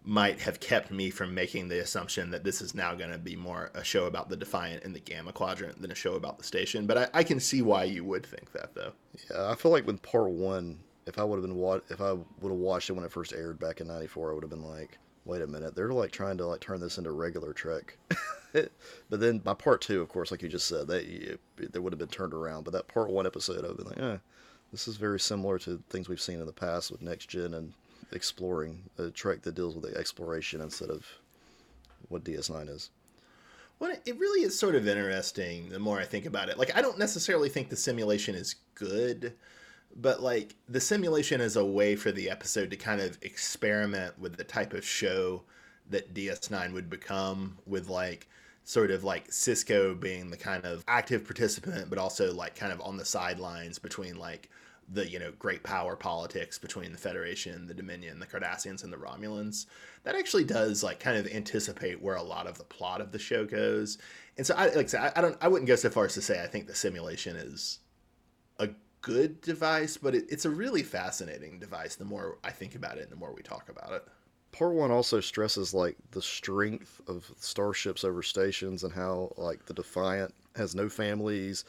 might 0.10 0.39
have 0.39 0.60
kept 0.60 0.89
me 0.89 1.10
from 1.10 1.34
making 1.36 1.67
the 1.67 1.80
assumption 1.80 2.32
that 2.32 2.43
this 2.43 2.62
is 2.62 2.74
now 2.74 2.95
going 2.95 3.12
to 3.12 3.17
be 3.17 3.36
more 3.36 3.69
a 3.76 3.84
show 3.84 4.06
about 4.06 4.28
the 4.28 4.36
defiant 4.36 4.84
and 4.84 4.95
the 4.95 5.00
gamma 5.00 5.32
quadrant 5.32 5.80
than 5.82 5.91
a 5.91 5.95
show 5.95 6.15
about 6.15 6.38
the 6.38 6.43
station 6.43 6.88
but 6.88 6.98
i, 6.98 7.08
I 7.19 7.24
can 7.24 7.39
see 7.39 7.62
why 7.62 7.84
you 7.84 8.04
would 8.04 8.26
think 8.26 8.52
that 8.54 8.74
though 8.74 8.93
yeah, 9.30 9.50
I 9.50 9.56
feel 9.56 9.72
like 9.72 9.86
with 9.86 10.02
part 10.02 10.30
one, 10.30 10.80
if 11.06 11.17
I 11.17 11.24
would 11.24 11.38
have 11.38 11.45
been 11.45 11.56
wa- 11.56 11.82
if 11.89 12.02
I 12.02 12.13
would 12.13 12.52
have 12.52 12.52
watched 12.52 12.89
it 12.89 12.93
when 12.93 13.06
it 13.06 13.12
first 13.12 13.34
aired 13.34 13.60
back 13.60 13.82
in 13.82 13.88
'94, 13.88 14.32
I 14.32 14.34
would 14.34 14.43
have 14.43 14.50
been 14.50 14.63
like, 14.63 14.98
wait 15.26 15.41
a 15.41 15.48
minute, 15.48 15.76
they're 15.76 15.91
like 15.91 16.12
trying 16.12 16.38
to 16.38 16.45
like 16.45 16.62
turn 16.62 16.80
this 16.80 16.98
into 16.98 17.12
regular 17.12 17.54
Trek. 17.54 17.98
but 18.54 19.19
then 19.19 19.39
by 19.39 19.54
part 19.54 19.82
two, 19.82 20.02
of 20.02 20.10
course, 20.10 20.32
like 20.32 20.41
you 20.41 20.50
just 20.50 20.67
said, 20.67 20.88
they 20.88 21.36
they 21.58 21.80
would 21.80 21.93
have 21.93 22.00
been 22.00 22.08
turned 22.08 22.34
around. 22.34 22.63
But 22.63 22.74
that 22.74 22.88
part 22.88 23.10
one 23.10 23.26
episode, 23.26 23.65
I've 23.65 23.78
been 23.78 23.88
like, 23.88 24.00
eh, 24.00 24.17
this 24.72 24.88
is 24.88 24.98
very 24.98 25.19
similar 25.19 25.58
to 25.60 25.82
things 25.89 26.08
we've 26.08 26.22
seen 26.22 26.39
in 26.39 26.45
the 26.45 26.54
past 26.54 26.91
with 26.91 27.02
next 27.02 27.28
gen 27.28 27.54
and 27.54 27.74
exploring 28.12 28.89
a 28.98 29.10
Trek 29.10 29.41
that 29.43 29.56
deals 29.56 29.76
with 29.76 29.91
the 29.91 30.00
exploration 30.00 30.62
instead 30.62 30.89
of 30.89 31.06
what 32.08 32.24
DS9 32.24 32.69
is. 32.69 32.89
Well, 33.80 33.95
it 34.06 34.19
really 34.19 34.43
is 34.45 34.58
sort 34.58 34.76
of 34.76 34.88
interesting 34.88 35.69
the 35.69 35.80
more 35.80 36.00
I 36.00 36.06
think 36.06 36.26
about 36.26 36.50
it. 36.50 36.58
Like, 36.58 36.76
I 36.76 36.82
don't 36.82 37.00
necessarily 37.00 37.50
think 37.50 37.69
the 37.69 37.78
simulation 37.78 38.36
is 38.36 38.56
good, 38.76 39.34
but 39.95 40.22
like 40.22 40.56
the 40.67 40.82
simulation 40.82 41.39
is 41.39 41.56
a 41.56 41.65
way 41.65 41.95
for 41.95 42.12
the 42.12 42.30
episode 42.30 42.72
to 42.72 42.78
kind 42.78 43.00
of 43.00 43.17
experiment 43.22 44.19
with 44.19 44.36
the 44.36 44.43
type 44.43 44.74
of 44.74 44.86
show 44.86 45.43
that 45.89 46.13
DS9 46.13 46.74
would 46.74 46.89
become, 46.89 47.58
with 47.65 47.89
like 47.89 48.28
sort 48.63 48.91
of 48.91 49.04
like 49.04 49.30
Sisko 49.30 50.00
being 50.00 50.30
the 50.30 50.38
kind 50.38 50.65
of 50.65 50.84
active 50.88 51.26
participant, 51.26 51.89
but 51.89 51.98
also 51.98 52.34
like 52.34 52.56
kind 52.56 52.72
of 52.72 52.82
on 52.82 52.98
the 52.98 53.06
sidelines 53.06 53.80
between 53.80 54.19
like 54.19 54.50
the 54.91 55.08
you 55.08 55.19
know 55.19 55.32
great 55.38 55.63
power 55.63 55.95
politics 55.95 56.58
between 56.58 56.91
the 56.91 56.97
Federation, 56.97 57.67
the 57.67 57.73
Dominion, 57.73 58.19
the 58.19 58.25
Cardassians, 58.25 58.84
and 58.84 58.91
the 58.91 58.97
Romulans. 58.97 59.65
That 60.04 60.15
actually 60.15 60.45
does 60.45 60.84
like 60.84 60.99
kind 60.99 61.17
of 61.17 61.28
anticipate 61.28 62.02
where 62.02 62.15
a 62.15 62.23
lot 62.23 62.47
of 62.47 62.58
the 62.58 62.63
plot 62.63 63.02
of 63.02 63.12
the 63.12 63.19
show 63.19 63.45
goes. 63.45 63.97
And 64.38 64.45
so 64.45 64.56
I 64.56 64.69
like 64.69 64.93
I, 64.93 65.12
I 65.15 65.21
don't 65.21 65.38
I 65.41 65.47
wouldn't 65.47 65.67
go 65.67 65.75
so 65.75 65.89
far 65.89 66.06
as 66.06 66.13
to 66.15 66.21
say 66.21 66.43
I 66.43 66.47
think 66.47 66.67
the 66.67 66.75
simulation 66.75 67.36
is 67.36 67.80
a 68.58 68.69
good 69.02 69.41
device, 69.41 69.97
but 69.97 70.15
it, 70.15 70.25
it's 70.30 70.45
a 70.45 70.49
really 70.49 70.84
fascinating 70.84 71.60
device. 71.60 71.95
The 71.95 72.06
more 72.06 72.38
I 72.43 72.52
think 72.52 72.75
about 72.75 72.97
it, 72.97 73.04
and 73.04 73.12
the 73.12 73.17
more 73.17 73.34
we 73.34 73.43
talk 73.43 73.69
about 73.69 73.91
it. 73.91 74.06
Part 74.52 74.73
one 74.73 74.89
also 74.89 75.19
stresses 75.19 75.75
like 75.75 75.95
the 76.10 76.23
strength 76.23 77.02
of 77.08 77.32
starships 77.38 78.04
over 78.04 78.23
stations 78.23 78.84
and 78.84 78.91
how 78.91 79.32
like 79.38 79.65
the 79.65 79.75
Defiant 79.75 80.34
has 80.56 80.73
no 80.73 80.89
families, 80.89 81.65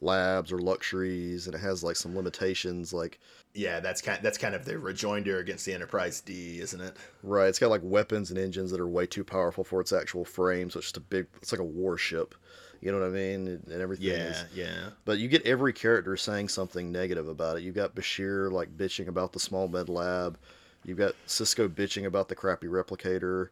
labs, 0.00 0.52
or 0.52 0.58
luxuries, 0.58 1.46
and 1.46 1.54
it 1.54 1.60
has 1.60 1.84
like 1.84 1.96
some 1.96 2.16
limitations. 2.16 2.92
Like 2.92 3.18
Yeah, 3.54 3.80
that's 3.80 4.00
kind 4.00 4.20
that's 4.22 4.38
kind 4.38 4.54
of 4.54 4.64
the 4.64 4.78
rejoinder 4.78 5.38
against 5.38 5.64
the 5.66 5.72
Enterprise 5.72 6.20
D, 6.20 6.60
isn't 6.60 6.80
it? 6.80 6.96
right, 7.22 7.48
it's 7.48 7.58
got 7.58 7.70
like 7.70 7.82
weapons 7.84 8.30
and 8.30 8.38
engines 8.38 8.70
that 8.70 8.80
are 8.80 8.88
way 8.88 9.06
too 9.06 9.24
powerful 9.24 9.64
for 9.64 9.80
its 9.80 9.92
actual 9.92 10.24
frame. 10.24 10.70
So 10.70 10.78
it's 10.78 10.86
just 10.86 10.96
a 10.96 11.00
big. 11.00 11.26
It's 11.42 11.52
like 11.52 11.60
a 11.60 11.64
warship. 11.64 12.34
You 12.80 12.90
know 12.92 12.98
what 12.98 13.08
I 13.08 13.10
mean? 13.10 13.46
And, 13.46 13.72
everything. 13.72 14.06
Yeah, 14.06 14.30
is, 14.30 14.44
yeah. 14.54 14.90
But 15.04 15.18
you 15.18 15.28
get 15.28 15.44
every 15.44 15.72
character 15.72 16.16
saying 16.16 16.48
something 16.48 16.90
negative 16.90 17.28
about 17.28 17.58
it. 17.58 17.62
You've 17.62 17.74
got 17.74 17.94
Bashir 17.94 18.50
like 18.50 18.74
bitching 18.76 19.08
about 19.08 19.32
the 19.32 19.40
small 19.40 19.68
med 19.68 19.90
lab. 19.90 20.38
You've 20.84 20.96
got 20.96 21.14
Sisko 21.26 21.68
bitching 21.68 22.06
about 22.06 22.28
the 22.28 22.34
crappy 22.34 22.68
replicator. 22.68 23.48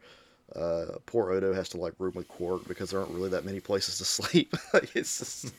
Uh, 0.56 0.98
poor 1.06 1.30
Odo 1.30 1.52
has 1.52 1.68
to 1.70 1.76
like 1.76 1.92
room 1.98 2.14
with 2.14 2.26
Quark 2.28 2.66
because 2.66 2.90
there 2.90 3.00
aren't 3.00 3.12
really 3.12 3.30
that 3.30 3.44
many 3.44 3.60
places 3.60 3.98
to 3.98 4.04
sleep. 4.22 4.54
like, 4.72 4.94
it's 4.96 5.18
just... 5.18 5.54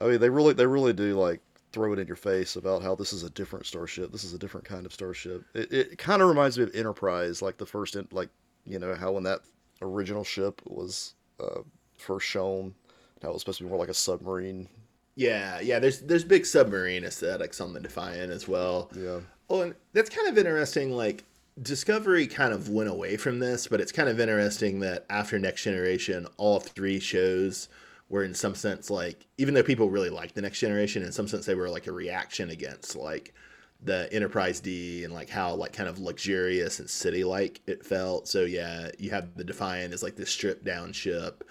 I 0.00 0.06
mean, 0.06 0.20
they 0.20 0.30
really, 0.30 0.52
they 0.54 0.66
really 0.66 0.92
do 0.92 1.14
like 1.14 1.40
throw 1.72 1.92
it 1.92 1.98
in 1.98 2.06
your 2.06 2.16
face 2.16 2.56
about 2.56 2.82
how 2.82 2.94
this 2.94 3.12
is 3.12 3.22
a 3.22 3.30
different 3.30 3.66
starship. 3.66 4.12
This 4.12 4.24
is 4.24 4.34
a 4.34 4.38
different 4.38 4.66
kind 4.66 4.86
of 4.86 4.92
starship. 4.92 5.44
It, 5.54 5.72
it 5.72 5.98
kind 5.98 6.22
of 6.22 6.28
reminds 6.28 6.58
me 6.58 6.64
of 6.64 6.74
Enterprise, 6.74 7.42
like 7.42 7.56
the 7.56 7.66
first, 7.66 7.96
in, 7.96 8.06
like 8.12 8.28
you 8.64 8.78
know 8.78 8.94
how 8.94 9.12
when 9.12 9.24
that 9.24 9.40
original 9.80 10.24
ship 10.24 10.60
was 10.64 11.14
uh, 11.40 11.60
first 11.98 12.26
shown, 12.26 12.74
how 13.22 13.30
it 13.30 13.32
was 13.32 13.42
supposed 13.42 13.58
to 13.58 13.64
be 13.64 13.70
more 13.70 13.78
like 13.78 13.88
a 13.88 13.94
submarine. 13.94 14.68
Yeah, 15.14 15.60
yeah. 15.60 15.78
There's 15.78 16.00
there's 16.00 16.24
big 16.24 16.46
submarine 16.46 17.04
aesthetics 17.04 17.60
on 17.60 17.72
the 17.72 17.80
Defiant 17.80 18.32
as 18.32 18.48
well. 18.48 18.90
Yeah. 18.96 19.20
Well, 19.48 19.62
and 19.62 19.74
that's 19.92 20.10
kind 20.10 20.28
of 20.28 20.38
interesting. 20.38 20.92
Like 20.92 21.24
Discovery 21.60 22.26
kind 22.26 22.54
of 22.54 22.70
went 22.70 22.88
away 22.88 23.16
from 23.16 23.38
this, 23.38 23.66
but 23.66 23.80
it's 23.80 23.92
kind 23.92 24.08
of 24.08 24.18
interesting 24.18 24.80
that 24.80 25.04
after 25.10 25.38
Next 25.38 25.62
Generation, 25.62 26.26
all 26.38 26.60
three 26.60 26.98
shows 26.98 27.68
were 28.08 28.24
in 28.24 28.34
some 28.34 28.54
sense 28.54 28.90
like, 28.90 29.26
even 29.36 29.54
though 29.54 29.62
people 29.62 29.90
really 29.90 30.10
liked 30.10 30.34
the 30.34 30.42
Next 30.42 30.60
Generation, 30.60 31.02
in 31.02 31.12
some 31.12 31.28
sense 31.28 31.44
they 31.44 31.54
were 31.54 31.68
like 31.68 31.86
a 31.86 31.92
reaction 31.92 32.50
against 32.50 32.96
like 32.96 33.34
the 33.82 34.10
Enterprise 34.12 34.60
D 34.60 35.04
and 35.04 35.12
like 35.12 35.28
how 35.28 35.54
like 35.54 35.72
kind 35.72 35.88
of 35.88 35.98
luxurious 35.98 36.78
and 36.78 36.88
city 36.88 37.24
like 37.24 37.60
it 37.66 37.84
felt. 37.84 38.28
So 38.28 38.44
yeah, 38.44 38.90
you 38.98 39.10
have 39.10 39.34
the 39.36 39.44
Defiant 39.44 39.92
as 39.92 40.02
like 40.02 40.16
this 40.16 40.30
stripped 40.30 40.64
down 40.64 40.92
ship. 40.92 41.44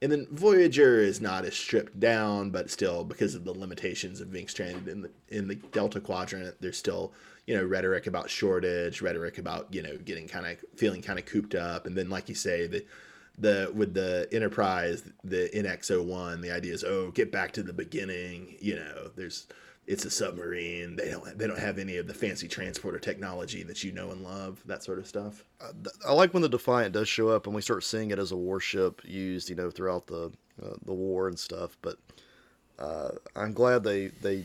And 0.00 0.12
then 0.12 0.28
Voyager 0.30 1.00
is 1.00 1.20
not 1.20 1.44
as 1.44 1.54
stripped 1.54 1.98
down, 1.98 2.50
but 2.50 2.70
still 2.70 3.04
because 3.04 3.34
of 3.34 3.44
the 3.44 3.52
limitations 3.52 4.20
of 4.20 4.30
being 4.30 4.46
stranded 4.46 4.86
in 4.86 5.02
the 5.02 5.10
in 5.28 5.48
the 5.48 5.56
Delta 5.56 6.00
Quadrant, 6.00 6.54
there's 6.60 6.78
still 6.78 7.12
you 7.46 7.56
know 7.56 7.64
rhetoric 7.64 8.06
about 8.06 8.30
shortage, 8.30 9.02
rhetoric 9.02 9.38
about 9.38 9.72
you 9.74 9.82
know 9.82 9.96
getting 9.96 10.28
kind 10.28 10.46
of 10.46 10.64
feeling 10.76 11.02
kind 11.02 11.18
of 11.18 11.26
cooped 11.26 11.54
up, 11.54 11.86
and 11.86 11.96
then 11.96 12.08
like 12.08 12.28
you 12.28 12.34
say 12.34 12.66
the 12.68 12.84
the 13.38 13.72
with 13.74 13.94
the 13.94 14.28
Enterprise, 14.30 15.02
the 15.24 15.50
NX01, 15.54 16.42
the 16.42 16.50
idea 16.52 16.74
is 16.74 16.84
oh 16.84 17.10
get 17.10 17.32
back 17.32 17.52
to 17.52 17.62
the 17.62 17.72
beginning. 17.72 18.56
You 18.60 18.76
know, 18.76 19.10
there's 19.16 19.48
it's 19.88 20.04
a 20.04 20.10
submarine. 20.10 20.96
They 20.96 21.10
don't 21.10 21.38
they 21.38 21.46
don't 21.46 21.58
have 21.58 21.78
any 21.78 21.96
of 21.96 22.06
the 22.06 22.12
fancy 22.12 22.46
transporter 22.46 22.98
technology 22.98 23.62
that 23.62 23.82
you 23.82 23.90
know 23.90 24.10
and 24.10 24.22
love. 24.22 24.62
That 24.66 24.84
sort 24.84 24.98
of 24.98 25.06
stuff. 25.06 25.44
I 26.06 26.12
like 26.12 26.34
when 26.34 26.42
the 26.42 26.48
Defiant 26.48 26.92
does 26.92 27.08
show 27.08 27.30
up 27.30 27.46
and 27.46 27.54
we 27.54 27.62
start 27.62 27.82
seeing 27.82 28.10
it 28.10 28.18
as 28.18 28.30
a 28.30 28.36
warship 28.36 29.00
used, 29.02 29.48
you 29.48 29.56
know, 29.56 29.70
throughout 29.70 30.06
the 30.06 30.30
uh, 30.62 30.74
the 30.84 30.92
war 30.92 31.26
and 31.26 31.38
stuff. 31.38 31.78
But 31.80 31.96
uh, 32.78 33.12
I'm 33.34 33.54
glad 33.54 33.82
they 33.82 34.08
they 34.08 34.44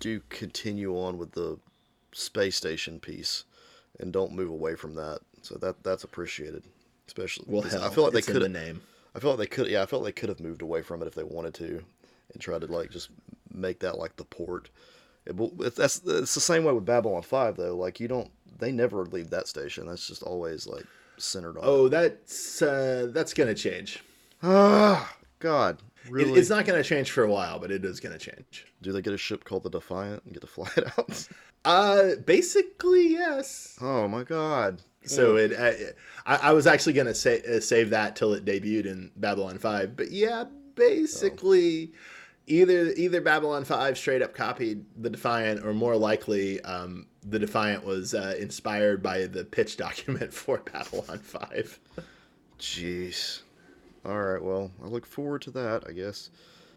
do 0.00 0.20
continue 0.28 0.98
on 0.98 1.16
with 1.16 1.32
the 1.32 1.58
space 2.12 2.56
station 2.56 3.00
piece 3.00 3.44
and 4.00 4.12
don't 4.12 4.32
move 4.32 4.50
away 4.50 4.74
from 4.74 4.94
that. 4.96 5.20
So 5.40 5.54
that 5.56 5.82
that's 5.82 6.04
appreciated, 6.04 6.62
especially. 7.08 7.46
Well, 7.48 7.62
hell, 7.62 7.82
I 7.82 7.88
feel 7.88 8.04
like 8.04 8.12
they 8.12 8.20
could. 8.20 8.42
the 8.42 8.50
name. 8.50 8.82
I 9.14 9.18
felt 9.18 9.38
like 9.38 9.48
they 9.48 9.56
could. 9.56 9.68
Yeah, 9.68 9.82
I 9.82 9.86
felt 9.86 10.02
like 10.02 10.14
they 10.14 10.20
could 10.20 10.28
have 10.28 10.40
moved 10.40 10.60
away 10.60 10.82
from 10.82 11.00
it 11.00 11.06
if 11.06 11.14
they 11.14 11.24
wanted 11.24 11.54
to, 11.54 11.82
and 12.34 12.42
tried 12.42 12.60
to 12.60 12.66
like 12.66 12.90
just 12.90 13.08
make 13.56 13.80
that 13.80 13.98
like 13.98 14.16
the 14.16 14.24
port. 14.24 14.70
It, 15.24 15.34
it's, 15.60 15.76
that's 15.76 16.02
it's 16.06 16.34
the 16.34 16.40
same 16.40 16.64
way 16.64 16.72
with 16.72 16.84
Babylon 16.84 17.22
Five 17.22 17.56
though. 17.56 17.76
Like 17.76 17.98
you 18.00 18.08
don't, 18.08 18.30
they 18.58 18.70
never 18.72 19.04
leave 19.06 19.30
that 19.30 19.48
station. 19.48 19.86
That's 19.86 20.06
just 20.06 20.22
always 20.22 20.66
like 20.66 20.84
centered 21.18 21.56
on. 21.58 21.62
Oh, 21.64 21.88
that's 21.88 22.62
uh, 22.62 23.08
that's 23.12 23.34
gonna 23.34 23.54
change. 23.54 24.02
ah, 24.42 25.12
God, 25.40 25.82
It- 26.06 26.36
it's 26.36 26.50
not 26.50 26.64
gonna 26.64 26.82
change 26.84 27.10
for 27.10 27.24
a 27.24 27.30
while, 27.30 27.58
but 27.58 27.70
it 27.70 27.84
is 27.84 27.98
gonna 28.00 28.18
change. 28.18 28.66
Do 28.82 28.92
they 28.92 29.02
get 29.02 29.12
a 29.14 29.18
ship 29.18 29.44
called 29.44 29.64
the 29.64 29.70
Defiant 29.70 30.22
and 30.24 30.32
get 30.34 30.40
to 30.42 30.46
fly 30.46 30.68
it 30.76 30.84
out? 30.98 31.28
Uh, 31.64 32.14
basically, 32.24 33.08
yes. 33.08 33.76
oh 33.80 34.06
my 34.06 34.22
God. 34.22 34.82
So 35.04 35.36
it, 35.36 35.52
I, 36.26 36.36
I 36.36 36.52
was 36.52 36.66
actually 36.66 36.92
gonna 36.94 37.14
say 37.14 37.40
uh, 37.42 37.60
save 37.60 37.90
that 37.90 38.14
till 38.16 38.32
it 38.34 38.44
debuted 38.44 38.86
in 38.86 39.10
Babylon 39.16 39.58
Five, 39.58 39.96
but 39.96 40.10
yeah, 40.12 40.44
basically, 40.74 41.92
either 42.46 42.92
either 42.96 43.20
Babylon 43.20 43.64
Five 43.64 43.98
straight 43.98 44.22
up 44.22 44.34
copied 44.34 44.84
the 44.96 45.10
Defiant, 45.10 45.64
or 45.64 45.74
more 45.74 45.96
likely, 45.96 46.60
um, 46.62 47.06
the 47.22 47.38
Defiant 47.38 47.84
was 47.84 48.14
uh, 48.14 48.34
inspired 48.38 49.02
by 49.02 49.26
the 49.26 49.44
pitch 49.44 49.76
document 49.86 50.32
for 50.32 50.58
Babylon 50.58 51.18
Five. 51.18 51.78
Jeez. 52.58 53.42
All 54.04 54.20
right. 54.20 54.42
Well, 54.42 54.70
I 54.82 54.86
look 54.86 55.06
forward 55.06 55.42
to 55.42 55.50
that. 55.52 55.84
I 55.88 55.92
guess 55.92 56.30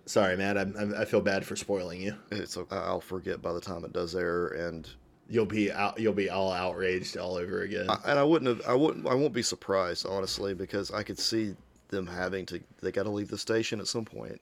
Sorry, 0.06 0.36
man, 0.36 0.58
I'm, 0.58 0.76
I'm, 0.76 0.96
I 0.96 1.06
feel 1.06 1.22
bad 1.22 1.46
for 1.46 1.56
spoiling 1.56 2.02
you. 2.02 2.16
it's. 2.32 2.58
I'll 2.72 3.00
forget 3.00 3.44
by 3.44 3.54
the 3.54 3.62
time 3.62 3.86
it 3.86 3.94
does 3.94 4.16
air, 4.16 4.48
and 4.48 4.90
You'll 5.30 5.46
be 5.46 5.72
out. 5.72 6.00
You'll 6.00 6.14
be 6.14 6.32
all 6.32 6.52
outraged 6.52 7.16
all 7.16 7.36
over 7.36 7.62
again. 7.62 7.86
I, 7.88 7.98
and 8.08 8.18
I 8.18 8.24
wouldn't 8.24 8.48
have. 8.58 8.68
I 8.68 8.74
wouldn't. 8.74 9.06
I 9.06 9.14
won't 9.14 9.34
be 9.34 9.44
surprised 9.44 10.08
honestly 10.08 10.56
because 10.56 10.90
I 10.90 11.04
could 11.04 11.20
see 11.20 11.56
them 11.90 12.08
having 12.08 12.48
to. 12.48 12.60
They 12.82 12.92
got 12.92 13.04
to 13.04 13.12
leave 13.12 13.28
the 13.28 13.38
station 13.38 13.80
at 13.80 13.88
some 13.88 14.06
point, 14.06 14.42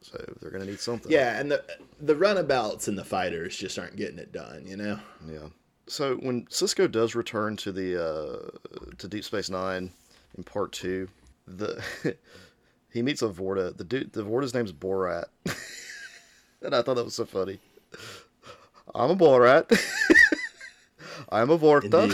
so 0.00 0.22
they're 0.40 0.50
gonna 0.50 0.64
need 0.64 0.80
something. 0.80 1.10
yeah, 1.10 1.38
and 1.38 1.50
the 1.50 1.64
the 2.00 2.14
runabouts 2.16 2.88
and 2.88 2.96
the 2.96 3.04
fighters 3.04 3.56
just 3.56 3.78
aren't 3.78 3.96
getting 3.96 4.18
it 4.18 4.32
done. 4.32 4.64
You 4.66 4.76
know. 4.76 4.98
Yeah. 5.30 5.48
So 5.86 6.16
when 6.16 6.44
Sisko 6.46 6.90
does 6.90 7.14
return 7.14 7.56
to 7.58 7.72
the 7.72 8.02
uh, 8.02 8.86
to 8.98 9.08
Deep 9.08 9.24
Space 9.24 9.48
Nine 9.50 9.92
in 10.36 10.44
part 10.44 10.72
two, 10.72 11.08
the 11.46 11.82
he 12.92 13.02
meets 13.02 13.22
a 13.22 13.28
Vorta. 13.28 13.76
The 13.76 13.84
dude, 13.84 14.12
the 14.12 14.22
Vorta's 14.22 14.54
name's 14.54 14.72
Borat, 14.72 15.26
and 16.62 16.74
I 16.74 16.82
thought 16.82 16.94
that 16.94 17.04
was 17.04 17.14
so 17.14 17.24
funny. 17.24 17.58
I'm 18.94 19.10
a 19.10 19.16
Borat. 19.16 19.68
I'm 21.30 21.50
a 21.50 21.58
Vorta. 21.58 22.04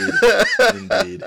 Indeed. 0.70 1.22
Indeed. 1.22 1.24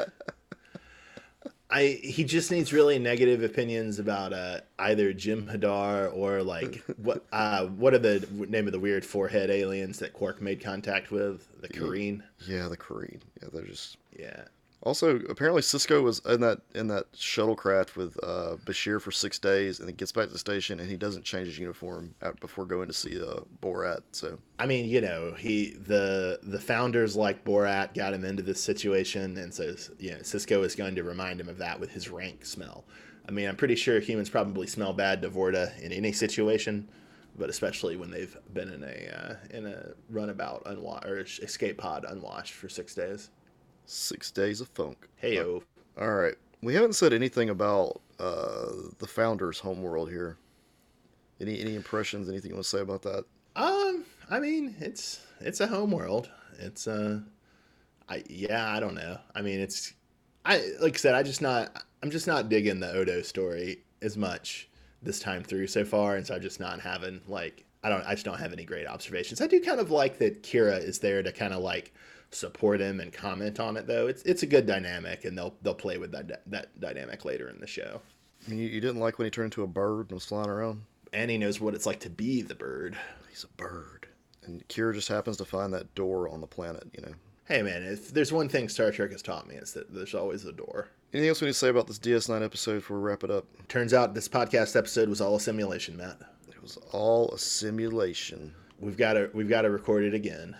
I 1.70 1.99
he 2.01 2.24
just 2.24 2.49
needs 2.49 2.72
really 2.72 2.97
negative 2.97 3.43
opinions 3.43 3.99
about 3.99 4.32
uh, 4.32 4.61
either 4.80 5.13
Jem'Hadar 5.13 6.15
or 6.15 6.41
like 6.41 6.84
what 6.97 7.26
uh, 7.32 7.65
what 7.65 7.93
are 7.93 7.99
the 7.99 8.26
name 8.32 8.68
of 8.68 8.74
the 8.74 8.80
weird 8.80 9.05
forehead 9.05 9.49
aliens 9.49 9.99
that 9.99 10.13
Quark 10.13 10.41
made 10.41 10.61
contact 10.61 11.11
with? 11.11 11.47
The 11.61 11.68
Kareen. 11.68 12.24
Yeah, 12.47 12.70
the 12.70 12.78
Korean. 12.78 13.22
Yeah, 13.41 13.49
they're 13.51 13.63
just. 13.63 13.97
Yeah. 14.18 14.45
Also, 14.84 15.17
apparently 15.21 15.61
Sisko 15.61 16.03
was 16.03 16.19
in 16.25 16.39
that 16.41 16.59
in 16.75 16.88
that 16.88 17.11
shuttlecraft 17.13 17.95
with 17.95 18.15
uh, 18.23 18.57
Bashir 18.63 19.01
for 19.01 19.11
six 19.11 19.39
days, 19.39 19.80
and 19.80 19.88
then 19.88 19.95
gets 19.95 20.11
back 20.11 20.28
to 20.28 20.34
the 20.34 20.39
station, 20.39 20.80
and 20.80 20.89
he 20.89 20.95
doesn't 20.95 21.25
change 21.25 21.47
his 21.47 21.57
uniform 21.57 22.13
out 22.21 22.39
before 22.39 22.63
going 22.65 22.88
to 22.88 22.93
see 22.93 23.19
uh, 23.19 23.39
Borat. 23.61 24.01
So 24.11 24.38
I 24.59 24.67
mean, 24.67 24.88
you 24.88 25.01
know, 25.01 25.34
he 25.34 25.71
the 25.73 26.39
the 26.43 26.59
founders 26.59 27.15
like 27.15 27.43
Borat 27.43 27.95
got 27.95 28.13
him 28.13 28.23
into 28.23 28.43
this 28.43 28.61
situation, 28.61 29.38
and 29.38 29.51
so 29.51 29.75
know, 30.11 30.17
Sisko 30.17 30.63
is 30.63 30.75
going 30.75 30.95
to 30.95 31.03
remind 31.03 31.41
him 31.41 31.49
of 31.49 31.57
that 31.57 31.80
with 31.80 31.89
his 31.89 32.09
rank 32.09 32.45
smell. 32.45 32.86
I 33.28 33.32
mean, 33.32 33.49
I'm 33.49 33.57
pretty 33.57 33.75
sure 33.75 33.99
humans 33.99 34.30
probably 34.30 34.67
smell 34.67 34.93
bad 34.93 35.21
to 35.23 35.30
Vorta 35.30 35.78
in 35.80 35.91
any 35.91 36.11
situation, 36.13 36.88
but 37.36 37.49
especially 37.49 37.97
when 37.97 38.11
they've 38.11 38.38
been 38.53 38.71
in 38.71 38.84
a 38.84 39.15
uh, 39.17 39.36
in 39.57 39.65
a 39.65 39.93
runabout 40.09 40.65
unwa- 40.65 41.03
or 41.03 41.19
escape 41.19 41.80
pod 41.80 42.05
unwashed 42.07 42.53
for 42.53 42.69
six 42.69 42.93
days. 42.93 43.32
Six 43.88 44.29
days 44.29 44.61
of 44.61 44.67
funk. 44.69 45.07
Hey 45.15 45.35
yo, 45.35 45.63
All 45.99 46.13
right, 46.13 46.35
we 46.61 46.75
haven't 46.75 46.93
said 46.93 47.13
anything 47.13 47.49
about 47.49 48.01
uh, 48.19 48.67
the 48.99 49.07
founders' 49.07 49.59
homeworld 49.59 50.09
here. 50.09 50.38
Any 51.41 51.59
any 51.59 51.75
impressions? 51.75 52.29
Anything 52.29 52.51
you 52.51 52.55
want 52.55 52.65
to 52.65 52.69
say 52.69 52.81
about 52.81 53.01
that? 53.03 53.23
um, 53.55 54.05
I 54.29 54.39
mean, 54.39 54.75
it's 54.79 55.25
it's 55.39 55.59
a 55.61 55.67
home 55.67 55.91
world. 55.91 56.29
It's 56.59 56.88
uh, 56.88 57.21
I 58.09 58.23
yeah, 58.29 58.71
I 58.71 58.79
don't 58.79 58.95
know. 58.95 59.17
I 59.35 59.41
mean, 59.41 59.59
it's 59.59 59.93
I 60.45 60.71
like 60.81 60.95
I 60.95 60.97
said, 60.97 61.15
I 61.15 61.23
just 61.23 61.41
not 61.41 61.83
I'm 62.03 62.11
just 62.11 62.27
not 62.27 62.49
digging 62.49 62.79
the 62.79 62.91
Odo 62.91 63.21
story 63.21 63.79
as 64.01 64.17
much 64.17 64.69
this 65.01 65.19
time 65.19 65.43
through 65.43 65.67
so 65.67 65.85
far, 65.85 66.15
and 66.15 66.25
so 66.25 66.35
I'm 66.35 66.41
just 66.41 66.59
not 66.59 66.79
having 66.81 67.21
like 67.27 67.65
I 67.83 67.89
don't 67.89 68.05
I 68.05 68.13
just 68.13 68.25
don't 68.25 68.39
have 68.39 68.53
any 68.53 68.65
great 68.65 68.88
observations. 68.88 69.41
I 69.41 69.47
do 69.47 69.61
kind 69.61 69.79
of 69.79 69.91
like 69.91 70.17
that 70.19 70.43
Kira 70.43 70.77
is 70.83 70.99
there 70.99 71.23
to 71.23 71.31
kind 71.31 71.53
of 71.53 71.61
like 71.61 71.93
support 72.32 72.82
him 72.82 72.99
and 72.99 73.11
comment 73.11 73.59
on 73.59 73.78
it 73.78 73.88
though. 73.88 74.07
It's 74.07 74.23
it's 74.23 74.43
a 74.43 74.47
good 74.47 74.65
dynamic, 74.65 75.25
and 75.25 75.38
they'll 75.38 75.55
they'll 75.61 75.73
play 75.73 75.97
with 75.97 76.11
that 76.11 76.41
that 76.49 76.80
dynamic 76.80 77.25
later 77.25 77.49
in 77.49 77.59
the 77.59 77.67
show. 77.67 78.01
I 78.45 78.49
mean, 78.49 78.59
you, 78.59 78.67
you 78.67 78.82
didn't 78.82 78.99
like 78.99 79.17
when 79.17 79.25
he 79.25 79.32
turned 79.32 79.45
into 79.47 79.63
a 79.63 79.67
bird 79.67 80.07
and 80.09 80.11
was 80.11 80.25
flying 80.25 80.49
around. 80.49 80.84
And 81.13 81.32
he 81.32 81.38
knows 81.38 81.59
what 81.59 81.73
it's 81.73 81.86
like 81.86 81.99
to 82.01 82.09
be 82.09 82.41
the 82.41 82.55
bird. 82.55 82.97
He's 83.30 83.43
a 83.43 83.61
bird, 83.61 84.07
and 84.43 84.67
Kira 84.67 84.93
just 84.93 85.07
happens 85.07 85.38
to 85.38 85.45
find 85.45 85.73
that 85.73 85.93
door 85.95 86.30
on 86.30 86.41
the 86.41 86.47
planet. 86.47 86.88
You 86.93 87.03
know. 87.05 87.13
Hey 87.45 87.61
man, 87.61 87.84
if 87.84 88.13
there's 88.13 88.34
one 88.34 88.49
thing 88.49 88.67
Star 88.67 88.91
Trek 88.91 89.11
has 89.11 89.21
taught 89.21 89.47
me, 89.47 89.55
it's 89.55 89.71
that 89.71 89.93
there's 89.93 90.13
always 90.13 90.43
a 90.43 90.51
door. 90.51 90.89
Anything 91.13 91.30
else 91.30 91.39
we 91.39 91.47
need 91.47 91.53
to 91.53 91.57
say 91.59 91.69
about 91.69 91.88
this 91.88 91.99
DS9 91.99 92.43
episode 92.43 92.75
before 92.75 92.97
we 92.97 93.03
wrap 93.03 93.23
it 93.23 93.32
up? 93.32 93.45
Turns 93.69 93.93
out 93.93 94.13
this 94.13 94.28
podcast 94.28 94.75
episode 94.75 95.07
was 95.07 95.21
all 95.21 95.38
a 95.38 95.39
simulation, 95.39 95.95
Matt. 95.95 96.19
It 96.49 96.61
was 96.61 96.78
all 96.91 97.32
a 97.32 97.38
simulation. 97.39 98.53
We've 98.80 98.97
got 98.97 99.13
to 99.13 99.30
we've 99.34 99.47
got 99.47 99.61
to 99.61 99.69
record 99.69 100.03
it 100.03 100.13
again, 100.13 100.57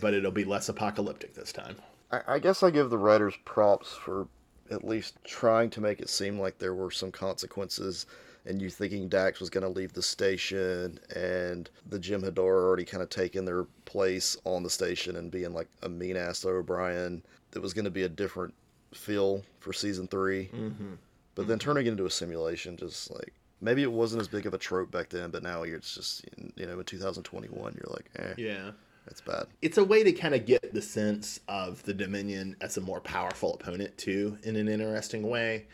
but 0.00 0.14
it'll 0.14 0.30
be 0.30 0.44
less 0.44 0.68
apocalyptic 0.68 1.34
this 1.34 1.52
time. 1.52 1.76
I, 2.10 2.20
I 2.26 2.38
guess 2.38 2.62
I 2.62 2.70
give 2.70 2.90
the 2.90 2.98
writers 2.98 3.34
props 3.44 3.92
for 3.92 4.28
at 4.70 4.84
least 4.84 5.16
trying 5.24 5.70
to 5.70 5.80
make 5.80 6.00
it 6.00 6.08
seem 6.08 6.38
like 6.38 6.58
there 6.58 6.74
were 6.74 6.90
some 6.90 7.12
consequences 7.12 8.06
and 8.46 8.62
you 8.62 8.70
thinking 8.70 9.08
Dax 9.08 9.40
was 9.40 9.50
going 9.50 9.62
to 9.62 9.68
leave 9.68 9.92
the 9.92 10.02
station 10.02 10.98
and 11.14 11.68
the 11.88 11.98
Jem'Hadar 11.98 12.38
already 12.38 12.84
kind 12.84 13.02
of 13.02 13.10
taking 13.10 13.44
their 13.44 13.64
place 13.84 14.36
on 14.44 14.62
the 14.62 14.70
station 14.70 15.16
and 15.16 15.30
being 15.30 15.52
like 15.52 15.68
a 15.82 15.88
mean 15.88 16.16
ass 16.16 16.40
to 16.40 16.48
O'Brien. 16.50 17.22
It 17.54 17.58
was 17.60 17.74
going 17.74 17.86
to 17.86 17.90
be 17.90 18.04
a 18.04 18.08
different 18.08 18.54
feel 18.94 19.42
for 19.60 19.72
season 19.72 20.06
3 20.08 20.48
Mm-hmm. 20.54 20.94
But 21.34 21.48
then 21.48 21.58
turning 21.58 21.86
it 21.86 21.90
into 21.90 22.06
a 22.06 22.10
simulation, 22.10 22.78
just 22.78 23.10
like 23.10 23.30
maybe 23.60 23.82
it 23.82 23.92
wasn't 23.92 24.22
as 24.22 24.28
big 24.28 24.46
of 24.46 24.54
a 24.54 24.58
trope 24.58 24.90
back 24.90 25.10
then, 25.10 25.30
but 25.30 25.42
now 25.42 25.64
it's 25.64 25.94
just 25.94 26.24
you 26.56 26.66
know 26.66 26.78
in 26.78 26.84
2021 26.84 27.74
you're 27.74 27.92
like, 27.92 28.08
eh, 28.16 28.34
Yeah. 28.38 28.70
That's 29.06 29.20
bad. 29.20 29.46
It's 29.62 29.78
a 29.78 29.84
way 29.84 30.02
to 30.02 30.12
kind 30.12 30.34
of 30.34 30.46
get 30.46 30.74
the 30.74 30.82
sense 30.82 31.40
of 31.48 31.82
the 31.84 31.94
Dominion 31.94 32.56
as 32.60 32.76
a 32.76 32.80
more 32.80 33.00
powerful 33.00 33.54
opponent 33.54 33.96
too, 33.96 34.36
in 34.42 34.56
an 34.56 34.68
interesting 34.68 35.28
way. 35.28 35.66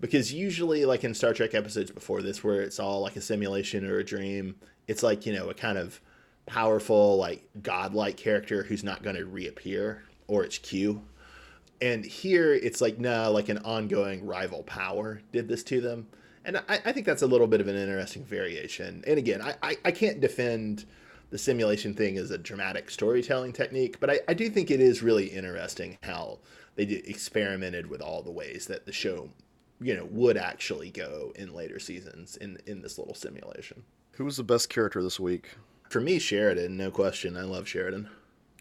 Because 0.00 0.32
usually, 0.32 0.84
like 0.84 1.04
in 1.04 1.14
Star 1.14 1.32
Trek 1.32 1.54
episodes 1.54 1.92
before 1.92 2.22
this, 2.22 2.42
where 2.42 2.60
it's 2.60 2.80
all 2.80 3.00
like 3.00 3.14
a 3.14 3.20
simulation 3.20 3.86
or 3.86 3.98
a 3.98 4.04
dream, 4.04 4.56
it's 4.88 5.02
like 5.02 5.24
you 5.26 5.32
know 5.32 5.48
a 5.48 5.54
kind 5.54 5.78
of 5.78 6.00
powerful, 6.46 7.16
like 7.16 7.48
godlike 7.62 8.16
character 8.16 8.64
who's 8.64 8.82
not 8.82 9.04
going 9.04 9.16
to 9.16 9.26
reappear, 9.26 10.02
or 10.26 10.42
it's 10.44 10.58
Q. 10.58 11.02
And 11.80 12.04
here 12.04 12.52
it's 12.52 12.80
like 12.80 12.98
no, 12.98 13.30
like 13.30 13.48
an 13.48 13.58
ongoing 13.58 14.26
rival 14.26 14.64
power 14.64 15.20
did 15.30 15.46
this 15.46 15.62
to 15.64 15.80
them, 15.80 16.08
and 16.44 16.56
I, 16.56 16.80
I 16.84 16.92
think 16.92 17.06
that's 17.06 17.22
a 17.22 17.26
little 17.28 17.46
bit 17.46 17.60
of 17.60 17.68
an 17.68 17.76
interesting 17.76 18.24
variation. 18.24 19.04
And 19.06 19.18
again, 19.18 19.40
I, 19.40 19.54
I, 19.62 19.76
I 19.84 19.90
can't 19.92 20.20
defend 20.20 20.84
the 21.32 21.38
simulation 21.38 21.94
thing 21.94 22.16
is 22.16 22.30
a 22.30 22.36
dramatic 22.36 22.90
storytelling 22.90 23.54
technique, 23.54 23.98
but 23.98 24.10
I, 24.10 24.20
I 24.28 24.34
do 24.34 24.50
think 24.50 24.70
it 24.70 24.80
is 24.80 25.02
really 25.02 25.28
interesting 25.28 25.96
how 26.02 26.40
they 26.74 26.84
did, 26.84 27.08
experimented 27.08 27.86
with 27.86 28.02
all 28.02 28.22
the 28.22 28.30
ways 28.30 28.66
that 28.66 28.84
the 28.84 28.92
show, 28.92 29.30
you 29.80 29.96
know, 29.96 30.04
would 30.10 30.36
actually 30.36 30.90
go 30.90 31.32
in 31.34 31.54
later 31.54 31.78
seasons 31.78 32.36
in 32.36 32.58
in 32.66 32.82
this 32.82 32.98
little 32.98 33.14
simulation. 33.14 33.82
Who 34.12 34.26
was 34.26 34.36
the 34.36 34.44
best 34.44 34.68
character 34.68 35.02
this 35.02 35.18
week? 35.18 35.48
For 35.88 36.02
me, 36.02 36.18
Sheridan, 36.18 36.76
no 36.76 36.90
question. 36.90 37.34
I 37.38 37.44
love 37.44 37.66
Sheridan. 37.66 38.10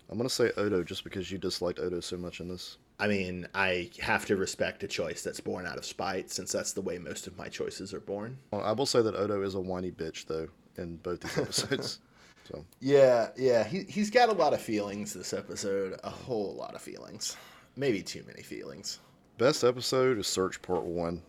I'm 0.10 0.18
gonna 0.18 0.30
say 0.30 0.52
Odo 0.56 0.82
just 0.82 1.04
because 1.04 1.30
you 1.30 1.38
disliked 1.38 1.80
Odo 1.80 2.00
so 2.00 2.16
much 2.16 2.40
in 2.40 2.48
this. 2.48 2.78
I 3.02 3.08
mean, 3.08 3.50
I 3.54 3.90
have 4.00 4.26
to 4.28 4.38
respect 4.38 4.84
a 4.84 4.88
choice 4.88 5.24
that's 5.24 5.42
born 5.42 5.66
out 5.66 5.78
of 5.78 5.84
spite, 5.84 6.32
since 6.32 6.54
that's 6.54 6.72
the 6.72 6.82
way 6.82 7.00
most 7.00 7.28
of 7.28 7.38
my 7.38 7.50
choices 7.50 7.94
are 7.94 8.00
born. 8.00 8.38
Well, 8.52 8.64
I 8.64 8.72
will 8.72 8.86
say 8.86 9.02
that 9.02 9.16
Odo 9.16 9.42
is 9.42 9.56
a 9.56 9.60
whiny 9.60 9.92
bitch 9.92 10.26
though 10.26 10.48
in 10.78 10.96
both 10.98 11.20
these 11.20 11.38
episodes. 11.38 12.00
so 12.48 12.66
Yeah, 12.80 13.30
yeah, 13.38 13.64
he 13.64 13.84
he's 13.84 14.10
got 14.10 14.30
a 14.30 14.34
lot 14.34 14.54
of 14.54 14.62
feelings 14.62 15.14
this 15.14 15.34
episode, 15.34 16.00
a 16.04 16.10
whole 16.10 16.56
lot 16.56 16.76
of 16.76 16.82
feelings, 16.82 17.38
maybe 17.76 18.02
too 18.02 18.24
many 18.28 18.44
feelings. 18.44 19.00
best 19.38 19.64
episode 19.64 20.18
is 20.18 20.28
Search 20.28 20.62
Part 20.62 20.84
One. 20.84 21.22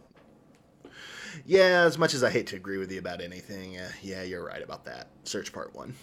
Yeah, 1.46 1.84
as 1.86 1.98
much 1.98 2.14
as 2.14 2.22
I 2.22 2.30
hate 2.30 2.46
to 2.48 2.56
agree 2.56 2.78
with 2.78 2.92
you 2.92 2.98
about 2.98 3.20
anything, 3.20 3.78
uh, 3.78 3.88
yeah, 4.02 4.22
you're 4.22 4.44
right 4.44 4.62
about 4.62 4.84
that. 4.84 5.08
Search 5.24 5.52
part 5.52 5.74
one. 5.74 5.94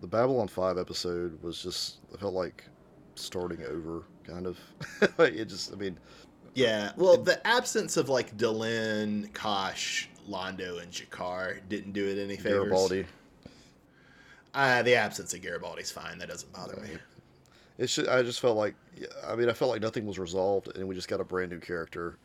The 0.00 0.06
Babylon 0.08 0.48
Five 0.48 0.78
episode 0.78 1.40
was 1.42 1.62
just 1.62 1.98
I 2.12 2.18
felt 2.18 2.34
like 2.34 2.64
starting 3.14 3.62
over, 3.64 4.02
kind 4.24 4.46
of. 4.46 4.58
it 5.18 5.44
just, 5.46 5.72
I 5.72 5.76
mean, 5.76 5.98
Yeah, 6.54 6.92
well, 6.96 7.16
the 7.16 7.44
absence 7.46 7.96
of 7.96 8.08
like 8.08 8.36
Delenn, 8.36 9.32
Kosh, 9.32 10.08
Londo, 10.28 10.82
and 10.82 10.90
G'Kar 10.90 11.60
didn't 11.68 11.92
do 11.92 12.06
it 12.06 12.22
any 12.22 12.36
favors. 12.36 12.64
Garibaldi. 12.64 13.06
Uh, 14.54 14.82
the 14.82 14.94
absence 14.94 15.32
of 15.34 15.40
Garibaldi's 15.40 15.90
fine. 15.90 16.18
That 16.18 16.28
doesn't 16.28 16.52
bother 16.52 16.76
me. 16.76 16.90
It's 17.78 17.94
just, 17.94 18.08
I 18.08 18.22
just 18.22 18.40
felt 18.40 18.56
like, 18.56 18.74
I 19.26 19.34
mean, 19.34 19.48
I 19.48 19.52
felt 19.52 19.70
like 19.70 19.80
nothing 19.80 20.06
was 20.06 20.18
resolved, 20.18 20.76
and 20.76 20.86
we 20.86 20.94
just 20.94 21.08
got 21.08 21.20
a 21.20 21.24
brand 21.24 21.50
new 21.50 21.58
character, 21.58 22.18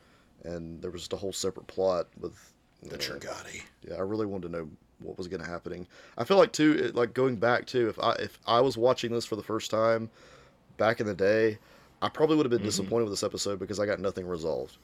and 0.43 0.81
there 0.81 0.91
was 0.91 1.01
just 1.01 1.13
a 1.13 1.17
whole 1.17 1.31
separate 1.31 1.67
plot 1.67 2.07
with 2.19 2.53
The 2.83 2.89
know, 2.89 2.97
Trigati. 2.97 3.61
Yeah, 3.87 3.95
I 3.95 4.01
really 4.01 4.25
wanted 4.25 4.51
to 4.51 4.57
know 4.57 4.69
what 4.99 5.17
was 5.17 5.27
going 5.27 5.41
to 5.41 5.47
happening. 5.47 5.87
I 6.17 6.23
feel 6.23 6.37
like 6.37 6.51
too, 6.51 6.73
it, 6.73 6.95
like 6.95 7.13
going 7.13 7.37
back 7.37 7.65
too, 7.65 7.87
if 7.87 7.99
I 7.99 8.13
if 8.13 8.39
I 8.45 8.61
was 8.61 8.77
watching 8.77 9.11
this 9.11 9.25
for 9.25 9.35
the 9.35 9.43
first 9.43 9.71
time 9.71 10.09
back 10.77 10.99
in 10.99 11.07
the 11.07 11.13
day, 11.13 11.59
I 12.01 12.09
probably 12.09 12.35
would 12.35 12.45
have 12.45 12.51
been 12.51 12.63
disappointed 12.63 13.05
with 13.05 13.13
this 13.13 13.23
episode 13.23 13.59
because 13.59 13.79
I 13.79 13.85
got 13.85 13.99
nothing 13.99 14.27
resolved 14.27 14.77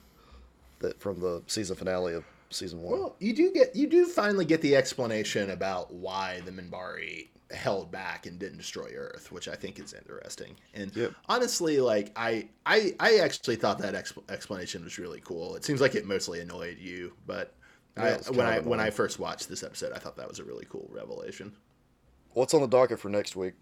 that 0.80 1.00
from 1.00 1.20
the 1.20 1.42
season 1.48 1.76
finale 1.76 2.14
of 2.14 2.24
season 2.50 2.82
one. 2.82 3.00
Well, 3.00 3.16
you 3.20 3.34
do 3.34 3.52
get 3.52 3.76
you 3.76 3.88
do 3.88 4.06
finally 4.06 4.46
get 4.46 4.62
the 4.62 4.76
explanation 4.76 5.50
about 5.50 5.94
why 5.94 6.42
the 6.42 6.52
Minbari 6.52 7.30
held 7.52 7.92
back 7.92 8.26
and 8.26 8.40
didn't 8.40 8.58
destroy 8.58 8.92
Earth, 8.96 9.32
which 9.32 9.48
I 9.48 9.56
think 9.56 9.80
is 9.80 9.94
interesting. 9.94 10.56
And 10.74 10.96
Yep. 10.96 11.14
honestly, 11.30 11.80
like 11.80 12.12
I 12.16 12.50
I 12.66 12.96
I 13.00 13.18
actually 13.18 13.56
thought 13.58 13.80
that 13.80 13.94
exp- 13.94 14.30
explanation 14.30 14.84
was 14.84 14.98
really 14.98 15.22
cool. 15.22 15.56
It 15.56 15.64
seems 15.66 15.82
like 15.82 15.96
it 15.96 16.06
mostly 16.06 16.40
annoyed 16.42 16.78
you, 16.80 17.14
but 17.26 17.54
Yeah, 17.96 18.18
I, 18.28 18.32
when 18.32 18.46
I 18.46 18.60
of 18.60 18.66
when 18.66 18.80
I 18.80 18.90
first 18.90 19.20
watched 19.20 19.50
this 19.50 19.64
episode, 19.64 19.94
I 19.94 20.00
thought 20.00 20.18
that 20.18 20.28
was 20.28 20.40
a 20.40 20.44
really 20.44 20.66
cool 20.70 20.88
revelation. 20.92 21.54
What's 22.32 22.54
on 22.54 22.62
the 22.62 22.68
docket 22.68 23.00
for 23.00 23.10
next 23.10 23.36
week? 23.36 23.54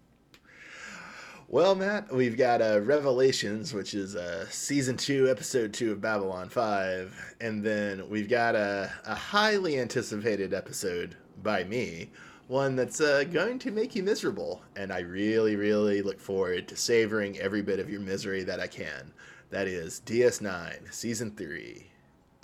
Well, 1.52 1.74
Matt, 1.74 2.10
we've 2.10 2.38
got 2.38 2.62
uh, 2.62 2.80
Revelations, 2.80 3.74
which 3.74 3.92
is 3.92 4.16
uh, 4.16 4.48
season 4.48 4.96
two, 4.96 5.28
episode 5.28 5.74
two 5.74 5.92
of 5.92 6.00
Babylon 6.00 6.48
5. 6.48 7.34
And 7.42 7.62
then 7.62 8.08
we've 8.08 8.30
got 8.30 8.54
a, 8.54 8.90
a 9.04 9.14
highly 9.14 9.78
anticipated 9.78 10.54
episode 10.54 11.14
by 11.42 11.64
me, 11.64 12.08
one 12.48 12.74
that's 12.74 13.02
uh, 13.02 13.24
going 13.30 13.58
to 13.58 13.70
make 13.70 13.94
you 13.94 14.02
miserable. 14.02 14.62
And 14.76 14.90
I 14.90 15.00
really, 15.00 15.54
really 15.56 16.00
look 16.00 16.18
forward 16.18 16.68
to 16.68 16.76
savoring 16.76 17.38
every 17.38 17.60
bit 17.60 17.80
of 17.80 17.90
your 17.90 18.00
misery 18.00 18.44
that 18.44 18.58
I 18.58 18.66
can. 18.66 19.12
That 19.50 19.68
is 19.68 20.00
DS9, 20.06 20.90
season 20.90 21.32
three, 21.32 21.88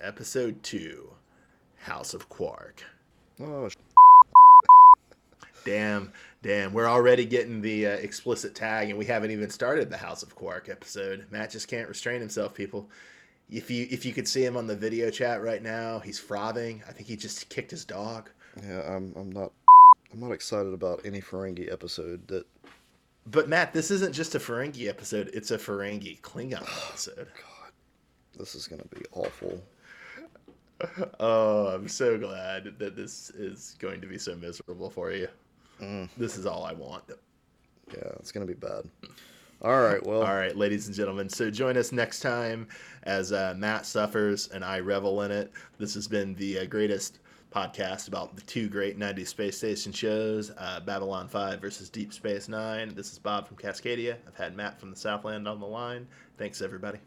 episode 0.03 0.63
two 0.63 1.09
House 1.79 2.13
of 2.13 2.29
Quark. 2.29 2.85
Oh, 3.41 3.71
sh- 3.71 3.75
Damn, 5.65 6.13
damn. 6.43 6.73
We're 6.73 6.89
already 6.89 7.25
getting 7.25 7.61
the 7.61 7.87
uh, 7.87 7.91
explicit 7.91 8.55
tag, 8.55 8.91
and 8.91 8.99
we 8.99 9.05
haven't 9.07 9.31
even 9.31 9.51
started 9.51 9.91
the 9.91 9.97
House 9.97 10.23
of 10.23 10.35
Quark 10.35 10.69
episode. 10.69 11.27
Matt 11.31 11.51
just 11.51 11.69
can't 11.69 11.89
restrain 11.89 12.21
himself, 12.21 12.55
people. 12.55 12.89
If 13.51 13.71
you 13.71 13.87
if 13.91 14.05
you 14.05 14.13
could 14.13 14.29
see 14.29 14.45
him 14.45 14.57
on 14.57 14.67
the 14.67 14.77
video 14.77 15.11
chat 15.11 15.43
right 15.43 15.63
now, 15.63 16.01
he's 16.01 16.19
frothing. 16.19 16.83
I 16.89 16.93
think 16.93 17.09
he 17.09 17.17
just 17.17 17.49
kicked 17.49 17.71
his 17.71 17.85
dog. 17.85 18.31
yeah, 18.63 18.83
I'm 18.87 19.15
I'm 19.17 19.31
not 19.31 19.53
I'm 20.13 20.21
not 20.21 20.33
excited 20.33 20.73
about 20.75 21.01
any 21.05 21.21
Ferengi 21.21 21.71
episode 21.73 22.27
that 22.29 22.47
But 23.27 23.49
Matt, 23.49 23.73
this 23.73 23.91
isn't 23.91 24.13
just 24.13 24.35
a 24.35 24.39
Ferengi 24.39 24.89
episode; 24.89 25.31
it's 25.33 25.51
a 25.51 25.59
Ferengi 25.59 26.21
Klingon 26.21 26.63
episode. 26.91 27.29
God, 27.35 27.73
this 28.39 28.55
is 28.55 28.67
gonna 28.67 28.85
be 28.95 29.05
awful. 29.13 29.63
Oh, 31.19 31.67
I'm 31.75 31.89
so 31.89 32.17
glad 32.17 32.79
that 32.79 32.95
this 32.95 33.31
is 33.31 33.75
going 33.81 34.01
to 34.01 34.07
be 34.07 34.17
so 34.17 34.37
miserable 34.37 34.91
for 34.91 35.11
you. 35.11 35.27
Mm. 35.81 36.09
This 36.17 36.37
is 36.37 36.47
all 36.47 36.65
I 36.65 36.73
want. 36.73 37.05
Yeah, 37.93 38.11
it's 38.19 38.33
gonna 38.33 38.47
be 38.47 38.55
bad. 38.55 38.85
All 39.61 39.83
right, 39.83 40.05
well, 40.07 40.23
All 40.23 40.37
right, 40.37 40.57
ladies 40.57 40.87
and 40.87 40.95
gentlemen. 40.95 41.29
So 41.29 41.51
join 41.51 41.77
us 41.77 41.91
next 41.91 42.21
time 42.21 42.69
as 43.03 43.33
uh, 43.33 43.55
Matt 43.57 43.87
suffers 43.87 44.47
and 44.49 44.65
I 44.65 44.79
revel 44.79 45.23
in 45.23 45.33
it. 45.33 45.51
This 45.79 45.95
has 45.95 46.07
been 46.07 46.37
the 46.37 46.61
uh, 46.61 46.67
greatest 46.67 47.19
podcast 47.51 48.07
about 48.07 48.37
the 48.37 48.43
two 48.43 48.69
great 48.69 48.99
90s 48.99 49.27
space 49.29 49.57
station 49.57 49.91
shows 49.91 50.53
uh, 50.59 50.79
Babylon 50.81 51.27
5 51.27 51.61
versus 51.61 51.89
Deep 51.89 52.13
Space 52.13 52.49
Nine. 52.49 52.95
This 52.95 53.11
is 53.11 53.19
Bob 53.19 53.49
from 53.49 53.57
Cascadia. 53.57 54.17
I've 54.29 54.37
had 54.37 54.55
Matt 54.55 54.79
from 54.79 54.91
the 54.91 54.97
Southland 54.97 55.49
on 55.49 55.59
the 55.59 55.67
line. 55.67 56.07
Thanks, 56.37 56.63
everybody. 56.63 56.99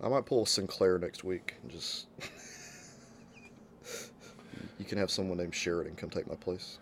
I 0.00 0.08
might 0.08 0.26
pull 0.26 0.44
Sinclair 0.44 0.98
next 0.98 1.22
week 1.22 1.54
and 1.62 1.70
just. 1.70 2.06
you 4.78 4.84
can 4.84 4.98
have 4.98 5.10
someone 5.10 5.38
named 5.38 5.54
Sheridan 5.54 5.94
come 5.94 6.10
take 6.10 6.26
my 6.26 6.34
place. 6.34 6.78